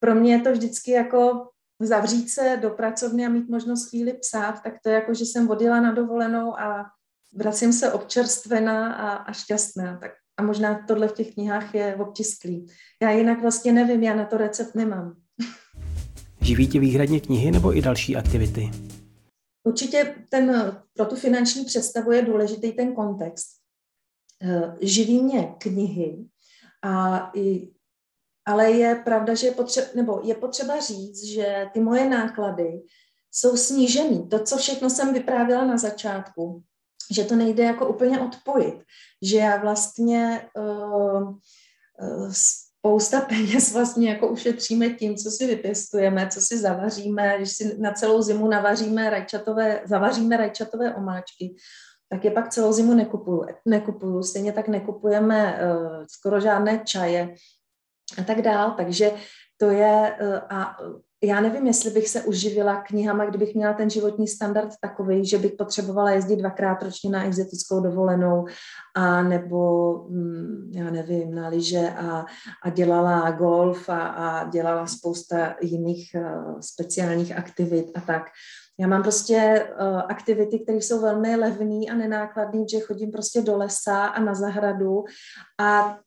pro 0.00 0.14
mě 0.14 0.32
je 0.32 0.40
to 0.40 0.52
vždycky 0.52 0.90
jako 0.90 1.48
zavřít 1.80 2.28
se 2.28 2.58
do 2.62 2.70
pracovny 2.70 3.26
a 3.26 3.28
mít 3.28 3.48
možnost 3.48 3.88
chvíli 3.88 4.12
psát, 4.12 4.62
tak 4.62 4.74
to 4.82 4.88
je 4.88 4.94
jako, 4.94 5.14
že 5.14 5.24
jsem 5.24 5.50
odjela 5.50 5.80
na 5.80 5.92
dovolenou 5.92 6.58
a 6.60 6.84
vracím 7.36 7.72
se 7.72 7.92
občerstvená 7.92 8.94
a, 8.94 9.08
a 9.10 9.32
šťastná. 9.32 9.98
Tak 9.98 10.10
a 10.36 10.42
možná 10.42 10.84
tohle 10.88 11.08
v 11.08 11.12
těch 11.12 11.34
knihách 11.34 11.74
je 11.74 11.96
obtisklý. 11.96 12.66
Já 13.02 13.10
jinak 13.10 13.42
vlastně 13.42 13.72
nevím, 13.72 14.02
já 14.02 14.14
na 14.14 14.24
to 14.24 14.36
recept 14.36 14.74
nemám. 14.74 15.16
Živí 16.40 16.68
tě 16.68 16.80
výhradně 16.80 17.20
knihy 17.20 17.50
nebo 17.50 17.76
i 17.76 17.82
další 17.82 18.16
aktivity? 18.16 18.70
Určitě 19.64 20.14
ten, 20.30 20.76
pro 20.94 21.06
tu 21.06 21.16
finanční 21.16 21.64
představu 21.64 22.12
je 22.12 22.22
důležitý 22.22 22.72
ten 22.72 22.94
kontext. 22.94 23.46
Eh, 24.42 24.76
živí 24.80 25.22
mě 25.22 25.54
knihy, 25.58 26.28
a 26.84 27.30
i, 27.34 27.68
ale 28.46 28.70
je 28.70 28.94
pravda, 28.94 29.34
že 29.34 29.46
je 29.46 29.52
potřeba, 29.52 29.86
nebo 29.94 30.20
je 30.24 30.34
potřeba 30.34 30.80
říct, 30.80 31.24
že 31.24 31.66
ty 31.72 31.80
moje 31.80 32.08
náklady 32.08 32.82
jsou 33.32 33.56
snížený. 33.56 34.28
To, 34.28 34.44
co 34.44 34.56
všechno 34.56 34.90
jsem 34.90 35.12
vyprávěla 35.14 35.64
na 35.64 35.78
začátku, 35.78 36.62
že 37.10 37.24
to 37.24 37.36
nejde 37.36 37.64
jako 37.64 37.88
úplně 37.88 38.20
odpojit, 38.20 38.82
že 39.22 39.36
já 39.36 39.56
vlastně 39.56 40.48
uh, 40.56 41.30
uh, 42.00 42.32
spousta 42.84 43.20
peněz 43.20 43.72
vlastně 43.72 44.10
jako 44.10 44.28
ušetříme 44.28 44.88
tím, 44.88 45.16
co 45.16 45.30
si 45.30 45.46
vypěstujeme, 45.46 46.28
co 46.28 46.40
si 46.40 46.58
zavaříme, 46.58 47.34
když 47.36 47.56
si 47.56 47.80
na 47.80 47.92
celou 47.92 48.22
zimu 48.22 48.48
navaříme 48.48 49.10
rajčatové, 49.10 49.80
zavaříme 49.84 50.36
rajčatové 50.36 50.94
omáčky, 50.94 51.56
tak 52.08 52.24
je 52.24 52.30
pak 52.30 52.48
celou 52.48 52.72
zimu 52.72 52.94
nekupuju. 52.94 53.44
nekupuju. 53.66 54.22
Stejně 54.22 54.52
tak 54.52 54.68
nekupujeme 54.68 55.58
uh, 55.58 56.04
skoro 56.10 56.40
žádné 56.40 56.82
čaje 56.84 57.34
a 58.18 58.22
tak 58.22 58.42
dál. 58.42 58.74
Takže 58.76 59.12
to 59.56 59.70
je, 59.70 60.16
uh, 60.22 60.38
a 60.50 60.76
já 61.26 61.40
nevím, 61.40 61.66
jestli 61.66 61.90
bych 61.90 62.08
se 62.08 62.22
uživila 62.22 62.82
knihama, 62.82 63.24
kdybych 63.26 63.54
měla 63.54 63.72
ten 63.72 63.90
životní 63.90 64.28
standard 64.28 64.68
takový, 64.80 65.26
že 65.26 65.38
bych 65.38 65.52
potřebovala 65.52 66.10
jezdit 66.10 66.36
dvakrát 66.36 66.82
ročně 66.82 67.10
na 67.10 67.24
exotickou 67.24 67.80
dovolenou 67.80 68.44
a 68.94 69.22
nebo, 69.22 69.94
hm, 70.10 70.70
já 70.74 70.90
nevím, 70.90 71.34
na 71.34 71.48
lyže 71.48 71.90
a, 71.96 72.26
a 72.62 72.70
dělala 72.70 73.30
golf 73.30 73.88
a, 73.88 74.06
a 74.06 74.48
dělala 74.48 74.86
spousta 74.86 75.56
jiných 75.60 76.16
uh, 76.16 76.60
speciálních 76.60 77.36
aktivit 77.36 77.86
a 77.94 78.00
tak. 78.00 78.22
Já 78.80 78.86
mám 78.86 79.02
prostě 79.02 79.66
uh, 79.80 79.98
aktivity, 80.08 80.58
které 80.58 80.78
jsou 80.78 81.00
velmi 81.00 81.36
levné 81.36 81.86
a 81.90 81.94
nenákladné, 81.94 82.64
že 82.70 82.80
chodím 82.80 83.10
prostě 83.10 83.42
do 83.42 83.56
lesa 83.56 84.06
a 84.06 84.20
na 84.20 84.34
zahradu 84.34 85.04
a 85.60 85.98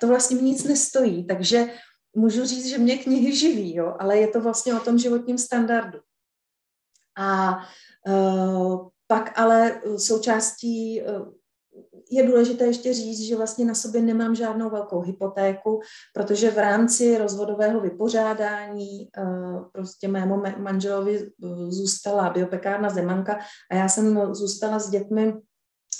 to 0.00 0.08
vlastně 0.08 0.36
mi 0.36 0.42
nic 0.42 0.64
nestojí, 0.64 1.26
takže 1.26 1.66
můžu 2.14 2.44
říct, 2.44 2.66
že 2.66 2.78
mě 2.78 2.98
knihy 2.98 3.36
živí, 3.36 3.74
jo, 3.74 3.96
ale 3.98 4.18
je 4.18 4.28
to 4.28 4.40
vlastně 4.40 4.74
o 4.74 4.80
tom 4.80 4.98
životním 4.98 5.38
standardu. 5.38 5.98
A 7.18 7.58
uh, 8.08 8.88
pak 9.06 9.38
ale 9.38 9.80
součástí 9.96 11.02
uh, 11.02 11.32
je 12.10 12.26
důležité 12.26 12.64
ještě 12.64 12.94
říct, 12.94 13.20
že 13.20 13.36
vlastně 13.36 13.64
na 13.64 13.74
sobě 13.74 14.02
nemám 14.02 14.34
žádnou 14.34 14.70
velkou 14.70 15.00
hypotéku, 15.00 15.80
protože 16.14 16.50
v 16.50 16.58
rámci 16.58 17.18
rozvodového 17.18 17.80
vypořádání 17.80 19.08
prostě 19.72 20.08
mému 20.08 20.42
manželovi 20.58 21.30
zůstala 21.68 22.30
biopekárna 22.30 22.90
Zemanka 22.90 23.38
a 23.70 23.74
já 23.74 23.88
jsem 23.88 24.34
zůstala 24.34 24.78
s 24.78 24.90
dětmi 24.90 25.34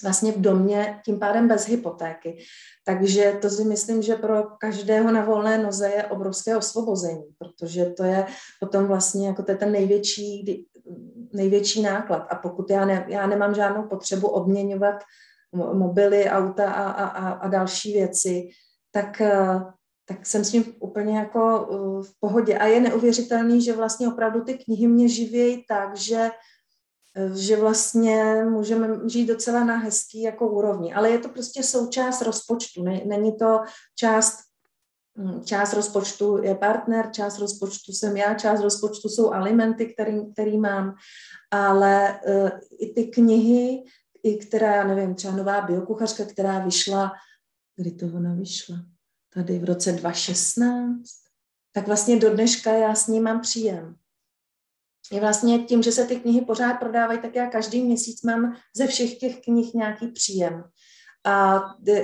vlastně 0.03 0.33
v 0.33 0.41
domě, 0.41 1.01
tím 1.05 1.19
pádem 1.19 1.49
bez 1.49 1.67
hypotéky. 1.67 2.39
Takže 2.85 3.39
to 3.43 3.51
si 3.51 3.65
myslím, 3.65 4.03
že 4.03 4.15
pro 4.15 4.43
každého 4.61 5.13
na 5.13 5.25
volné 5.25 5.59
noze 5.59 5.89
je 5.89 6.05
obrovské 6.05 6.57
osvobození, 6.57 7.25
protože 7.39 7.85
to 7.85 8.05
je 8.05 8.27
potom 8.61 8.87
vlastně 8.87 9.27
jako 9.27 9.43
to 9.43 9.51
je 9.51 9.57
ten 9.57 9.73
největší, 9.73 10.67
největší 11.33 11.83
náklad. 11.83 12.27
A 12.31 12.35
pokud 12.35 12.71
já, 12.71 12.85
ne, 12.85 13.07
já 13.09 13.27
nemám 13.27 13.55
žádnou 13.55 13.83
potřebu 13.89 14.29
obměňovat 14.29 14.95
mobily, 15.53 16.31
auta 16.31 16.73
a, 16.73 16.91
a, 16.91 17.31
a 17.31 17.49
další 17.49 17.93
věci, 17.93 18.49
tak, 18.91 19.21
eh, 19.21 19.61
tak 20.09 20.27
jsem 20.27 20.45
s 20.45 20.53
ním 20.53 20.65
úplně 20.81 21.19
jako 21.19 21.69
eh, 21.71 22.03
v 22.03 22.21
pohodě. 22.21 22.59
A 22.59 22.67
je 22.67 22.81
neuvěřitelný, 22.81 23.63
že 23.63 23.77
vlastně 23.77 24.09
opravdu 24.09 24.45
ty 24.45 24.55
knihy 24.55 24.87
mě 24.87 25.09
živějí 25.09 25.65
tak, 25.69 25.97
že 25.97 26.31
že 27.35 27.57
vlastně 27.57 28.45
můžeme 28.45 29.09
žít 29.09 29.27
docela 29.27 29.65
na 29.65 29.77
hezký 29.77 30.23
jako 30.23 30.49
úrovni. 30.49 30.95
Ale 30.95 31.11
je 31.11 31.19
to 31.19 31.29
prostě 31.29 31.63
součást 31.63 32.23
rozpočtu, 32.23 32.85
není 32.85 33.37
to 33.37 33.61
část 33.95 34.39
hm, 35.19 35.43
Část 35.45 35.73
rozpočtu 35.73 36.43
je 36.43 36.55
partner, 36.55 37.11
část 37.11 37.39
rozpočtu 37.39 37.93
jsem 37.93 38.17
já, 38.17 38.35
část 38.35 38.61
rozpočtu 38.61 39.09
jsou 39.09 39.33
alimenty, 39.33 39.87
který, 39.87 40.33
který 40.33 40.59
mám, 40.59 40.95
ale 41.51 42.21
uh, 42.27 42.51
i 42.79 42.93
ty 42.93 43.05
knihy, 43.05 43.83
i 44.23 44.37
která, 44.37 44.77
já 44.77 44.85
nevím, 44.85 45.15
třeba 45.15 45.37
nová 45.37 45.61
biokuchařka, 45.61 46.25
která 46.25 46.59
vyšla, 46.59 47.13
kdy 47.77 47.91
to 47.91 48.07
ona 48.07 48.35
vyšla? 48.35 48.77
Tady 49.35 49.59
v 49.59 49.65
roce 49.65 49.93
2016. 49.93 51.03
Tak 51.73 51.87
vlastně 51.87 52.19
do 52.19 52.31
dneška 52.31 52.73
já 52.73 52.95
s 52.95 53.07
ní 53.07 53.21
mám 53.21 53.41
příjem 53.41 53.97
je 55.13 55.21
vlastně 55.21 55.59
tím, 55.59 55.83
že 55.83 55.93
se 55.93 56.05
ty 56.05 56.17
knihy 56.17 56.41
pořád 56.41 56.75
prodávají, 56.75 57.19
tak 57.19 57.35
já 57.35 57.47
každý 57.47 57.83
měsíc 57.83 58.23
mám 58.23 58.57
ze 58.77 58.87
všech 58.87 59.19
těch 59.19 59.41
knih 59.41 59.75
nějaký 59.75 60.09
příjem. 60.09 60.65
A, 61.25 61.57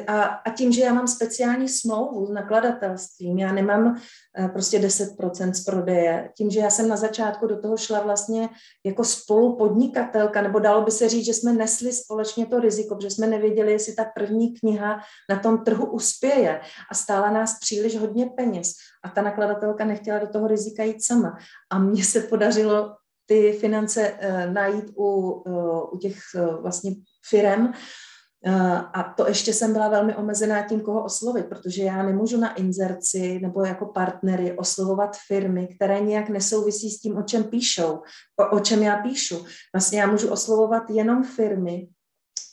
a, 0.07 0.23
a 0.23 0.51
tím, 0.51 0.73
že 0.73 0.83
já 0.83 0.93
mám 0.93 1.09
speciální 1.09 1.69
smlouvu 1.69 2.27
s 2.27 2.31
nakladatelstvím, 2.31 3.39
já 3.39 3.53
nemám 3.53 3.97
eh, 4.39 4.49
prostě 4.49 4.79
10% 4.79 5.53
z 5.53 5.65
prodeje, 5.65 6.31
tím, 6.37 6.51
že 6.51 6.61
já 6.61 6.71
jsem 6.71 6.89
na 6.89 6.97
začátku 6.97 7.47
do 7.47 7.61
toho 7.61 7.77
šla 7.77 8.01
vlastně 8.01 8.49
jako 8.87 9.05
spolupodnikatelka, 9.05 10.43
nebo 10.43 10.59
dalo 10.59 10.85
by 10.85 10.91
se 10.91 11.09
říct, 11.09 11.25
že 11.25 11.35
jsme 11.35 11.53
nesli 11.53 11.93
společně 11.93 12.47
to 12.47 12.61
riziko, 12.61 12.95
protože 12.95 13.11
jsme 13.11 13.27
nevěděli, 13.27 13.73
jestli 13.73 13.95
ta 13.95 14.05
první 14.05 14.55
kniha 14.55 15.01
na 15.31 15.39
tom 15.39 15.65
trhu 15.65 15.87
uspěje 15.87 16.61
a 16.91 16.95
stála 16.95 17.31
nás 17.31 17.59
příliš 17.59 17.99
hodně 17.99 18.27
peněz. 18.27 18.73
A 19.05 19.09
ta 19.09 19.23
nakladatelka 19.23 19.85
nechtěla 19.85 20.19
do 20.19 20.27
toho 20.27 20.47
rizika 20.47 20.83
jít 20.83 21.05
sama. 21.05 21.39
A 21.71 21.79
mně 21.79 22.05
se 22.05 22.21
podařilo 22.21 22.95
ty 23.27 23.53
finance 23.53 24.13
uh, 24.13 24.53
najít 24.53 24.85
u, 24.97 25.31
uh, 25.31 25.95
u 25.95 25.99
těch 25.99 26.19
vlastně 26.61 26.91
firem, 27.29 27.73
a 28.93 29.15
to 29.17 29.29
ještě 29.29 29.53
jsem 29.53 29.73
byla 29.73 29.89
velmi 29.89 30.17
omezená 30.17 30.63
tím, 30.63 30.81
koho 30.81 31.05
oslovit, 31.05 31.47
protože 31.47 31.83
já 31.83 32.03
nemůžu 32.03 32.41
na 32.41 32.55
inzerci 32.55 33.39
nebo 33.43 33.65
jako 33.65 33.87
partnery 33.87 34.57
oslovovat 34.59 35.17
firmy, 35.27 35.69
které 35.77 36.01
nějak 36.01 36.29
nesouvisí 36.29 36.91
s 36.91 37.01
tím, 37.01 37.17
o 37.17 37.23
čem 37.23 37.45
píšou, 37.45 38.03
o, 38.41 38.57
o 38.57 38.61
čem 38.61 38.83
já 38.83 38.97
píšu. 38.97 39.45
Vlastně 39.75 40.01
já 40.01 40.07
můžu 40.07 40.31
oslovovat 40.31 40.91
jenom 40.91 41.25
firmy, 41.25 41.89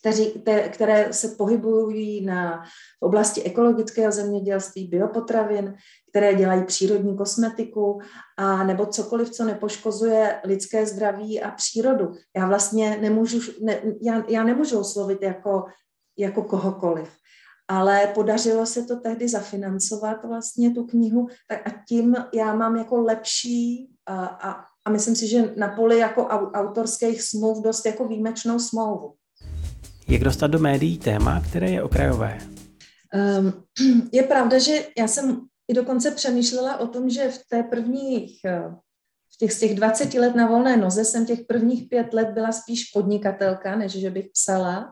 kteří, 0.06 0.44
které 0.70 1.14
se 1.14 1.28
pohybují 1.28 2.26
na, 2.26 2.64
v 3.02 3.06
oblasti 3.06 3.44
ekologického 3.44 4.12
zemědělství, 4.12 4.88
biopotravin, 4.88 5.76
které 6.10 6.36
dělají 6.36 6.64
přírodní 6.64 7.18
kosmetiku 7.18 8.00
a 8.38 8.64
nebo 8.64 8.86
cokoliv, 8.86 9.30
co 9.30 9.46
nepoškozuje 9.46 10.40
lidské 10.44 10.86
zdraví 10.86 11.42
a 11.42 11.52
přírodu. 11.52 12.12
Já 12.38 12.48
vlastně 12.48 12.98
nemůžu, 13.02 13.40
ne, 13.62 13.82
já, 14.02 14.24
já 14.30 14.44
nemůžu 14.44 14.80
oslovit 14.80 15.22
jako, 15.22 15.66
jako 16.18 16.44
kohokoliv. 16.44 17.10
Ale 17.68 18.08
podařilo 18.08 18.66
se 18.66 18.84
to 18.84 19.00
tehdy 19.00 19.30
zafinancovat 19.30 20.26
vlastně 20.26 20.72
tu 20.72 20.84
knihu 20.84 21.28
tak 21.48 21.68
a 21.68 21.72
tím 21.90 22.16
já 22.34 22.56
mám 22.56 22.76
jako 22.76 23.02
lepší 23.02 23.90
a, 24.06 24.26
a, 24.26 24.66
a 24.86 24.90
myslím 24.90 25.16
si, 25.16 25.28
že 25.28 25.54
na 25.58 25.68
poli 25.68 25.98
jako 25.98 26.26
autorských 26.54 27.22
smluv 27.22 27.64
dost 27.64 27.86
jako 27.86 28.08
výjimečnou 28.08 28.60
smlouvu. 28.60 29.14
Jak 30.08 30.24
dostat 30.24 30.48
do 30.48 30.60
médií 30.60 30.98
téma, 30.98 31.42
které 31.50 31.70
je 31.70 31.84
okrajové? 31.84 32.38
Um, 33.40 33.64
je 34.12 34.24
pravda, 34.24 34.60
že 34.60 34.88
já 34.98 35.08
jsem 35.08 35.42
i 35.68 35.74
dokonce 35.74 36.12
přemýšlela 36.12 36.78
o 36.78 36.88
tom, 36.88 37.10
že 37.10 37.30
v 37.30 37.40
té 37.50 37.64
prvních, 37.64 38.40
eh, 38.46 38.76
v 39.34 39.38
těch 39.38 39.54
z 39.54 39.60
těch 39.60 39.76
20 39.76 40.14
let 40.14 40.36
na 40.36 40.48
volné 40.48 40.78
noze 40.78 41.06
jsem 41.06 41.26
těch 41.26 41.40
prvních 41.48 41.90
pět 41.90 42.14
let 42.14 42.28
byla 42.28 42.52
spíš 42.52 42.84
podnikatelka, 42.84 43.76
než 43.76 43.92
že 43.92 44.10
bych 44.10 44.30
psala, 44.30 44.92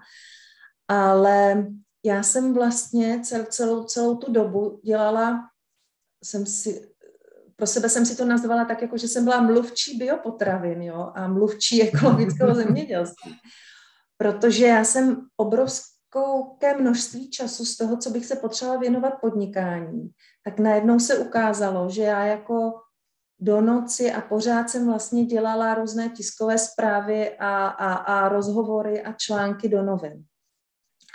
ale 0.87 1.67
já 2.05 2.23
jsem 2.23 2.53
vlastně 2.53 3.19
cel, 3.23 3.45
celou, 3.49 3.83
celou 3.83 4.15
tu 4.15 4.31
dobu 4.31 4.79
dělala, 4.83 5.39
jsem 6.23 6.45
si, 6.45 6.91
pro 7.55 7.67
sebe 7.67 7.89
jsem 7.89 8.05
si 8.05 8.15
to 8.15 8.25
nazvala 8.25 8.65
tak, 8.65 8.81
jako 8.81 8.97
že 8.97 9.07
jsem 9.07 9.23
byla 9.23 9.41
mluvčí 9.41 9.97
biopotravin 9.97 10.81
jo, 10.81 11.11
a 11.15 11.27
mluvčí 11.27 11.83
ekologického 11.93 12.55
zemědělství. 12.55 13.31
Protože 14.23 14.65
já 14.65 14.83
jsem 14.83 15.27
obrovské 15.37 16.77
množství 16.79 17.29
času 17.29 17.65
z 17.65 17.77
toho, 17.77 17.97
co 17.97 18.09
bych 18.09 18.25
se 18.25 18.35
potřebovala 18.35 18.81
věnovat 18.81 19.13
podnikání, 19.21 20.11
tak 20.45 20.59
najednou 20.59 20.99
se 20.99 21.17
ukázalo, 21.17 21.89
že 21.89 22.01
já 22.01 22.25
jako 22.25 22.73
do 23.39 23.61
noci 23.61 24.11
a 24.11 24.21
pořád 24.21 24.69
jsem 24.69 24.85
vlastně 24.85 25.25
dělala 25.25 25.75
různé 25.75 26.09
tiskové 26.09 26.57
zprávy 26.57 27.37
a, 27.37 27.67
a, 27.67 27.93
a 27.93 28.29
rozhovory 28.29 29.03
a 29.03 29.13
články 29.13 29.69
do 29.69 29.83
novin. 29.83 30.23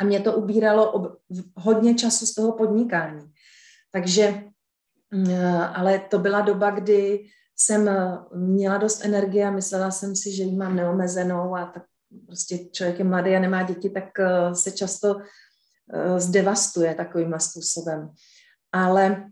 A 0.01 0.05
mě 0.05 0.21
to 0.21 0.33
ubíralo 0.33 0.93
ob, 0.93 1.19
hodně 1.57 1.95
času 1.95 2.27
z 2.27 2.35
toho 2.35 2.53
podnikání. 2.53 3.33
Takže, 3.93 4.45
mm, 5.11 5.35
ale 5.75 5.99
to 5.99 6.19
byla 6.19 6.41
doba, 6.41 6.71
kdy 6.71 7.25
jsem 7.57 7.91
měla 8.35 8.79
dost 8.79 9.05
energie 9.05 9.47
a 9.47 9.51
myslela 9.51 9.91
jsem 9.91 10.17
si, 10.17 10.37
že 10.37 10.43
ji 10.43 10.57
mám 10.57 10.77
neomezenou 10.77 11.57
a 11.57 11.67
tak 11.67 11.83
prostě 12.27 12.59
člověk 12.73 12.99
je 12.99 13.05
mladý 13.05 13.37
a 13.37 13.41
nemá 13.41 13.63
děti, 13.63 13.91
tak 13.91 14.19
eh, 14.19 14.55
se 14.55 14.71
často 14.71 15.17
eh, 15.95 16.21
zdevastuje 16.21 16.95
takovým 16.95 17.35
způsobem. 17.39 18.11
Ale 18.73 19.31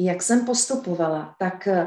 jak 0.00 0.22
jsem 0.22 0.46
postupovala, 0.46 1.36
tak 1.38 1.66
eh, 1.66 1.86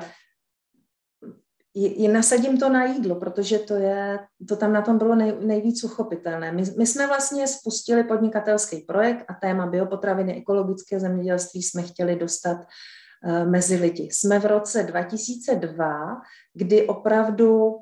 je, 1.75 2.09
nasadím 2.09 2.57
to 2.57 2.69
na 2.69 2.85
jídlo, 2.85 3.15
protože 3.15 3.59
to, 3.59 3.73
je, 3.73 4.19
to 4.49 4.55
tam 4.55 4.73
na 4.73 4.81
tom 4.81 4.97
bylo 4.97 5.15
nej, 5.15 5.33
nejvíc 5.41 5.83
uchopitelné. 5.83 6.51
My, 6.51 6.63
my 6.77 6.87
jsme 6.87 7.07
vlastně 7.07 7.47
spustili 7.47 8.03
podnikatelský 8.03 8.77
projekt 8.77 9.25
a 9.27 9.33
téma 9.33 9.67
biopotraviny, 9.67 10.37
ekologické 10.37 10.99
zemědělství 10.99 11.63
jsme 11.63 11.83
chtěli 11.83 12.15
dostat 12.15 12.57
uh, 12.57 13.49
mezi 13.49 13.75
lidi. 13.75 14.09
Jsme 14.11 14.39
v 14.39 14.45
roce 14.45 14.83
2002, 14.83 16.21
kdy 16.53 16.87
opravdu, 16.87 17.75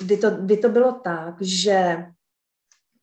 kdy, 0.00 0.16
to, 0.16 0.30
kdy 0.30 0.56
to 0.56 0.68
bylo 0.68 0.92
tak, 0.92 1.34
že 1.40 2.06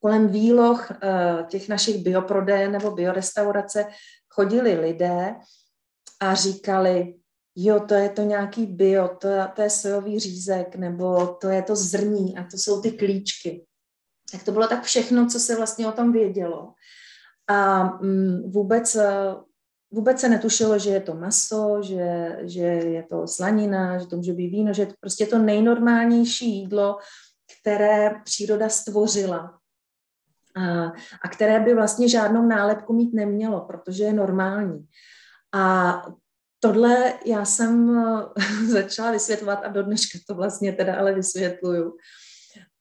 kolem 0.00 0.28
výloh 0.28 0.90
uh, 0.90 1.46
těch 1.46 1.68
našich 1.68 2.04
bioprodeje 2.04 2.68
nebo 2.68 2.90
biorestaurace 2.90 3.86
chodili 4.28 4.74
lidé 4.74 5.34
a 6.20 6.34
říkali, 6.34 7.14
jo, 7.56 7.80
to 7.80 7.94
je 7.94 8.08
to 8.08 8.22
nějaký 8.22 8.66
bio, 8.66 9.08
to, 9.08 9.28
to 9.54 9.62
je 9.62 9.70
sojový 9.70 10.20
řízek, 10.20 10.76
nebo 10.76 11.26
to 11.26 11.48
je 11.48 11.62
to 11.62 11.76
zrní 11.76 12.38
a 12.38 12.44
to 12.50 12.58
jsou 12.58 12.82
ty 12.82 12.92
klíčky. 12.92 13.66
Tak 14.32 14.42
to 14.44 14.52
bylo 14.52 14.68
tak 14.68 14.82
všechno, 14.82 15.26
co 15.26 15.40
se 15.40 15.56
vlastně 15.56 15.86
o 15.86 15.92
tom 15.92 16.12
vědělo. 16.12 16.72
A 17.48 17.84
mm, 17.84 18.50
vůbec, 18.50 18.96
vůbec 19.94 20.20
se 20.20 20.28
netušilo, 20.28 20.78
že 20.78 20.90
je 20.90 21.00
to 21.00 21.14
maso, 21.14 21.82
že, 21.82 22.38
že 22.42 22.62
je 22.62 23.02
to 23.02 23.26
slanina, 23.26 23.98
že 23.98 24.06
to 24.06 24.16
může 24.16 24.32
být 24.32 24.48
víno, 24.48 24.72
že 24.72 24.82
je 24.82 24.86
to 24.86 24.94
prostě 25.00 25.26
to 25.26 25.38
nejnormálnější 25.38 26.60
jídlo, 26.60 26.98
které 27.60 28.10
příroda 28.24 28.68
stvořila 28.68 29.58
a, 30.56 30.84
a 31.22 31.28
které 31.32 31.60
by 31.60 31.74
vlastně 31.74 32.08
žádnou 32.08 32.46
nálepku 32.46 32.92
mít 32.92 33.14
nemělo, 33.14 33.60
protože 33.60 34.04
je 34.04 34.12
normální. 34.12 34.86
A 35.54 36.02
tohle 36.60 37.14
já 37.26 37.44
jsem 37.44 37.98
začala 38.68 39.10
vysvětlovat 39.10 39.60
a 39.64 39.68
do 39.68 39.82
dneška 39.82 40.18
to 40.28 40.34
vlastně 40.34 40.72
teda 40.72 40.96
ale 40.98 41.14
vysvětluju. 41.14 41.96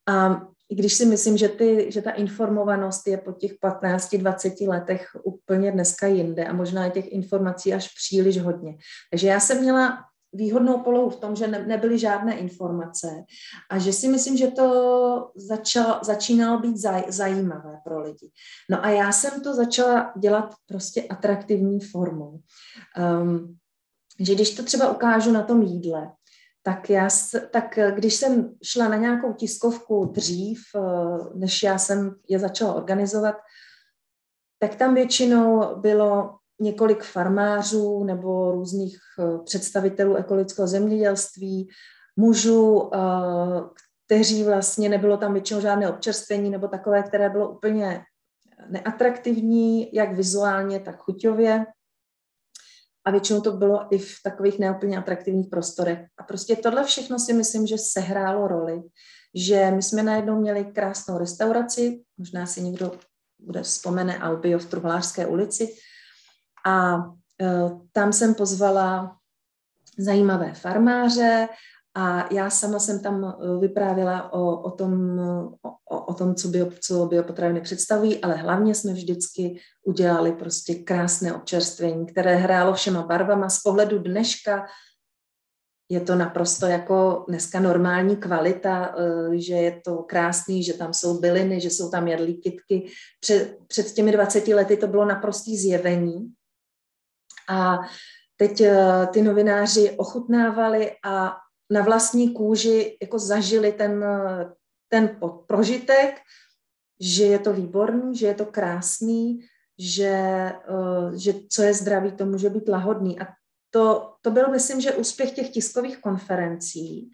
A 0.08 0.42
i 0.74 0.76
když 0.76 0.94
si 0.94 1.06
myslím, 1.06 1.38
že, 1.38 1.50
ty, 1.50 1.92
že 1.92 2.02
ta 2.02 2.12
informovanost 2.12 3.08
je 3.08 3.18
po 3.18 3.32
těch 3.32 3.54
15-20 3.64 4.70
letech 4.70 5.08
úplně 5.24 5.72
dneska 5.72 6.08
jinde 6.08 6.46
a 6.46 6.54
možná 6.54 6.88
i 6.88 6.92
těch 6.92 7.12
informací 7.12 7.74
až 7.74 7.94
příliš 7.94 8.38
hodně. 8.38 8.78
Takže 9.12 9.28
já 9.28 9.40
jsem 9.40 9.62
měla 9.62 9.98
výhodnou 10.34 10.80
polohu 10.80 11.10
v 11.10 11.20
tom, 11.20 11.36
že 11.36 11.48
ne, 11.48 11.66
nebyly 11.68 12.00
žádné 12.00 12.38
informace 12.38 13.08
a 13.70 13.80
že 13.80 13.94
si 13.94 14.08
myslím, 14.08 14.38
že 14.38 14.48
to 14.48 15.32
začal, 15.36 16.00
začínalo 16.04 16.60
být 16.60 16.78
zaj, 16.78 17.04
zajímavé 17.08 17.78
pro 17.84 18.02
lidi. 18.02 18.32
No 18.70 18.86
a 18.86 18.90
já 18.90 19.12
jsem 19.12 19.42
to 19.42 19.56
začala 19.56 20.14
dělat 20.18 20.54
prostě 20.66 21.04
atraktivní 21.04 21.80
formou. 21.80 22.40
Um, 23.22 23.58
že 24.20 24.36
když 24.36 24.56
to 24.56 24.64
třeba 24.64 24.92
ukážu 24.92 25.32
na 25.32 25.44
tom 25.44 25.62
jídle, 25.62 26.12
tak, 26.64 26.90
já, 26.90 27.10
tak 27.52 27.80
když 27.96 28.16
jsem 28.16 28.56
šla 28.64 28.88
na 28.88 28.96
nějakou 28.96 29.34
tiskovku 29.34 30.06
dřív, 30.06 30.60
eh, 30.76 30.80
než 31.36 31.64
já 31.64 31.78
jsem 31.78 32.16
je 32.30 32.40
začala 32.40 32.74
organizovat, 32.74 33.36
tak 34.60 34.76
tam 34.76 34.96
většinou 34.96 35.76
bylo 35.76 36.36
několik 36.62 37.04
farmářů 37.04 38.04
nebo 38.04 38.52
různých 38.52 38.98
eh, 39.20 39.38
představitelů 39.46 40.16
ekologického 40.16 40.68
zemědělství, 40.68 41.70
mužů, 42.16 42.92
eh, 42.94 43.00
kteří 44.06 44.44
vlastně 44.44 44.90
nebylo 44.90 45.18
tam 45.18 45.34
většinou 45.34 45.62
žádné 45.62 45.90
občerstvení 45.90 46.50
nebo 46.50 46.68
takové, 46.68 47.04
které 47.04 47.30
bylo 47.30 47.50
úplně 47.50 48.02
neatraktivní, 48.70 49.96
jak 49.96 50.14
vizuálně, 50.14 50.80
tak 50.80 50.98
chuťově. 50.98 51.66
A 53.06 53.12
většinou 53.12 53.42
to 53.42 53.52
bylo 53.52 53.96
i 53.96 53.98
v 53.98 54.16
takových 54.24 54.60
neúplně 54.60 54.98
atraktivních 54.98 55.48
prostorech. 55.50 56.00
A 56.18 56.24
prostě 56.24 56.56
tohle 56.56 56.84
všechno 56.84 57.20
si 57.20 57.34
myslím, 57.34 57.68
že 57.68 57.78
sehrálo 57.78 58.48
roli, 58.48 58.82
že 59.36 59.72
my 59.72 59.82
jsme 59.82 60.04
najednou 60.04 60.40
měli 60.40 60.66
krásnou 60.66 61.18
restauraci, 61.18 62.02
možná 62.18 62.46
si 62.46 62.62
někdo 62.62 62.92
bude 63.40 63.64
vzpomene 63.64 64.18
Albio 64.18 64.60
v 64.60 64.66
Truhlářské 64.66 65.28
ulici, 65.28 65.68
a 66.66 66.96
e, 66.96 67.00
tam 67.92 68.14
jsem 68.14 68.36
pozvala 68.36 69.18
zajímavé 70.00 70.54
farmáře 70.54 71.48
a 71.96 72.34
já 72.34 72.50
sama 72.50 72.80
jsem 72.80 73.00
tam 73.00 73.26
e, 73.26 73.60
vyprávěla 73.60 74.34
o, 74.34 74.62
o, 74.62 74.72
tom, 74.72 75.20
o, 75.90 76.06
o 76.06 76.14
tom, 76.14 76.36
co, 76.36 76.48
bio, 76.48 76.70
co 76.82 77.06
biopotraviny 77.06 77.62
představují, 77.62 78.22
ale 78.22 78.36
hlavně 78.36 78.76
jsme 78.76 78.94
vždycky 78.94 79.60
udělali 79.84 80.32
prostě 80.32 80.76
krásné 80.76 81.34
občerstvení, 81.34 82.06
které 82.06 82.36
hrálo 82.36 82.74
všema 82.74 83.04
barvama. 83.04 83.50
Z 83.50 83.62
pohledu 83.62 84.00
dneška 84.00 84.66
je 85.90 86.02
to 86.02 86.16
naprosto 86.16 86.66
jako 86.66 87.26
dneska 87.28 87.60
normální 87.60 88.18
kvalita, 88.18 88.96
e, 88.98 89.38
že 89.38 89.54
je 89.54 89.82
to 89.86 90.04
krásný, 90.04 90.64
že 90.64 90.74
tam 90.74 90.94
jsou 90.94 91.20
byliny, 91.20 91.62
že 91.62 91.70
jsou 91.70 91.90
tam 91.90 92.08
jedlí 92.08 92.42
kytky. 92.42 92.86
Před, 93.20 93.58
před 93.68 93.92
těmi 93.92 94.12
20 94.12 94.48
lety 94.48 94.78
to 94.78 94.88
bylo 94.88 95.06
naprostý 95.06 95.58
zjevení, 95.58 96.34
a 97.50 97.80
teď 98.38 98.62
eh, 98.62 99.08
ty 99.14 99.22
novináři 99.22 99.92
ochutnávali 99.98 100.92
a 101.06 101.36
na 101.74 101.82
vlastní 101.82 102.34
kůži 102.34 102.98
jako 103.02 103.20
zažili 103.20 103.72
ten, 103.72 104.06
ten 104.90 105.20
prožitek, 105.48 106.22
že 107.00 107.24
je 107.24 107.40
to 107.40 107.54
výborný, 107.54 108.18
že 108.18 108.28
je 108.28 108.34
to 108.34 108.46
krásný, 108.46 109.40
že, 109.80 110.14
eh, 110.54 111.18
že 111.18 111.34
co 111.50 111.62
je 111.62 111.74
zdravý, 111.74 112.12
to 112.12 112.26
může 112.26 112.50
být 112.50 112.70
lahodný. 112.70 113.20
A 113.20 113.28
to, 113.70 114.14
to 114.22 114.32
byl, 114.32 114.52
myslím, 114.52 114.82
že 114.82 114.94
úspěch 114.94 115.32
těch 115.32 115.50
tiskových 115.50 115.98
konferencí 115.98 117.12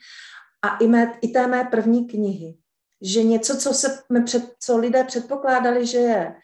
a 0.62 0.78
i, 0.78 0.88
mé, 0.88 1.18
i 1.22 1.28
té 1.28 1.47
mé 1.47 1.64
první 1.64 2.07
knihy. 2.07 2.57
Že 3.01 3.24
něco, 3.24 3.57
co, 3.57 3.74
se, 3.74 4.03
před, 4.26 4.43
co 4.60 4.78
lidé 4.78 5.03
předpokládali, 5.03 5.86
že 5.86 5.97
je 5.97 6.36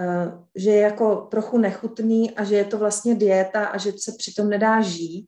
Eh, 0.00 0.32
že 0.54 0.70
je 0.70 0.80
jako 0.80 1.16
trochu 1.16 1.58
nechutný 1.58 2.30
a 2.30 2.44
že 2.44 2.54
je 2.54 2.64
to 2.64 2.78
vlastně 2.78 3.14
dieta 3.14 3.66
a 3.66 3.78
že 3.78 3.92
se 3.92 4.12
přitom 4.18 4.48
nedá 4.48 4.80
žít, 4.80 5.26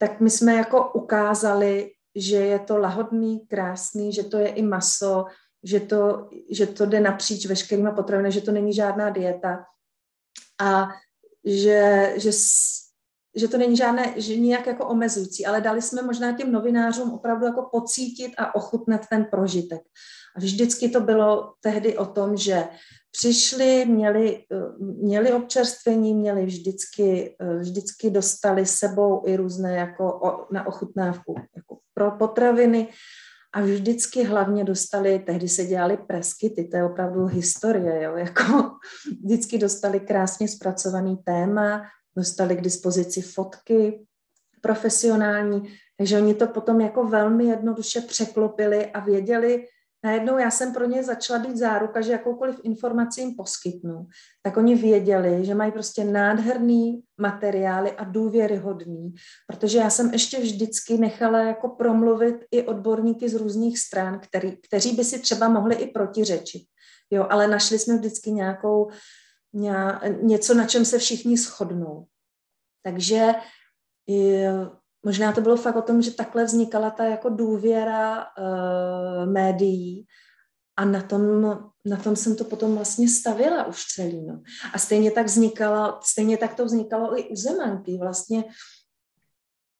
tak 0.00 0.20
my 0.20 0.30
jsme 0.30 0.54
jako 0.54 0.92
ukázali, 0.92 1.90
že 2.16 2.36
je 2.36 2.58
to 2.58 2.78
lahodný, 2.78 3.46
krásný, 3.46 4.12
že 4.12 4.24
to 4.24 4.38
je 4.38 4.48
i 4.48 4.62
maso, 4.62 5.26
že 5.64 5.80
to, 5.80 6.28
že 6.50 6.66
to 6.66 6.86
jde 6.86 7.00
napříč 7.00 7.46
veškerýma 7.46 7.92
potravinami, 7.92 8.32
že 8.32 8.40
to 8.40 8.52
není 8.52 8.72
žádná 8.72 9.10
dieta 9.10 9.64
a 10.60 10.88
že, 11.44 12.14
že, 12.16 12.30
že 13.36 13.48
to 13.48 13.58
není 13.58 13.76
žádné, 13.76 14.14
že 14.16 14.36
nijak 14.36 14.66
jako 14.66 14.86
omezující, 14.86 15.46
ale 15.46 15.60
dali 15.60 15.82
jsme 15.82 16.02
možná 16.02 16.32
těm 16.32 16.52
novinářům 16.52 17.10
opravdu 17.10 17.46
jako 17.46 17.68
pocítit 17.72 18.32
a 18.38 18.54
ochutnat 18.54 19.00
ten 19.10 19.24
prožitek. 19.24 19.80
A 20.36 20.40
vždycky 20.40 20.88
to 20.88 21.00
bylo 21.00 21.54
tehdy 21.60 21.98
o 21.98 22.06
tom, 22.06 22.36
že 22.36 22.68
přišli, 23.10 23.86
měli, 23.86 24.44
měli 24.78 25.32
občerstvení, 25.32 26.14
měli 26.14 26.46
vždycky, 26.46 27.36
vždycky 27.58 28.10
dostali 28.10 28.66
sebou 28.66 29.22
i 29.26 29.36
různé 29.36 29.76
jako 29.76 30.20
na 30.52 30.66
ochutnávku 30.66 31.34
jako 31.56 31.78
pro 31.94 32.10
potraviny 32.10 32.88
a 33.52 33.60
vždycky 33.60 34.24
hlavně 34.24 34.64
dostali, 34.64 35.18
tehdy 35.18 35.48
se 35.48 35.64
dělali 35.64 35.96
preskyty, 35.96 36.64
to 36.64 36.76
je 36.76 36.84
opravdu 36.84 37.26
historie, 37.26 38.02
jo, 38.02 38.16
jako 38.16 38.42
vždycky 39.24 39.58
dostali 39.58 40.00
krásně 40.00 40.48
zpracovaný 40.48 41.16
téma, 41.16 41.82
dostali 42.16 42.56
k 42.56 42.60
dispozici 42.60 43.22
fotky 43.22 44.06
profesionální, 44.60 45.62
takže 45.98 46.18
oni 46.18 46.34
to 46.34 46.46
potom 46.46 46.80
jako 46.80 47.04
velmi 47.04 47.44
jednoduše 47.44 48.00
překlopili 48.00 48.86
a 48.86 49.00
věděli, 49.00 49.66
najednou 50.04 50.38
já 50.38 50.50
jsem 50.50 50.72
pro 50.72 50.84
ně 50.84 51.04
začala 51.04 51.38
být 51.38 51.56
záruka, 51.56 52.00
že 52.00 52.12
jakoukoliv 52.12 52.60
informaci 52.62 53.20
jim 53.20 53.36
poskytnu, 53.36 54.06
tak 54.42 54.56
oni 54.56 54.74
věděli, 54.74 55.44
že 55.44 55.54
mají 55.54 55.72
prostě 55.72 56.04
nádherný 56.04 57.02
materiály 57.20 57.92
a 57.92 58.04
důvěryhodný, 58.04 59.14
protože 59.46 59.78
já 59.78 59.90
jsem 59.90 60.12
ještě 60.12 60.40
vždycky 60.40 60.98
nechala 60.98 61.42
jako 61.42 61.68
promluvit 61.68 62.36
i 62.50 62.62
odborníky 62.62 63.28
z 63.28 63.34
různých 63.34 63.78
stran, 63.78 64.20
který, 64.20 64.56
kteří 64.56 64.96
by 64.96 65.04
si 65.04 65.18
třeba 65.18 65.48
mohli 65.48 65.74
i 65.74 65.86
protiřečit. 65.86 66.62
Jo, 67.10 67.26
ale 67.30 67.48
našli 67.48 67.78
jsme 67.78 67.96
vždycky 67.96 68.30
nějakou, 68.30 68.90
ně, 69.52 69.74
něco, 70.22 70.54
na 70.54 70.66
čem 70.66 70.84
se 70.84 70.98
všichni 70.98 71.36
shodnou. 71.36 72.06
Takže 72.82 73.34
možná 75.04 75.32
to 75.32 75.40
bylo 75.40 75.56
fakt 75.56 75.76
o 75.76 75.82
tom, 75.82 76.02
že 76.02 76.10
takhle 76.10 76.44
vznikala 76.44 76.90
ta 76.90 77.04
jako 77.04 77.28
důvěra 77.28 78.26
uh, 78.38 79.32
médií 79.32 80.06
a 80.76 80.84
na 80.84 81.02
tom, 81.02 81.42
na 81.84 81.96
tom 81.96 82.16
jsem 82.16 82.36
to 82.36 82.44
potom 82.44 82.74
vlastně 82.74 83.08
stavila 83.08 83.66
už 83.66 83.84
celý. 83.84 84.26
No. 84.26 84.42
A 84.72 84.78
stejně 84.78 85.10
tak 85.10 85.26
vznikalo, 85.26 85.98
stejně 86.02 86.36
tak 86.36 86.54
to 86.54 86.64
vznikalo 86.64 87.18
i 87.18 87.28
u 87.28 87.36
Zemanky. 87.36 87.98
Vlastně 87.98 88.44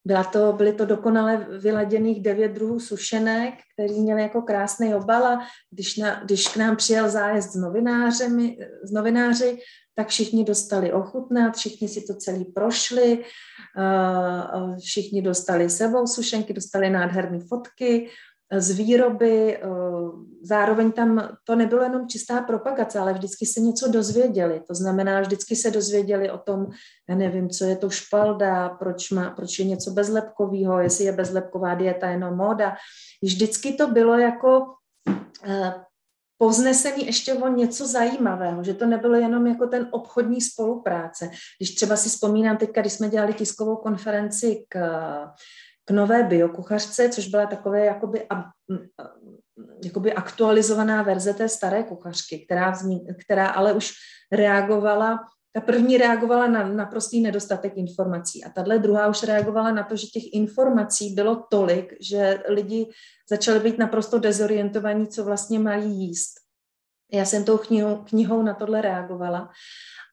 byla 0.05 0.25
to, 0.25 0.53
byly 0.53 0.73
to 0.73 0.85
dokonale 0.85 1.47
vyladěných 1.59 2.23
devět 2.23 2.53
druhů 2.53 2.81
sušenek, 2.81 3.55
který 3.75 4.01
měli 4.01 4.23
jako 4.23 4.43
krásný 4.43 4.95
obal 4.95 5.27
a 5.27 5.47
když, 5.71 5.97
na, 5.97 6.25
když 6.25 6.49
k 6.49 6.57
nám 6.57 6.77
přijel 6.77 7.11
zájezd 7.11 7.51
s, 7.51 7.55
novinářemi, 7.55 8.59
s 8.83 8.93
novináři, 8.93 9.59
tak 10.01 10.09
všichni 10.09 10.45
dostali 10.45 10.93
ochutnat, 10.93 11.57
všichni 11.57 11.89
si 11.89 12.01
to 12.01 12.15
celý 12.15 12.45
prošli, 12.45 13.25
všichni 14.81 15.23
dostali 15.23 15.71
sebou 15.71 16.07
sušenky, 16.07 16.53
dostali 16.53 16.91
nádherné 16.91 17.39
fotky 17.41 18.09
z 18.53 18.71
výroby, 18.71 19.61
zároveň 20.43 20.93
tam 20.93 21.37
to 21.45 21.57
nebylo 21.57 21.83
jenom 21.83 22.09
čistá 22.09 22.41
propagace, 22.41 22.99
ale 22.99 23.13
vždycky 23.13 23.47
se 23.47 23.61
něco 23.61 23.89
dozvěděli. 23.89 24.61
To 24.67 24.75
znamená, 24.75 25.21
vždycky 25.21 25.57
se 25.57 25.71
dozvěděli 25.71 26.31
o 26.31 26.39
tom, 26.39 26.67
já 27.09 27.15
nevím, 27.15 27.51
co 27.51 27.65
je 27.65 27.77
to 27.77 27.91
špalda, 27.91 28.69
proč, 28.69 29.11
má, 29.11 29.31
proč 29.31 29.59
je 29.59 29.65
něco 29.65 29.91
bezlepkového, 29.91 30.81
jestli 30.81 31.05
je 31.05 31.13
bezlepková 31.13 31.75
dieta 31.75 32.11
jenom 32.11 32.37
móda. 32.37 32.77
Vždycky 33.23 33.73
to 33.73 33.87
bylo 33.87 34.19
jako 34.19 34.65
eh, 35.45 35.75
povznesený 36.41 37.07
ještě 37.07 37.35
o 37.35 37.49
něco 37.49 37.87
zajímavého, 37.87 38.65
že 38.65 38.75
to 38.75 38.87
nebylo 38.87 39.15
jenom 39.15 39.47
jako 39.47 39.67
ten 39.67 39.89
obchodní 39.91 40.41
spolupráce. 40.41 41.31
Když 41.59 41.75
třeba 41.75 41.97
si 41.97 42.09
vzpomínám 42.09 42.57
teďka, 42.57 42.81
když 42.81 42.93
jsme 42.93 43.09
dělali 43.09 43.35
tiskovou 43.35 43.77
konferenci 43.77 44.65
k, 44.69 44.79
k 45.85 45.91
nové 45.91 46.23
biokuchařce, 46.23 47.09
což 47.09 47.29
byla 47.29 47.47
takové 47.47 47.85
jakoby, 47.85 48.27
jakoby 49.85 50.13
aktualizovaná 50.13 51.03
verze 51.03 51.35
té 51.35 51.49
staré 51.49 51.83
kuchařky, 51.83 52.39
která, 52.39 52.71
vznik, 52.71 53.03
která 53.25 53.47
ale 53.47 53.73
už 53.73 53.93
reagovala 54.33 55.19
ta 55.53 55.61
první 55.61 55.97
reagovala 55.97 56.47
na 56.47 56.69
naprostý 56.69 57.21
nedostatek 57.21 57.77
informací 57.77 58.45
a 58.45 58.51
tahle 58.51 58.79
druhá 58.79 59.07
už 59.07 59.23
reagovala 59.23 59.73
na 59.73 59.83
to, 59.83 59.97
že 59.97 60.07
těch 60.07 60.23
informací 60.33 61.15
bylo 61.15 61.45
tolik, 61.51 61.97
že 62.01 62.43
lidi 62.49 62.91
začali 63.31 63.61
být 63.61 63.79
naprosto 63.79 64.19
dezorientovaní, 64.19 65.09
co 65.09 65.25
vlastně 65.25 65.59
mají 65.59 65.99
jíst. 65.99 66.35
Já 67.13 67.25
jsem 67.25 67.45
tou 67.45 67.59
knihou, 67.59 67.97
knihou 67.97 68.43
na 68.43 68.55
tohle 68.55 68.81
reagovala. 68.81 69.51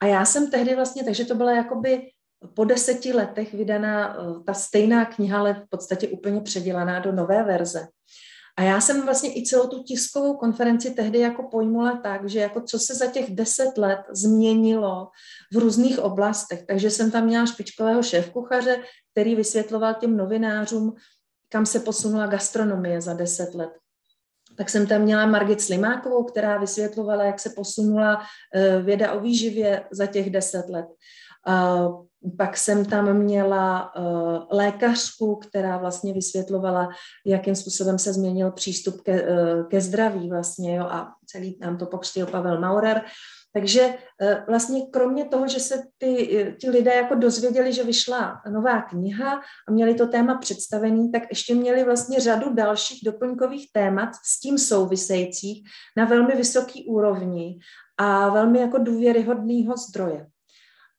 A 0.01 0.05
já 0.05 0.25
jsem 0.25 0.51
tehdy 0.51 0.75
vlastně, 0.75 1.03
takže 1.03 1.25
to 1.25 1.35
byla 1.35 1.51
jakoby 1.51 2.01
po 2.53 2.65
deseti 2.65 3.13
letech 3.13 3.53
vydaná 3.53 4.15
eh, 4.15 4.43
ta 4.45 4.53
stejná 4.53 5.05
kniha, 5.05 5.39
ale 5.39 5.53
v 5.53 5.69
podstatě 5.69 6.07
úplně 6.07 6.41
předělaná 6.41 6.99
do 6.99 7.11
nové 7.11 7.43
verze. 7.43 7.87
A 8.57 8.63
já 8.63 8.81
jsem 8.81 9.01
vlastně 9.01 9.37
i 9.37 9.43
celou 9.45 9.67
tu 9.67 9.83
tiskovou 9.83 10.37
konferenci 10.37 10.91
tehdy 10.91 11.19
jako 11.19 11.43
pojmula 11.43 11.97
tak, 12.03 12.29
že 12.29 12.39
jako 12.39 12.61
co 12.61 12.79
se 12.79 12.95
za 12.95 13.05
těch 13.07 13.35
deset 13.35 13.77
let 13.77 13.99
změnilo 14.11 15.07
v 15.53 15.57
různých 15.57 15.99
oblastech. 15.99 16.65
Takže 16.65 16.89
jsem 16.89 17.11
tam 17.11 17.25
měla 17.25 17.45
špičkového 17.45 18.03
šéfkuchaře, 18.03 18.83
který 19.11 19.35
vysvětloval 19.35 19.93
těm 19.93 20.17
novinářům, 20.17 20.95
kam 21.49 21.65
se 21.65 21.79
posunula 21.79 22.27
gastronomie 22.27 23.01
za 23.01 23.13
deset 23.13 23.55
let. 23.55 23.69
Tak 24.57 24.69
jsem 24.69 24.87
tam 24.87 25.01
měla 25.01 25.25
Margit 25.25 25.61
Slimákovou, 25.61 26.23
která 26.23 26.57
vysvětlovala, 26.57 27.23
jak 27.23 27.39
se 27.39 27.49
posunula 27.49 28.21
eh, 28.55 28.81
věda 28.81 29.11
o 29.11 29.19
výživě 29.19 29.85
za 29.91 30.05
těch 30.05 30.29
deset 30.29 30.69
let. 30.69 30.85
Pak 32.37 32.57
jsem 32.57 32.85
tam 32.85 33.13
měla 33.13 33.95
uh, 33.95 34.57
lékařku, 34.57 35.35
která 35.35 35.77
vlastně 35.77 36.13
vysvětlovala, 36.13 36.89
jakým 37.25 37.55
způsobem 37.55 37.99
se 37.99 38.13
změnil 38.13 38.51
přístup 38.51 39.01
ke, 39.01 39.23
uh, 39.23 39.67
ke 39.67 39.81
zdraví 39.81 40.29
vlastně, 40.29 40.75
jo, 40.75 40.83
a 40.83 41.13
celý 41.25 41.57
nám 41.61 41.77
to 41.77 41.85
pokřtil 41.85 42.25
Pavel 42.25 42.59
Maurer. 42.59 43.01
Takže 43.53 43.87
uh, 43.87 44.45
vlastně 44.47 44.81
kromě 44.91 45.25
toho, 45.25 45.47
že 45.47 45.59
se 45.59 45.83
ty, 45.97 46.55
ty 46.61 46.69
lidé 46.69 46.93
jako 46.93 47.15
dozvěděli, 47.15 47.73
že 47.73 47.83
vyšla 47.83 48.41
nová 48.51 48.81
kniha 48.81 49.41
a 49.67 49.71
měli 49.71 49.93
to 49.93 50.07
téma 50.07 50.37
představený, 50.37 51.11
tak 51.11 51.23
ještě 51.29 51.55
měli 51.55 51.83
vlastně 51.83 52.19
řadu 52.19 52.53
dalších 52.53 52.99
doplňkových 53.05 53.71
témat 53.73 54.09
s 54.25 54.39
tím 54.39 54.57
souvisejících 54.57 55.63
na 55.97 56.05
velmi 56.05 56.35
vysoký 56.35 56.85
úrovni 56.85 57.59
a 57.97 58.29
velmi 58.29 58.59
jako 58.59 58.77
důvěryhodného 58.77 59.77
zdroje. 59.77 60.27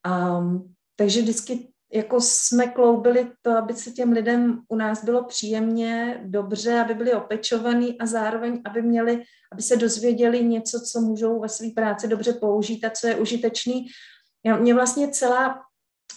Um, 0.07 0.75
takže 0.97 1.23
vždycky 1.23 1.69
jako 1.93 2.21
jsme 2.21 2.67
kloubili 2.67 3.31
to, 3.43 3.51
aby 3.51 3.75
se 3.75 3.91
těm 3.91 4.13
lidem 4.13 4.63
u 4.69 4.77
nás 4.77 5.05
bylo 5.05 5.25
příjemně, 5.25 6.21
dobře, 6.25 6.81
aby 6.81 6.95
byli 6.95 7.13
opečovaní 7.13 7.99
a 8.01 8.07
zároveň, 8.07 8.63
aby 8.65 8.83
měli, 8.83 9.23
aby 9.53 9.63
se 9.63 9.77
dozvěděli 9.77 10.45
něco, 10.45 10.81
co 10.81 11.01
můžou 11.01 11.41
ve 11.41 11.49
své 11.49 11.69
práci 11.75 12.09
dobře 12.09 12.33
použít 12.33 12.85
a 12.85 12.91
co 12.91 13.07
je 13.07 13.17
užitečný. 13.17 13.87
Já, 14.47 14.57
mě 14.57 14.75
vlastně 14.75 15.09
celá, 15.09 15.63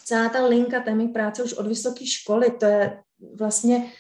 celá 0.05 0.29
ta 0.29 0.45
linka 0.45 0.79
té 0.79 0.95
mé 0.95 1.07
práce 1.07 1.43
už 1.43 1.53
od 1.53 1.67
vysoké 1.67 2.05
školy, 2.05 2.51
to 2.51 2.65
je 2.65 2.99
vlastně 3.39 3.91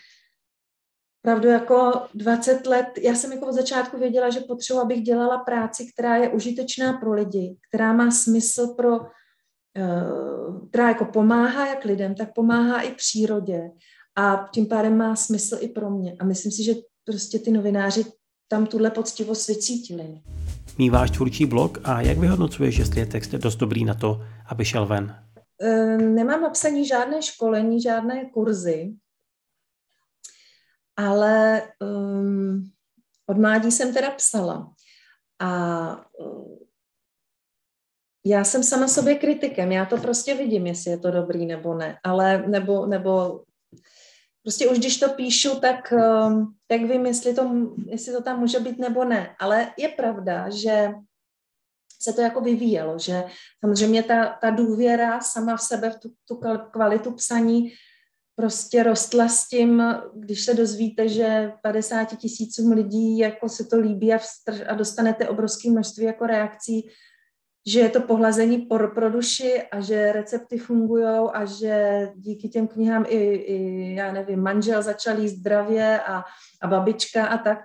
pravdu 1.21 1.47
jako 1.47 2.07
20 2.13 2.67
let, 2.67 2.87
já 3.01 3.15
jsem 3.15 3.31
jako 3.31 3.47
od 3.47 3.53
začátku 3.53 3.97
věděla, 3.97 4.29
že 4.29 4.39
potřebuji, 4.39 4.79
abych 4.79 5.01
dělala 5.01 5.37
práci, 5.37 5.91
která 5.93 6.15
je 6.15 6.29
užitečná 6.29 6.93
pro 6.93 7.13
lidi, 7.13 7.57
která 7.69 7.93
má 7.93 8.11
smysl 8.11 8.67
pro 8.67 8.99
která 10.69 10.87
jako 10.87 11.05
pomáhá 11.05 11.67
jak 11.67 11.85
lidem, 11.85 12.15
tak 12.15 12.33
pomáhá 12.33 12.81
i 12.81 12.91
přírodě 12.95 13.71
a 14.17 14.49
tím 14.53 14.65
pádem 14.65 14.97
má 14.97 15.15
smysl 15.15 15.57
i 15.59 15.67
pro 15.67 15.89
mě. 15.89 16.15
A 16.19 16.25
myslím 16.25 16.51
si, 16.51 16.63
že 16.63 16.73
prostě 17.05 17.39
ty 17.39 17.51
novináři 17.51 18.05
tam 18.47 18.67
tuhle 18.67 18.91
poctivost 18.91 19.47
vycítili. 19.47 20.21
Míváš 20.77 21.11
tvůrčí 21.11 21.45
blog 21.45 21.79
a 21.83 22.01
jak 22.01 22.17
vyhodnocuješ, 22.17 22.77
jestli 22.77 22.99
je 22.99 23.05
text 23.05 23.31
dost 23.31 23.55
dobrý 23.55 23.85
na 23.85 23.93
to, 23.93 24.21
aby 24.49 24.65
šel 24.65 24.85
ven? 24.85 25.15
Eh, 25.61 25.97
nemám 25.97 26.41
napsaní 26.41 26.85
žádné 26.85 27.21
školení, 27.21 27.81
žádné 27.81 28.29
kurzy, 28.29 28.95
ale 30.97 31.61
um, 31.79 32.71
od 33.27 33.37
mládí 33.37 33.71
jsem 33.71 33.93
teda 33.93 34.11
psala. 34.11 34.73
A 35.39 36.05
um, 36.19 36.60
já 38.25 38.43
jsem 38.43 38.63
sama 38.63 38.87
sobě 38.87 39.15
kritikem, 39.15 39.71
já 39.71 39.85
to 39.85 39.97
prostě 39.97 40.35
vidím, 40.35 40.67
jestli 40.67 40.91
je 40.91 40.97
to 40.97 41.11
dobrý 41.11 41.45
nebo 41.45 41.73
ne, 41.73 41.97
ale 42.03 42.43
nebo, 42.47 42.85
nebo 42.85 43.41
prostě 44.43 44.67
už 44.67 44.77
když 44.77 44.99
to 44.99 45.09
píšu, 45.09 45.59
tak, 45.59 45.93
um, 46.27 46.55
tak 46.67 46.81
vím, 46.81 47.05
jestli 47.05 47.33
to, 47.33 47.51
jestli 47.85 48.13
to 48.13 48.23
tam 48.23 48.39
může 48.39 48.59
být 48.59 48.79
nebo 48.79 49.05
ne, 49.05 49.35
ale 49.39 49.73
je 49.77 49.89
pravda, 49.89 50.49
že 50.49 50.91
se 52.01 52.13
to 52.13 52.21
jako 52.21 52.41
vyvíjelo, 52.41 52.99
že 52.99 53.23
samozřejmě 53.59 54.03
ta, 54.03 54.37
ta 54.41 54.49
důvěra 54.49 55.21
sama 55.21 55.57
v 55.57 55.61
sebe, 55.61 55.89
v 55.89 55.99
tu, 55.99 56.09
tu 56.27 56.41
kvalitu 56.71 57.11
psaní 57.11 57.73
prostě 58.35 58.83
rostla 58.83 59.27
s 59.27 59.47
tím, 59.47 59.83
když 60.15 60.45
se 60.45 60.53
dozvíte, 60.53 61.09
že 61.09 61.51
50 61.61 62.17
tisícům 62.17 62.71
lidí 62.71 63.17
jako 63.17 63.49
se 63.49 63.65
to 63.65 63.79
líbí 63.79 64.13
a, 64.13 64.17
vstr- 64.17 64.65
a 64.67 64.75
dostanete 64.75 65.29
obrovské 65.29 65.69
množství 65.69 66.05
jako 66.05 66.25
reakcí, 66.25 66.89
že 67.67 67.79
je 67.79 67.89
to 67.89 68.01
pohlazení 68.01 68.57
pro, 68.57 68.87
pro 68.91 69.09
duši 69.09 69.61
a 69.61 69.81
že 69.81 70.11
recepty 70.11 70.57
fungují 70.57 71.29
a 71.33 71.45
že 71.45 72.07
díky 72.15 72.49
těm 72.49 72.67
knihám 72.67 73.05
i, 73.07 73.17
i 73.33 73.95
já 73.95 74.11
nevím, 74.11 74.41
manžel 74.41 74.81
začal 74.81 75.19
jíst 75.19 75.33
zdravě 75.33 76.01
a, 76.01 76.23
a 76.61 76.67
babička 76.67 77.25
a 77.25 77.37
tak. 77.37 77.59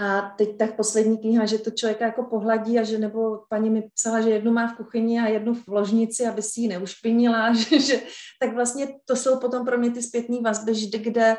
A 0.00 0.20
teď 0.38 0.58
tak 0.58 0.76
poslední 0.76 1.18
kniha, 1.18 1.46
že 1.46 1.58
to 1.58 1.70
člověka 1.70 2.04
jako 2.04 2.22
pohladí 2.22 2.78
a 2.78 2.82
že 2.82 2.98
nebo 2.98 3.40
paní 3.48 3.70
mi 3.70 3.82
psala, 3.94 4.20
že 4.20 4.30
jednu 4.30 4.52
má 4.52 4.68
v 4.68 4.76
kuchyni 4.76 5.20
a 5.20 5.26
jednu 5.26 5.54
v 5.54 5.68
ložnici, 5.68 6.26
aby 6.26 6.42
si 6.42 6.60
ji 6.60 6.68
neušpinila, 6.68 7.54
že, 7.54 7.80
že, 7.80 8.00
tak 8.40 8.54
vlastně 8.54 8.88
to 9.04 9.16
jsou 9.16 9.40
potom 9.40 9.66
pro 9.66 9.78
mě 9.78 9.90
ty 9.90 10.02
zpětné 10.02 10.40
vazby, 10.40 10.72
kde, 10.98 11.36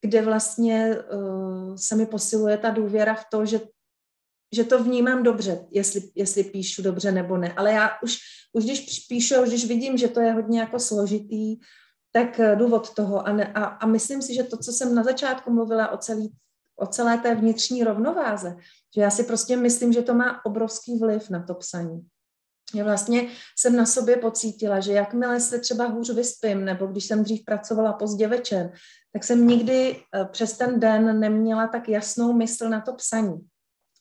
kde 0.00 0.22
vlastně 0.22 0.96
uh, 1.14 1.76
se 1.76 1.96
mi 1.96 2.06
posiluje 2.06 2.58
ta 2.58 2.70
důvěra 2.70 3.14
v 3.14 3.24
to, 3.30 3.46
že 3.46 3.60
že 4.52 4.64
to 4.64 4.84
vnímám 4.84 5.22
dobře, 5.22 5.66
jestli, 5.70 6.02
jestli 6.14 6.44
píšu 6.44 6.82
dobře 6.82 7.12
nebo 7.12 7.36
ne. 7.36 7.52
Ale 7.52 7.72
já 7.72 7.90
už, 8.02 8.18
už 8.52 8.64
když 8.64 9.00
píšu, 9.08 9.42
už 9.42 9.48
když 9.48 9.66
vidím, 9.66 9.96
že 9.96 10.08
to 10.08 10.20
je 10.20 10.32
hodně 10.32 10.60
jako 10.60 10.78
složitý, 10.78 11.56
tak 12.12 12.40
eh, 12.40 12.56
důvod 12.56 12.94
toho. 12.94 13.26
A, 13.26 13.32
ne, 13.32 13.52
a, 13.54 13.64
a 13.64 13.86
myslím 13.86 14.22
si, 14.22 14.34
že 14.34 14.42
to, 14.42 14.56
co 14.56 14.72
jsem 14.72 14.94
na 14.94 15.02
začátku 15.02 15.52
mluvila 15.52 15.88
o, 15.88 15.96
celý, 15.96 16.32
o 16.76 16.86
celé 16.86 17.18
té 17.18 17.34
vnitřní 17.34 17.84
rovnováze, 17.84 18.56
že 18.94 19.00
já 19.00 19.10
si 19.10 19.24
prostě 19.24 19.56
myslím, 19.56 19.92
že 19.92 20.02
to 20.02 20.14
má 20.14 20.44
obrovský 20.44 20.98
vliv 20.98 21.30
na 21.30 21.42
to 21.42 21.54
psaní. 21.54 22.00
Já 22.74 22.84
vlastně 22.84 23.28
jsem 23.58 23.76
na 23.76 23.86
sobě 23.86 24.16
pocítila, 24.16 24.80
že 24.80 24.92
jakmile 24.92 25.40
se 25.40 25.58
třeba 25.58 25.86
hůř 25.86 26.10
vyspím, 26.10 26.64
nebo 26.64 26.86
když 26.86 27.04
jsem 27.04 27.24
dřív 27.24 27.44
pracovala 27.44 27.92
pozdě 27.92 28.28
večer, 28.28 28.72
tak 29.12 29.24
jsem 29.24 29.46
nikdy 29.46 29.96
eh, 29.96 30.24
přes 30.24 30.56
ten 30.58 30.80
den 30.80 31.20
neměla 31.20 31.66
tak 31.66 31.88
jasnou 31.88 32.32
mysl 32.32 32.68
na 32.68 32.80
to 32.80 32.94
psaní. 32.94 33.51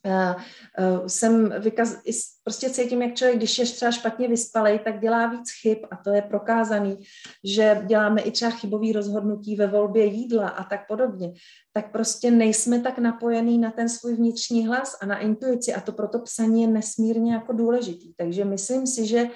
Uh, 0.06 0.44
uh, 0.80 1.08
jsem 1.08 1.54
vykaz, 1.60 1.98
prostě 2.44 2.70
cítím, 2.70 3.02
jak 3.02 3.16
člověk, 3.16 3.38
když 3.38 3.60
je 3.60 3.66
třeba 3.66 3.92
špatně 3.92 4.28
vyspalej, 4.28 4.80
tak 4.80 5.00
dělá 5.00 5.28
víc 5.28 5.52
chyb 5.62 5.78
a 5.92 5.96
to 5.96 6.10
je 6.10 6.22
prokázaný, 6.22 6.98
že 7.44 7.82
děláme 7.86 8.22
i 8.22 8.32
třeba 8.32 8.52
chybový 8.52 8.92
rozhodnutí 8.92 9.56
ve 9.56 9.68
volbě 9.68 10.06
jídla 10.06 10.50
a 10.50 10.64
tak 10.64 10.88
podobně, 10.88 11.34
tak 11.74 11.92
prostě 11.92 12.32
nejsme 12.32 12.80
tak 12.80 12.98
napojení 12.98 13.58
na 13.58 13.72
ten 13.72 13.90
svůj 13.90 14.16
vnitřní 14.16 14.68
hlas 14.68 14.98
a 15.02 15.06
na 15.06 15.18
intuici 15.18 15.74
a 15.74 15.82
to 15.82 15.92
proto 15.92 16.20
psaní 16.20 16.62
je 16.62 16.68
nesmírně 16.68 17.34
jako 17.34 17.54
důležitý. 17.54 18.14
Takže 18.14 18.46
myslím 18.46 18.88
si, 18.88 19.08
že 19.08 19.28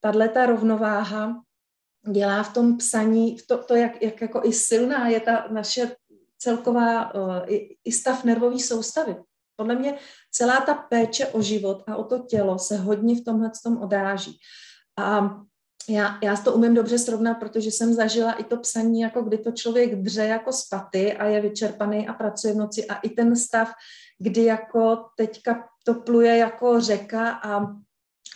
tahle 0.00 0.28
ta 0.28 0.46
rovnováha 0.46 1.42
dělá 2.12 2.42
v 2.42 2.52
tom 2.52 2.76
psaní, 2.76 3.36
to, 3.48 3.58
to 3.58 3.74
jak, 3.74 4.02
jak 4.02 4.20
jako 4.20 4.40
i 4.44 4.52
silná 4.52 5.08
je 5.08 5.20
ta 5.20 5.48
naše 5.50 5.96
celková 6.38 7.14
uh, 7.14 7.36
i, 7.46 7.76
i 7.84 7.92
stav 7.92 8.24
nervové 8.24 8.58
soustavy 8.58 9.16
podle 9.58 9.74
mě 9.74 9.94
celá 10.32 10.60
ta 10.60 10.74
péče 10.74 11.26
o 11.26 11.42
život 11.42 11.82
a 11.86 11.96
o 11.96 12.04
to 12.04 12.18
tělo 12.18 12.58
se 12.58 12.76
hodně 12.76 13.16
v 13.16 13.24
tomhle 13.24 13.50
tom 13.64 13.82
odráží. 13.82 14.38
A 14.98 15.36
já, 15.88 16.18
já 16.22 16.36
to 16.36 16.54
umím 16.54 16.74
dobře 16.74 16.98
srovnat, 16.98 17.34
protože 17.34 17.70
jsem 17.70 17.94
zažila 17.94 18.32
i 18.32 18.44
to 18.44 18.56
psaní, 18.56 19.00
jako 19.00 19.22
kdy 19.22 19.38
to 19.38 19.52
člověk 19.52 20.02
dře 20.02 20.24
jako 20.24 20.52
spaty 20.52 21.12
a 21.12 21.24
je 21.24 21.40
vyčerpaný 21.40 22.08
a 22.08 22.12
pracuje 22.12 22.54
v 22.54 22.56
noci 22.56 22.86
a 22.86 22.94
i 22.94 23.08
ten 23.08 23.36
stav, 23.36 23.72
kdy 24.18 24.44
jako 24.44 25.04
teďka 25.16 25.64
to 25.84 25.94
pluje 25.94 26.36
jako 26.36 26.80
řeka 26.80 27.30
a 27.30 27.66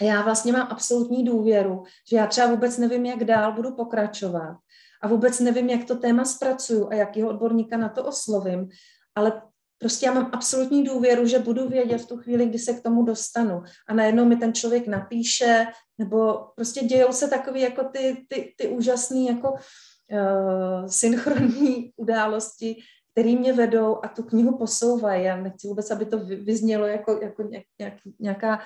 já 0.01 0.23
vlastně 0.23 0.53
mám 0.53 0.67
absolutní 0.71 1.25
důvěru, 1.25 1.83
že 2.11 2.17
já 2.17 2.27
třeba 2.27 2.47
vůbec 2.47 2.79
nevím, 2.79 3.07
jak 3.07 3.25
dál 3.25 3.53
budu 3.53 3.75
pokračovat 3.75 4.57
a 5.03 5.09
vůbec 5.09 5.41
nevím, 5.41 5.71
jak 5.71 5.85
to 5.85 5.97
téma 5.97 6.25
zpracuju 6.25 6.89
a 6.91 6.95
jakého 6.95 7.29
odborníka 7.29 7.77
na 7.77 7.89
to 7.89 8.05
oslovím, 8.05 8.69
ale 9.15 9.43
Prostě 9.83 10.07
já 10.07 10.13
mám 10.13 10.31
absolutní 10.33 10.85
důvěru, 10.85 11.27
že 11.27 11.39
budu 11.39 11.69
vědět 11.69 11.99
v 11.99 12.07
tu 12.07 12.17
chvíli, 12.17 12.47
kdy 12.47 12.59
se 12.59 12.75
k 12.75 12.83
tomu 12.83 13.03
dostanu. 13.03 13.63
A 13.89 13.95
najednou 13.95 14.25
mi 14.25 14.37
ten 14.37 14.55
člověk 14.55 14.87
napíše, 14.87 15.67
nebo 15.99 16.35
prostě 16.57 16.85
dějou 16.85 17.13
se 17.13 17.29
takové 17.29 17.59
jako 17.59 17.85
ty, 17.85 18.27
ty, 18.29 18.55
ty 18.59 18.69
úžasné 18.69 19.21
jako 19.21 19.53
uh, 19.53 20.87
synchronní 20.87 21.91
události, 21.97 22.77
které 23.13 23.37
mě 23.37 23.53
vedou 23.53 23.99
a 24.05 24.09
tu 24.09 24.23
knihu 24.23 24.59
posouvají. 24.59 25.25
Já 25.25 25.37
nechci 25.37 25.69
vůbec, 25.69 25.91
aby 25.91 26.07
to 26.07 26.19
vyznělo 26.19 26.87
jako, 26.87 27.19
jako 27.23 27.43
nějak, 27.43 27.95
nějaká 28.21 28.61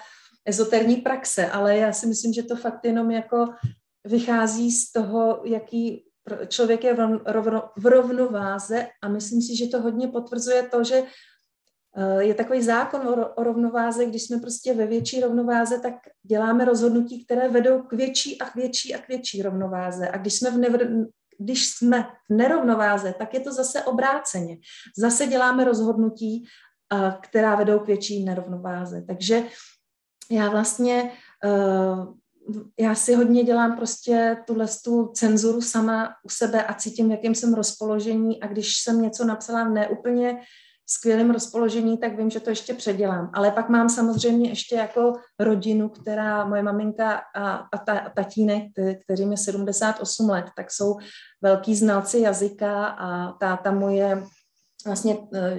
ezoterní 0.44 0.96
praxe, 0.96 1.46
ale 1.50 1.76
já 1.76 1.92
si 1.92 2.06
myslím, 2.06 2.32
že 2.32 2.42
to 2.42 2.56
fakt 2.56 2.84
jenom 2.84 3.10
jako 3.10 3.46
vychází 4.04 4.72
z 4.72 4.92
toho, 4.92 5.40
jaký 5.44 6.05
člověk 6.48 6.84
je 6.84 6.96
v 7.76 7.86
rovnováze 7.86 8.86
a 9.02 9.08
myslím 9.08 9.42
si, 9.42 9.56
že 9.56 9.68
to 9.68 9.80
hodně 9.82 10.08
potvrzuje 10.08 10.62
to, 10.62 10.84
že 10.84 11.02
eh, 11.96 12.22
je 12.22 12.34
takový 12.34 12.62
zákon 12.62 13.08
o 13.36 13.42
rovnováze, 13.44 14.06
když 14.06 14.22
jsme 14.22 14.38
prostě 14.38 14.74
ve 14.74 14.86
větší 14.86 15.20
rovnováze, 15.20 15.80
tak 15.80 15.94
děláme 16.22 16.64
rozhodnutí, 16.64 17.24
které 17.24 17.48
vedou 17.48 17.82
k 17.82 17.92
větší 17.92 18.40
a 18.40 18.44
k 18.50 18.54
větší 18.54 18.94
a 18.94 18.98
k 18.98 19.08
větší 19.08 19.42
rovnováze. 19.42 20.08
A 20.08 20.18
když 20.18 20.34
jsme 20.34 20.50
v, 20.50 20.58
nevr, 20.58 20.88
když 21.38 21.68
jsme 21.68 22.02
v 22.30 22.34
nerovnováze, 22.34 23.14
tak 23.18 23.34
je 23.34 23.40
to 23.40 23.52
zase 23.52 23.82
obráceně. 23.82 24.56
Zase 24.98 25.26
děláme 25.26 25.64
rozhodnutí, 25.64 26.44
eh, 26.92 27.16
která 27.22 27.54
vedou 27.54 27.78
k 27.78 27.86
větší 27.86 28.24
nerovnováze. 28.24 29.04
Takže 29.06 29.42
já 30.30 30.50
vlastně 30.50 31.12
uh, 31.44 32.14
já 32.78 32.94
si 32.94 33.14
hodně 33.14 33.44
dělám 33.44 33.76
prostě 33.76 34.36
tuhle 34.46 34.66
tu 34.84 35.06
cenzuru 35.14 35.60
sama 35.60 36.08
u 36.22 36.28
sebe 36.28 36.64
a 36.64 36.74
cítím, 36.74 37.08
v 37.08 37.10
jakém 37.10 37.34
jsem 37.34 37.54
rozpoložení 37.54 38.42
a 38.42 38.46
když 38.46 38.76
jsem 38.76 39.02
něco 39.02 39.24
napsala 39.24 39.64
v 39.64 39.70
neúplně 39.70 40.40
skvělém 40.88 41.30
rozpoložení, 41.30 41.98
tak 41.98 42.16
vím, 42.16 42.30
že 42.30 42.40
to 42.40 42.50
ještě 42.50 42.74
předělám. 42.74 43.30
Ale 43.34 43.50
pak 43.50 43.68
mám 43.68 43.88
samozřejmě 43.88 44.48
ještě 44.48 44.76
jako 44.76 45.12
rodinu, 45.38 45.88
která, 45.88 46.44
moje 46.44 46.62
maminka 46.62 47.20
a, 47.34 47.50
a 47.56 47.78
ta, 47.78 48.12
tatínek, 48.16 48.62
kterým 49.04 49.30
je 49.30 49.36
78 49.36 50.30
let, 50.30 50.44
tak 50.56 50.70
jsou 50.70 50.96
velký 51.42 51.76
znalci 51.76 52.18
jazyka 52.18 52.86
a 52.86 53.32
ta, 53.32 53.56
ta 53.56 53.70
moje 53.70 54.22
vlastně 54.86 55.16
e, 55.34 55.58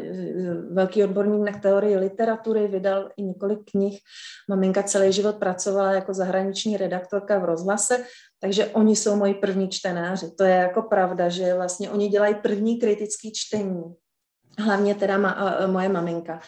velký 0.72 1.04
odborník 1.04 1.52
na 1.52 1.60
teorii 1.60 1.98
literatury, 1.98 2.68
vydal 2.68 3.10
i 3.18 3.24
několik 3.24 3.60
knih. 3.72 4.00
Maminka 4.50 4.84
celý 4.84 5.14
život 5.14 5.36
pracovala 5.36 5.92
jako 5.92 6.14
zahraniční 6.14 6.78
redaktorka 6.78 7.40
v 7.40 7.46
rozhlase, 7.46 8.04
takže 8.40 8.66
oni 8.66 8.96
jsou 8.96 9.16
moji 9.16 9.34
první 9.34 9.70
čtenáři. 9.70 10.32
To 10.38 10.44
je 10.44 10.56
jako 10.56 10.82
pravda, 10.82 11.30
že 11.30 11.54
vlastně 11.54 11.90
oni 11.90 12.08
dělají 12.08 12.36
první 12.36 12.80
kritický 12.80 13.32
čtení. 13.36 13.84
Hlavně 14.60 14.96
teda 14.96 15.18
ma, 15.18 15.58
moje 15.68 15.90
maminka 15.90 16.40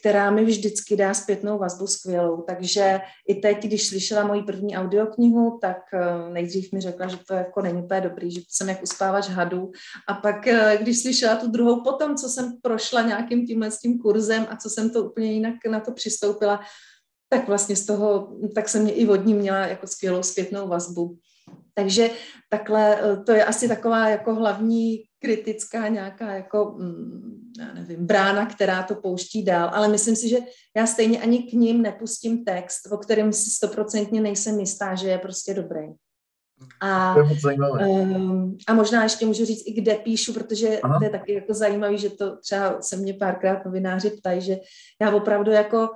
která 0.00 0.30
mi 0.30 0.44
vždycky 0.44 0.96
dá 0.96 1.14
zpětnou 1.14 1.58
vazbu 1.58 1.86
skvělou. 1.86 2.42
Takže 2.42 3.00
i 3.28 3.34
teď, 3.34 3.64
když 3.64 3.86
slyšela 3.86 4.26
moji 4.26 4.42
první 4.42 4.76
audioknihu, 4.76 5.58
tak 5.60 5.76
eh, 5.94 6.30
nejdřív 6.32 6.72
mi 6.72 6.80
řekla, 6.80 7.06
že 7.06 7.16
to 7.28 7.34
jako 7.34 7.62
není 7.62 7.82
úplně 7.82 8.00
dobrý, 8.00 8.30
že 8.30 8.40
jsem 8.48 8.68
jak 8.68 8.82
uspávač 8.82 9.28
hadů. 9.28 9.72
A 10.08 10.14
pak, 10.14 10.46
eh, 10.46 10.78
když 10.80 11.02
slyšela 11.02 11.36
tu 11.36 11.50
druhou 11.50 11.82
potom, 11.82 12.16
co 12.16 12.28
jsem 12.28 12.52
prošla 12.62 13.02
nějakým 13.02 13.46
tímhle 13.46 13.70
s 13.70 13.78
tím 13.78 13.98
kurzem 13.98 14.46
a 14.50 14.56
co 14.56 14.70
jsem 14.70 14.90
to 14.90 15.04
úplně 15.04 15.32
jinak 15.32 15.54
na 15.70 15.80
to 15.80 15.92
přistoupila, 15.92 16.60
tak 17.28 17.48
vlastně 17.48 17.76
z 17.76 17.86
toho, 17.86 18.36
tak 18.54 18.68
jsem 18.68 18.82
mě 18.82 18.92
i 18.92 19.06
vodní 19.06 19.34
měla 19.34 19.58
jako 19.58 19.86
skvělou 19.86 20.22
zpětnou 20.22 20.68
vazbu. 20.68 21.18
Takže 21.74 22.10
takhle, 22.48 23.00
eh, 23.00 23.16
to 23.16 23.32
je 23.32 23.44
asi 23.44 23.68
taková 23.68 24.08
jako 24.08 24.34
hlavní 24.34 24.96
kritická 25.26 25.88
nějaká 25.88 26.34
jako, 26.34 26.74
mm, 26.78 27.52
já 27.58 27.74
nevím, 27.74 28.06
brána, 28.06 28.46
která 28.46 28.82
to 28.82 28.94
pouští 28.94 29.44
dál, 29.44 29.70
ale 29.74 29.88
myslím 29.88 30.16
si, 30.16 30.28
že 30.28 30.38
já 30.76 30.86
stejně 30.86 31.22
ani 31.22 31.42
k 31.42 31.52
ním 31.52 31.82
nepustím 31.82 32.44
text, 32.44 32.92
o 32.92 32.98
kterém 32.98 33.32
si 33.32 33.50
stoprocentně 33.50 34.20
nejsem 34.20 34.60
jistá, 34.60 34.94
že 34.94 35.08
je 35.08 35.18
prostě 35.18 35.54
dobrý. 35.54 35.86
A, 36.80 37.16
um, 37.88 38.56
a 38.68 38.74
možná 38.74 39.02
ještě 39.02 39.26
můžu 39.26 39.44
říct 39.44 39.66
i 39.66 39.72
kde 39.72 39.94
píšu, 39.94 40.32
protože 40.32 40.80
Aha. 40.80 40.98
to 40.98 41.04
je 41.04 41.10
taky 41.10 41.32
jako 41.32 41.54
zajímavé, 41.54 41.98
že 41.98 42.10
to 42.10 42.36
třeba 42.36 42.82
se 42.82 42.96
mě 42.96 43.14
párkrát 43.14 43.64
novináři 43.64 44.10
ptají, 44.10 44.40
že 44.40 44.56
já 45.00 45.10
opravdu 45.10 45.50
jako 45.50 45.90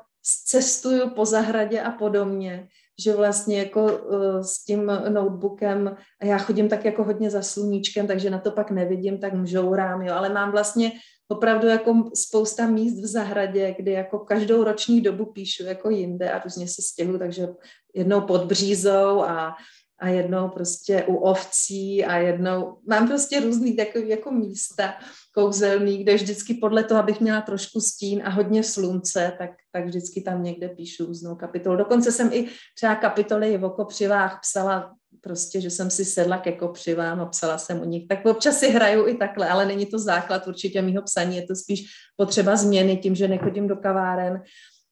cestuju 0.46 1.10
po 1.10 1.24
zahradě 1.24 1.80
a 1.80 1.90
podobně 1.90 2.68
že 3.02 3.16
vlastně 3.16 3.58
jako 3.58 3.84
uh, 3.84 4.40
s 4.40 4.64
tím 4.64 4.86
notebookem, 5.08 5.96
já 6.22 6.38
chodím 6.38 6.68
tak 6.68 6.84
jako 6.84 7.04
hodně 7.04 7.30
za 7.30 7.42
sluníčkem, 7.42 8.06
takže 8.06 8.30
na 8.30 8.38
to 8.38 8.50
pak 8.50 8.70
nevidím, 8.70 9.18
tak 9.18 9.34
mžourám, 9.34 10.02
jo, 10.02 10.14
ale 10.14 10.28
mám 10.28 10.50
vlastně 10.50 10.92
opravdu 11.28 11.68
jako 11.68 12.10
spousta 12.14 12.66
míst 12.66 13.02
v 13.02 13.06
zahradě, 13.06 13.74
kdy 13.78 13.92
jako 13.92 14.18
každou 14.18 14.64
roční 14.64 15.00
dobu 15.00 15.26
píšu 15.26 15.64
jako 15.64 15.90
jinde 15.90 16.30
a 16.30 16.42
různě 16.44 16.68
se 16.68 16.82
stěhu, 16.82 17.18
takže 17.18 17.48
jednou 17.94 18.20
pod 18.20 18.44
břízou 18.44 19.22
a 19.22 19.54
a 20.00 20.08
jednou 20.08 20.48
prostě 20.48 21.04
u 21.08 21.14
ovcí 21.14 22.04
a 22.04 22.16
jednou, 22.16 22.78
mám 22.88 23.08
prostě 23.08 23.40
různý 23.40 23.76
takový 23.76 24.08
jako 24.08 24.30
místa 24.30 24.94
kouzelný, 25.34 25.98
kde 25.98 26.14
vždycky 26.14 26.54
podle 26.54 26.84
toho, 26.84 27.00
abych 27.00 27.20
měla 27.20 27.40
trošku 27.40 27.80
stín 27.80 28.22
a 28.24 28.30
hodně 28.30 28.62
slunce, 28.62 29.32
tak, 29.38 29.50
tak 29.72 29.84
vždycky 29.84 30.20
tam 30.20 30.42
někde 30.42 30.68
píšu 30.68 31.06
různou 31.06 31.36
kapitolu. 31.36 31.76
Dokonce 31.76 32.12
jsem 32.12 32.32
i 32.32 32.48
třeba 32.76 32.94
kapitoly 32.94 33.58
v 33.58 33.64
okopřivách 33.64 34.40
psala 34.42 34.94
prostě, 35.20 35.60
že 35.60 35.70
jsem 35.70 35.90
si 35.90 36.04
sedla 36.04 36.38
ke 36.38 36.52
kopřivám 36.52 37.20
a 37.20 37.26
psala 37.26 37.58
jsem 37.58 37.80
u 37.80 37.84
nich. 37.84 38.08
Tak 38.08 38.26
občas 38.26 38.58
si 38.58 38.70
hraju 38.70 39.06
i 39.06 39.14
takhle, 39.14 39.48
ale 39.48 39.66
není 39.66 39.86
to 39.86 39.98
základ 39.98 40.46
určitě 40.46 40.82
mýho 40.82 41.02
psaní, 41.02 41.36
je 41.36 41.46
to 41.46 41.56
spíš 41.56 41.84
potřeba 42.16 42.56
změny 42.56 42.96
tím, 42.96 43.14
že 43.14 43.28
nechodím 43.28 43.68
do 43.68 43.76
kaváren 43.76 44.42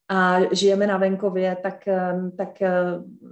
a 0.09 0.39
žijeme 0.53 0.87
na 0.87 0.97
venkově, 0.97 1.57
tak, 1.63 1.85
tak 2.37 2.61
eh, 2.61 2.71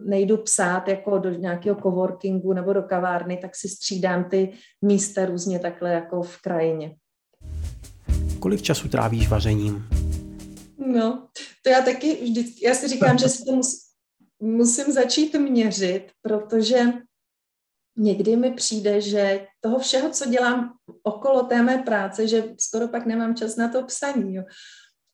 nejdu 0.06 0.38
psát 0.38 0.88
jako 0.88 1.18
do 1.18 1.30
nějakého 1.30 1.82
coworkingu 1.82 2.54
nebo 2.54 2.74
do 2.74 2.84
kavárny, 2.84 3.38
tak 3.38 3.56
si 3.56 3.70
střídám 3.70 4.24
ty 4.24 4.54
místa 4.82 5.26
různě 5.26 5.60
takhle 5.60 5.94
jako 5.94 6.22
v 6.22 6.42
krajině. 6.42 6.96
Kolik 8.40 8.62
času 8.62 8.90
trávíš 8.90 9.30
vařením? 9.30 9.88
No, 10.78 11.28
to 11.64 11.70
já 11.70 11.82
taky 11.82 12.16
vždycky, 12.16 12.66
já 12.66 12.74
si 12.74 12.88
říkám, 12.88 13.18
že 13.18 13.30
si 13.30 13.46
to 13.46 13.56
mus, 13.56 13.88
musím 14.40 14.94
začít 14.94 15.36
měřit, 15.36 16.12
protože 16.22 16.80
někdy 17.98 18.36
mi 18.36 18.52
přijde, 18.52 19.02
že 19.02 19.48
toho 19.62 19.80
všeho, 19.80 20.10
co 20.10 20.30
dělám 20.30 20.74
okolo 21.04 21.44
té 21.44 21.64
mé 21.64 21.78
práce, 21.78 22.28
že 22.28 22.44
skoro 22.60 22.88
pak 22.88 23.06
nemám 23.06 23.36
čas 23.36 23.56
na 23.56 23.68
to 23.68 23.84
psaní. 23.84 24.36
Jo. 24.36 24.44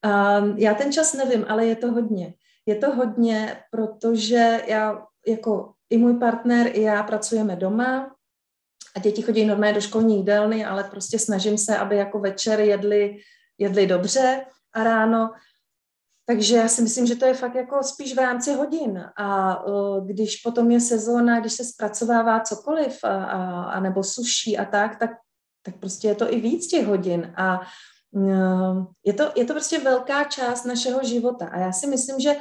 Um, 0.03 0.57
já 0.57 0.73
ten 0.73 0.91
čas 0.91 1.13
nevím, 1.13 1.45
ale 1.49 1.65
je 1.65 1.75
to 1.75 1.91
hodně. 1.91 2.33
Je 2.65 2.75
to 2.75 2.95
hodně, 2.95 3.57
protože 3.71 4.61
já 4.67 5.05
jako 5.27 5.73
i 5.89 5.97
můj 5.97 6.19
partner, 6.19 6.67
i 6.73 6.81
já 6.81 7.03
pracujeme 7.03 7.55
doma 7.55 8.15
a 8.95 8.99
děti 8.99 9.21
chodí 9.21 9.45
normálně 9.45 9.73
do 9.73 9.81
školní 9.81 10.17
jídelny, 10.17 10.65
ale 10.65 10.83
prostě 10.83 11.19
snažím 11.19 11.57
se, 11.57 11.77
aby 11.77 11.95
jako 11.95 12.19
večer 12.19 12.59
jedli, 12.59 13.17
jedli 13.57 13.87
dobře 13.87 14.45
a 14.73 14.83
ráno. 14.83 15.31
Takže 16.25 16.55
já 16.55 16.67
si 16.67 16.81
myslím, 16.81 17.05
že 17.05 17.15
to 17.15 17.25
je 17.25 17.33
fakt 17.33 17.55
jako 17.55 17.83
spíš 17.83 18.15
v 18.15 18.19
rámci 18.19 18.53
hodin. 18.53 19.05
A 19.17 19.63
uh, 19.65 20.07
když 20.07 20.37
potom 20.37 20.71
je 20.71 20.79
sezóna, 20.79 21.39
když 21.39 21.53
se 21.53 21.63
zpracovává 21.63 22.39
cokoliv, 22.39 23.03
a, 23.03 23.23
a, 23.23 23.63
a 23.63 23.79
nebo 23.79 24.03
suší 24.03 24.57
a 24.57 24.65
tak, 24.65 24.99
tak, 24.99 25.09
tak 25.65 25.75
prostě 25.79 26.07
je 26.07 26.15
to 26.15 26.33
i 26.33 26.39
víc 26.39 26.67
těch 26.67 26.85
hodin. 26.85 27.33
A 27.35 27.61
je 29.03 29.13
to, 29.13 29.31
je 29.35 29.45
to 29.45 29.53
prostě 29.53 29.79
velká 29.79 30.23
část 30.23 30.65
našeho 30.65 31.03
života. 31.03 31.47
A 31.47 31.59
já 31.59 31.71
si 31.71 31.87
myslím, 31.87 32.19
že 32.19 32.35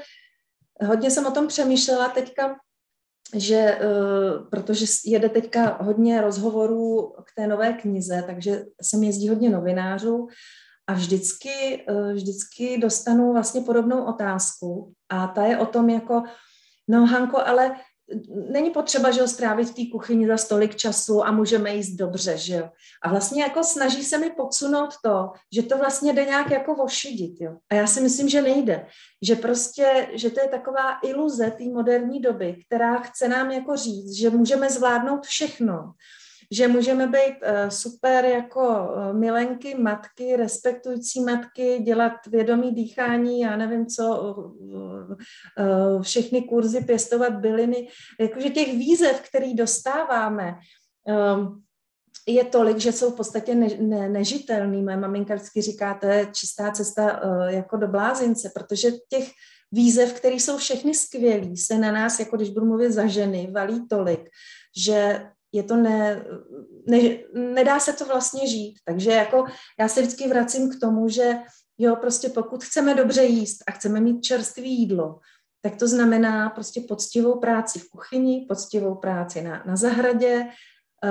hodně 0.86 1.10
jsem 1.10 1.26
o 1.26 1.30
tom 1.30 1.48
přemýšlela 1.48 2.08
teďka, 2.08 2.56
že 3.34 3.78
uh, 3.80 4.48
protože 4.48 4.86
jede 5.04 5.28
teďka 5.28 5.78
hodně 5.80 6.20
rozhovorů 6.20 7.14
k 7.24 7.34
té 7.36 7.46
nové 7.46 7.72
knize, 7.72 8.22
takže 8.26 8.64
sem 8.82 9.02
jezdí 9.02 9.28
hodně 9.28 9.50
novinářů 9.50 10.28
a 10.86 10.92
vždycky, 10.92 11.86
uh, 11.90 12.12
vždycky 12.12 12.78
dostanu 12.78 13.32
vlastně 13.32 13.60
podobnou 13.60 14.04
otázku 14.04 14.92
a 15.08 15.26
ta 15.26 15.44
je 15.44 15.58
o 15.58 15.66
tom 15.66 15.90
jako, 15.90 16.22
no 16.88 17.06
Hanko, 17.06 17.38
ale 17.46 17.76
není 18.50 18.70
potřeba, 18.70 19.10
že 19.10 19.20
ho 19.20 19.28
strávit 19.28 19.68
v 19.68 19.74
té 19.74 19.82
kuchyni 19.92 20.26
za 20.26 20.36
stolik 20.36 20.76
času 20.76 21.24
a 21.24 21.30
můžeme 21.30 21.74
jíst 21.74 21.96
dobře, 21.96 22.38
že 22.38 22.54
jo. 22.54 22.70
A 23.02 23.08
vlastně 23.08 23.42
jako 23.42 23.64
snaží 23.64 24.04
se 24.04 24.18
mi 24.18 24.30
podsunout 24.30 24.90
to, 25.04 25.30
že 25.52 25.62
to 25.62 25.78
vlastně 25.78 26.12
jde 26.12 26.24
nějak 26.24 26.50
jako 26.50 26.74
vošidit, 26.74 27.40
jo. 27.40 27.56
A 27.70 27.74
já 27.74 27.86
si 27.86 28.00
myslím, 28.00 28.28
že 28.28 28.42
nejde. 28.42 28.86
Že 29.22 29.36
prostě, 29.36 30.08
že 30.14 30.30
to 30.30 30.40
je 30.40 30.48
taková 30.48 30.98
iluze 31.04 31.50
té 31.50 31.64
moderní 31.64 32.20
doby, 32.20 32.56
která 32.66 32.98
chce 32.98 33.28
nám 33.28 33.50
jako 33.50 33.76
říct, 33.76 34.12
že 34.12 34.30
můžeme 34.30 34.70
zvládnout 34.70 35.26
všechno 35.26 35.92
že 36.52 36.68
můžeme 36.68 37.06
být 37.06 37.34
uh, 37.42 37.68
super 37.68 38.24
jako 38.24 38.68
uh, 38.68 39.18
milenky, 39.18 39.74
matky, 39.74 40.36
respektující 40.36 41.20
matky, 41.20 41.78
dělat 41.78 42.12
vědomí 42.26 42.74
dýchání, 42.74 43.40
já 43.40 43.56
nevím 43.56 43.86
co, 43.86 44.36
všechny 46.02 46.42
kurzy 46.42 46.80
pěstovat 46.80 47.32
byliny. 47.32 47.88
Jakože 48.20 48.50
těch 48.50 48.72
výzev, 48.72 49.20
který 49.20 49.54
dostáváme, 49.54 50.54
um, 51.34 51.62
je 52.28 52.44
tolik, 52.44 52.78
že 52.78 52.92
jsou 52.92 53.10
v 53.10 53.16
podstatě 53.16 53.54
ne, 53.54 53.68
ne, 53.80 54.08
nežitelný. 54.08 54.82
Moje 54.82 54.96
maminka 54.96 55.34
vždycky 55.34 55.62
říká, 55.62 55.94
to 55.94 56.06
je 56.06 56.26
čistá 56.32 56.70
cesta 56.70 57.22
uh, 57.24 57.46
jako 57.46 57.76
do 57.76 57.88
blázince, 57.88 58.50
protože 58.54 58.90
těch 59.08 59.30
výzev, 59.72 60.12
které 60.12 60.34
jsou 60.34 60.56
všechny 60.56 60.94
skvělý, 60.94 61.56
se 61.56 61.78
na 61.78 61.92
nás, 61.92 62.20
jako 62.20 62.36
když 62.36 62.50
budu 62.50 62.66
mluvit 62.66 62.92
za 62.92 63.06
ženy, 63.06 63.50
valí 63.54 63.88
tolik, 63.88 64.28
že 64.76 65.26
je 65.52 65.62
to 65.62 65.76
ne, 65.76 66.24
ne, 66.86 66.98
nedá 67.34 67.80
se 67.80 67.92
to 67.92 68.04
vlastně 68.04 68.48
žít. 68.48 68.74
Takže 68.84 69.10
jako 69.10 69.44
já 69.80 69.88
se 69.88 70.00
vždycky 70.00 70.28
vracím 70.28 70.70
k 70.70 70.80
tomu, 70.80 71.08
že 71.08 71.38
jo, 71.78 71.96
prostě 71.96 72.28
pokud 72.28 72.64
chceme 72.64 72.94
dobře 72.94 73.24
jíst 73.24 73.58
a 73.66 73.72
chceme 73.72 74.00
mít 74.00 74.22
čerstvé 74.22 74.64
jídlo, 74.64 75.18
tak 75.62 75.76
to 75.76 75.88
znamená 75.88 76.50
prostě 76.50 76.80
poctivou 76.88 77.40
práci 77.40 77.78
v 77.78 77.88
kuchyni, 77.88 78.46
poctivou 78.48 78.94
práci 78.94 79.42
na, 79.42 79.62
na 79.66 79.76
zahradě, 79.76 80.48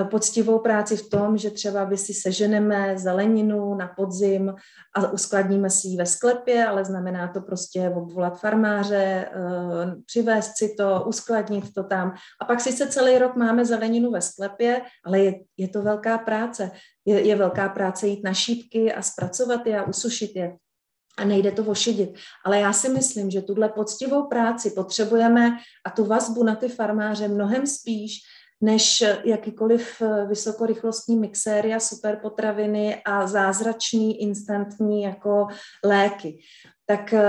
poctivou 0.10 0.60
práci 0.60 0.98
v 0.98 1.10
tom, 1.10 1.38
že 1.38 1.52
třeba 1.52 1.86
by 1.86 1.98
si 1.98 2.14
seženeme 2.14 2.98
zeleninu 2.98 3.76
na 3.76 3.88
podzim 3.88 4.56
a 4.96 5.12
uskladníme 5.12 5.70
si 5.70 5.88
ji 5.88 5.98
ve 5.98 6.06
sklepě, 6.06 6.66
ale 6.66 6.86
znamená 6.86 7.28
to 7.28 7.42
prostě 7.42 7.90
obvolat 7.90 8.40
farmáře, 8.40 8.96
eh, 8.96 9.96
přivést 10.06 10.52
si 10.58 10.76
to, 10.78 11.04
uskladnit 11.08 11.74
to 11.74 11.84
tam. 11.84 12.14
A 12.42 12.46
pak 12.46 12.62
sice 12.62 12.88
celý 12.88 13.18
rok 13.18 13.36
máme 13.36 13.66
zeleninu 13.66 14.12
ve 14.12 14.22
sklepě, 14.22 14.82
ale 15.06 15.20
je, 15.20 15.34
je 15.58 15.68
to 15.68 15.82
velká 15.82 16.18
práce. 16.18 16.72
Je, 17.06 17.28
je 17.28 17.36
velká 17.36 17.70
práce 17.70 18.08
jít 18.08 18.24
na 18.24 18.34
šípky 18.34 18.94
a 18.94 19.02
zpracovat 19.02 19.66
je 19.66 19.80
a 19.80 19.88
usušit 19.88 20.32
je. 20.36 20.58
a 21.18 21.26
nejde 21.26 21.52
to 21.52 21.64
ošidit. 21.64 22.10
Ale 22.46 22.60
já 22.60 22.74
si 22.74 22.90
myslím, 22.90 23.32
že 23.32 23.42
tuhle 23.42 23.70
poctivou 23.70 24.28
práci 24.28 24.72
potřebujeme 24.72 25.58
a 25.86 25.90
tu 25.90 26.06
vazbu 26.06 26.44
na 26.44 26.56
ty 26.56 26.70
farmáře 26.70 27.28
mnohem 27.28 27.68
spíš, 27.68 28.20
než 28.62 29.04
jakýkoliv 29.24 30.02
eh, 30.02 30.26
vysokorychlostní 30.26 31.16
mixéry 31.16 31.74
a 31.74 31.80
superpotraviny 31.80 33.02
a 33.06 33.28
zázračný 33.28 34.22
instantní 34.22 35.04
jako 35.04 35.48
léky. 35.86 36.40
Tak, 36.86 37.14
eh, 37.14 37.24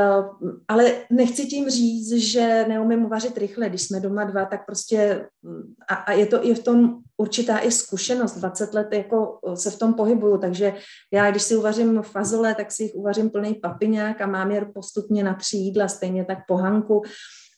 ale 0.68 0.92
nechci 1.10 1.46
tím 1.46 1.70
říct, 1.70 2.12
že 2.12 2.64
neumím 2.68 3.04
uvařit 3.04 3.38
rychle. 3.38 3.68
Když 3.68 3.82
jsme 3.82 4.00
doma 4.00 4.24
dva, 4.24 4.44
tak 4.44 4.66
prostě 4.66 5.28
mm, 5.42 5.74
a, 5.88 5.94
a 5.94 6.12
je 6.12 6.26
to 6.26 6.46
i 6.46 6.54
v 6.54 6.62
tom 6.62 6.98
určitá 7.16 7.58
i 7.58 7.72
zkušenost. 7.72 8.36
20 8.38 8.74
let 8.74 8.88
jako 8.92 9.38
eh, 9.48 9.56
se 9.56 9.70
v 9.70 9.78
tom 9.78 9.94
pohybuju, 9.94 10.38
takže 10.38 10.74
já, 11.12 11.30
když 11.30 11.42
si 11.42 11.56
uvařím 11.56 12.02
fazole, 12.02 12.54
tak 12.54 12.72
si 12.72 12.82
jich 12.82 12.94
uvařím 12.94 13.30
plný 13.30 13.54
papiňák 13.54 14.20
a 14.20 14.26
mám 14.26 14.50
je 14.50 14.64
postupně 14.74 15.24
na 15.24 15.34
tři 15.34 15.56
jídla, 15.56 15.88
stejně 15.88 16.24
tak 16.24 16.38
pohanku. 16.48 17.02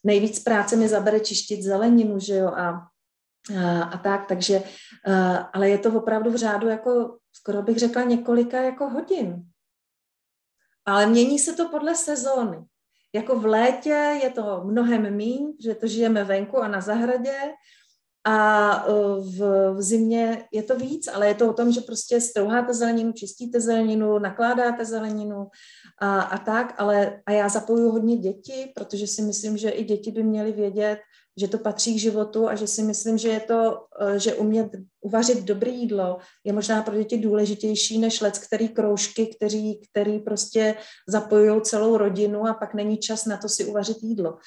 Nejvíc 0.05 0.39
práce 0.39 0.77
mi 0.77 0.89
zabere 0.89 1.21
čištit 1.21 1.63
zeleninu, 1.63 2.19
že 2.19 2.37
jo, 2.37 2.49
a 2.49 2.81
a 3.93 3.99
tak, 3.99 4.27
takže, 4.27 4.63
ale 5.53 5.69
je 5.69 5.79
to 5.79 5.93
opravdu 5.93 6.31
v 6.31 6.37
řádu 6.37 6.69
jako, 6.69 7.19
skoro 7.33 7.63
bych 7.63 7.79
řekla 7.79 8.03
několika 8.03 8.63
jako 8.63 8.89
hodin. 8.89 9.45
Ale 10.87 11.07
mění 11.07 11.39
se 11.39 11.53
to 11.53 11.69
podle 11.69 11.95
sezóny. 11.95 12.65
Jako 13.15 13.39
v 13.39 13.47
létě 13.47 14.21
je 14.23 14.31
to 14.31 14.63
mnohem 14.65 15.17
míň, 15.17 15.53
že 15.65 15.75
to 15.75 15.87
žijeme 15.87 16.25
venku 16.25 16.59
a 16.59 16.69
na 16.69 16.81
zahradě 16.81 17.37
a 18.25 18.87
e, 18.87 18.93
v, 19.21 19.71
v 19.75 19.83
zimě 19.83 20.45
je 20.53 20.63
to 20.63 20.77
víc, 20.77 21.09
ale 21.09 21.29
je 21.29 21.35
to 21.35 21.51
o 21.51 21.53
tom, 21.53 21.73
že 21.73 21.81
prostě 21.81 22.21
strouháte 22.21 22.75
zeleninu, 22.75 23.13
čistíte 23.13 23.61
zeleninu, 23.61 24.19
nakládáte 24.19 24.85
zeleninu 24.85 25.47
a, 26.01 26.21
a 26.21 26.39
tak, 26.39 26.75
ale 26.79 27.23
a 27.27 27.33
já 27.33 27.49
zapojuju 27.49 27.91
hodně 27.91 28.17
děti, 28.17 28.73
protože 28.75 29.07
si 29.07 29.23
myslím, 29.23 29.57
že 29.57 29.71
i 29.71 29.85
děti 29.85 30.11
by 30.11 30.23
měly 30.23 30.53
vědět, 30.53 30.99
že 31.37 31.49
to 31.49 31.59
patří 31.59 31.95
k 31.95 32.01
životu 32.01 32.49
a 32.49 32.55
že 32.55 32.67
si 32.67 32.83
myslím, 32.83 33.19
že 33.19 33.29
je 33.29 33.41
to, 33.41 33.87
eh, 34.01 34.19
že 34.19 34.35
umět 34.35 34.71
uvařit 35.01 35.45
dobré 35.45 35.71
jídlo 35.71 36.19
je 36.45 36.53
možná 36.53 36.83
pro 36.83 36.97
děti 36.97 37.19
důležitější 37.19 37.99
než 37.99 38.21
let, 38.21 38.39
který 38.39 38.69
kroužky, 38.69 39.27
který, 39.27 39.81
který 39.81 40.19
prostě 40.19 40.75
zapojují 41.09 41.63
celou 41.63 41.97
rodinu 41.97 42.47
a 42.47 42.55
pak 42.55 42.75
není 42.75 42.99
čas 42.99 43.27
na 43.27 43.37
to 43.37 43.49
si 43.49 43.65
uvařit 43.65 43.97
jídlo. 44.03 44.39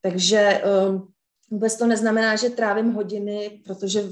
Takže 0.00 0.62
um, 0.88 1.08
vůbec 1.50 1.76
to 1.76 1.86
neznamená, 1.86 2.36
že 2.36 2.50
trávím 2.50 2.92
hodiny, 2.92 3.62
protože 3.64 4.04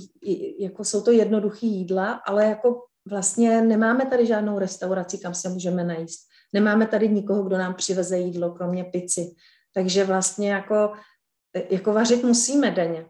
jako 0.59 0.85
jsou 0.85 1.03
to 1.03 1.11
jednoduché 1.11 1.67
jídla, 1.67 2.13
ale 2.13 2.47
jako 2.47 2.83
vlastně 3.09 3.63
nemáme 3.63 4.07
tady 4.07 4.27
žádnou 4.27 4.59
restauraci, 4.59 5.19
kam 5.19 5.35
se 5.35 5.49
můžeme 5.49 5.85
najíst. 5.85 6.21
Nemáme 6.53 6.87
tady 6.87 7.09
nikoho, 7.09 7.43
kdo 7.43 7.59
nám 7.59 7.75
přiveze 7.75 8.19
jídlo, 8.19 8.51
kromě 8.51 8.85
pici. 8.85 9.35
Takže 9.75 10.05
vlastně 10.05 10.53
jako 10.53 10.93
jako 11.71 11.93
vařit 11.93 12.25
musíme 12.25 12.71
denně. 12.71 13.05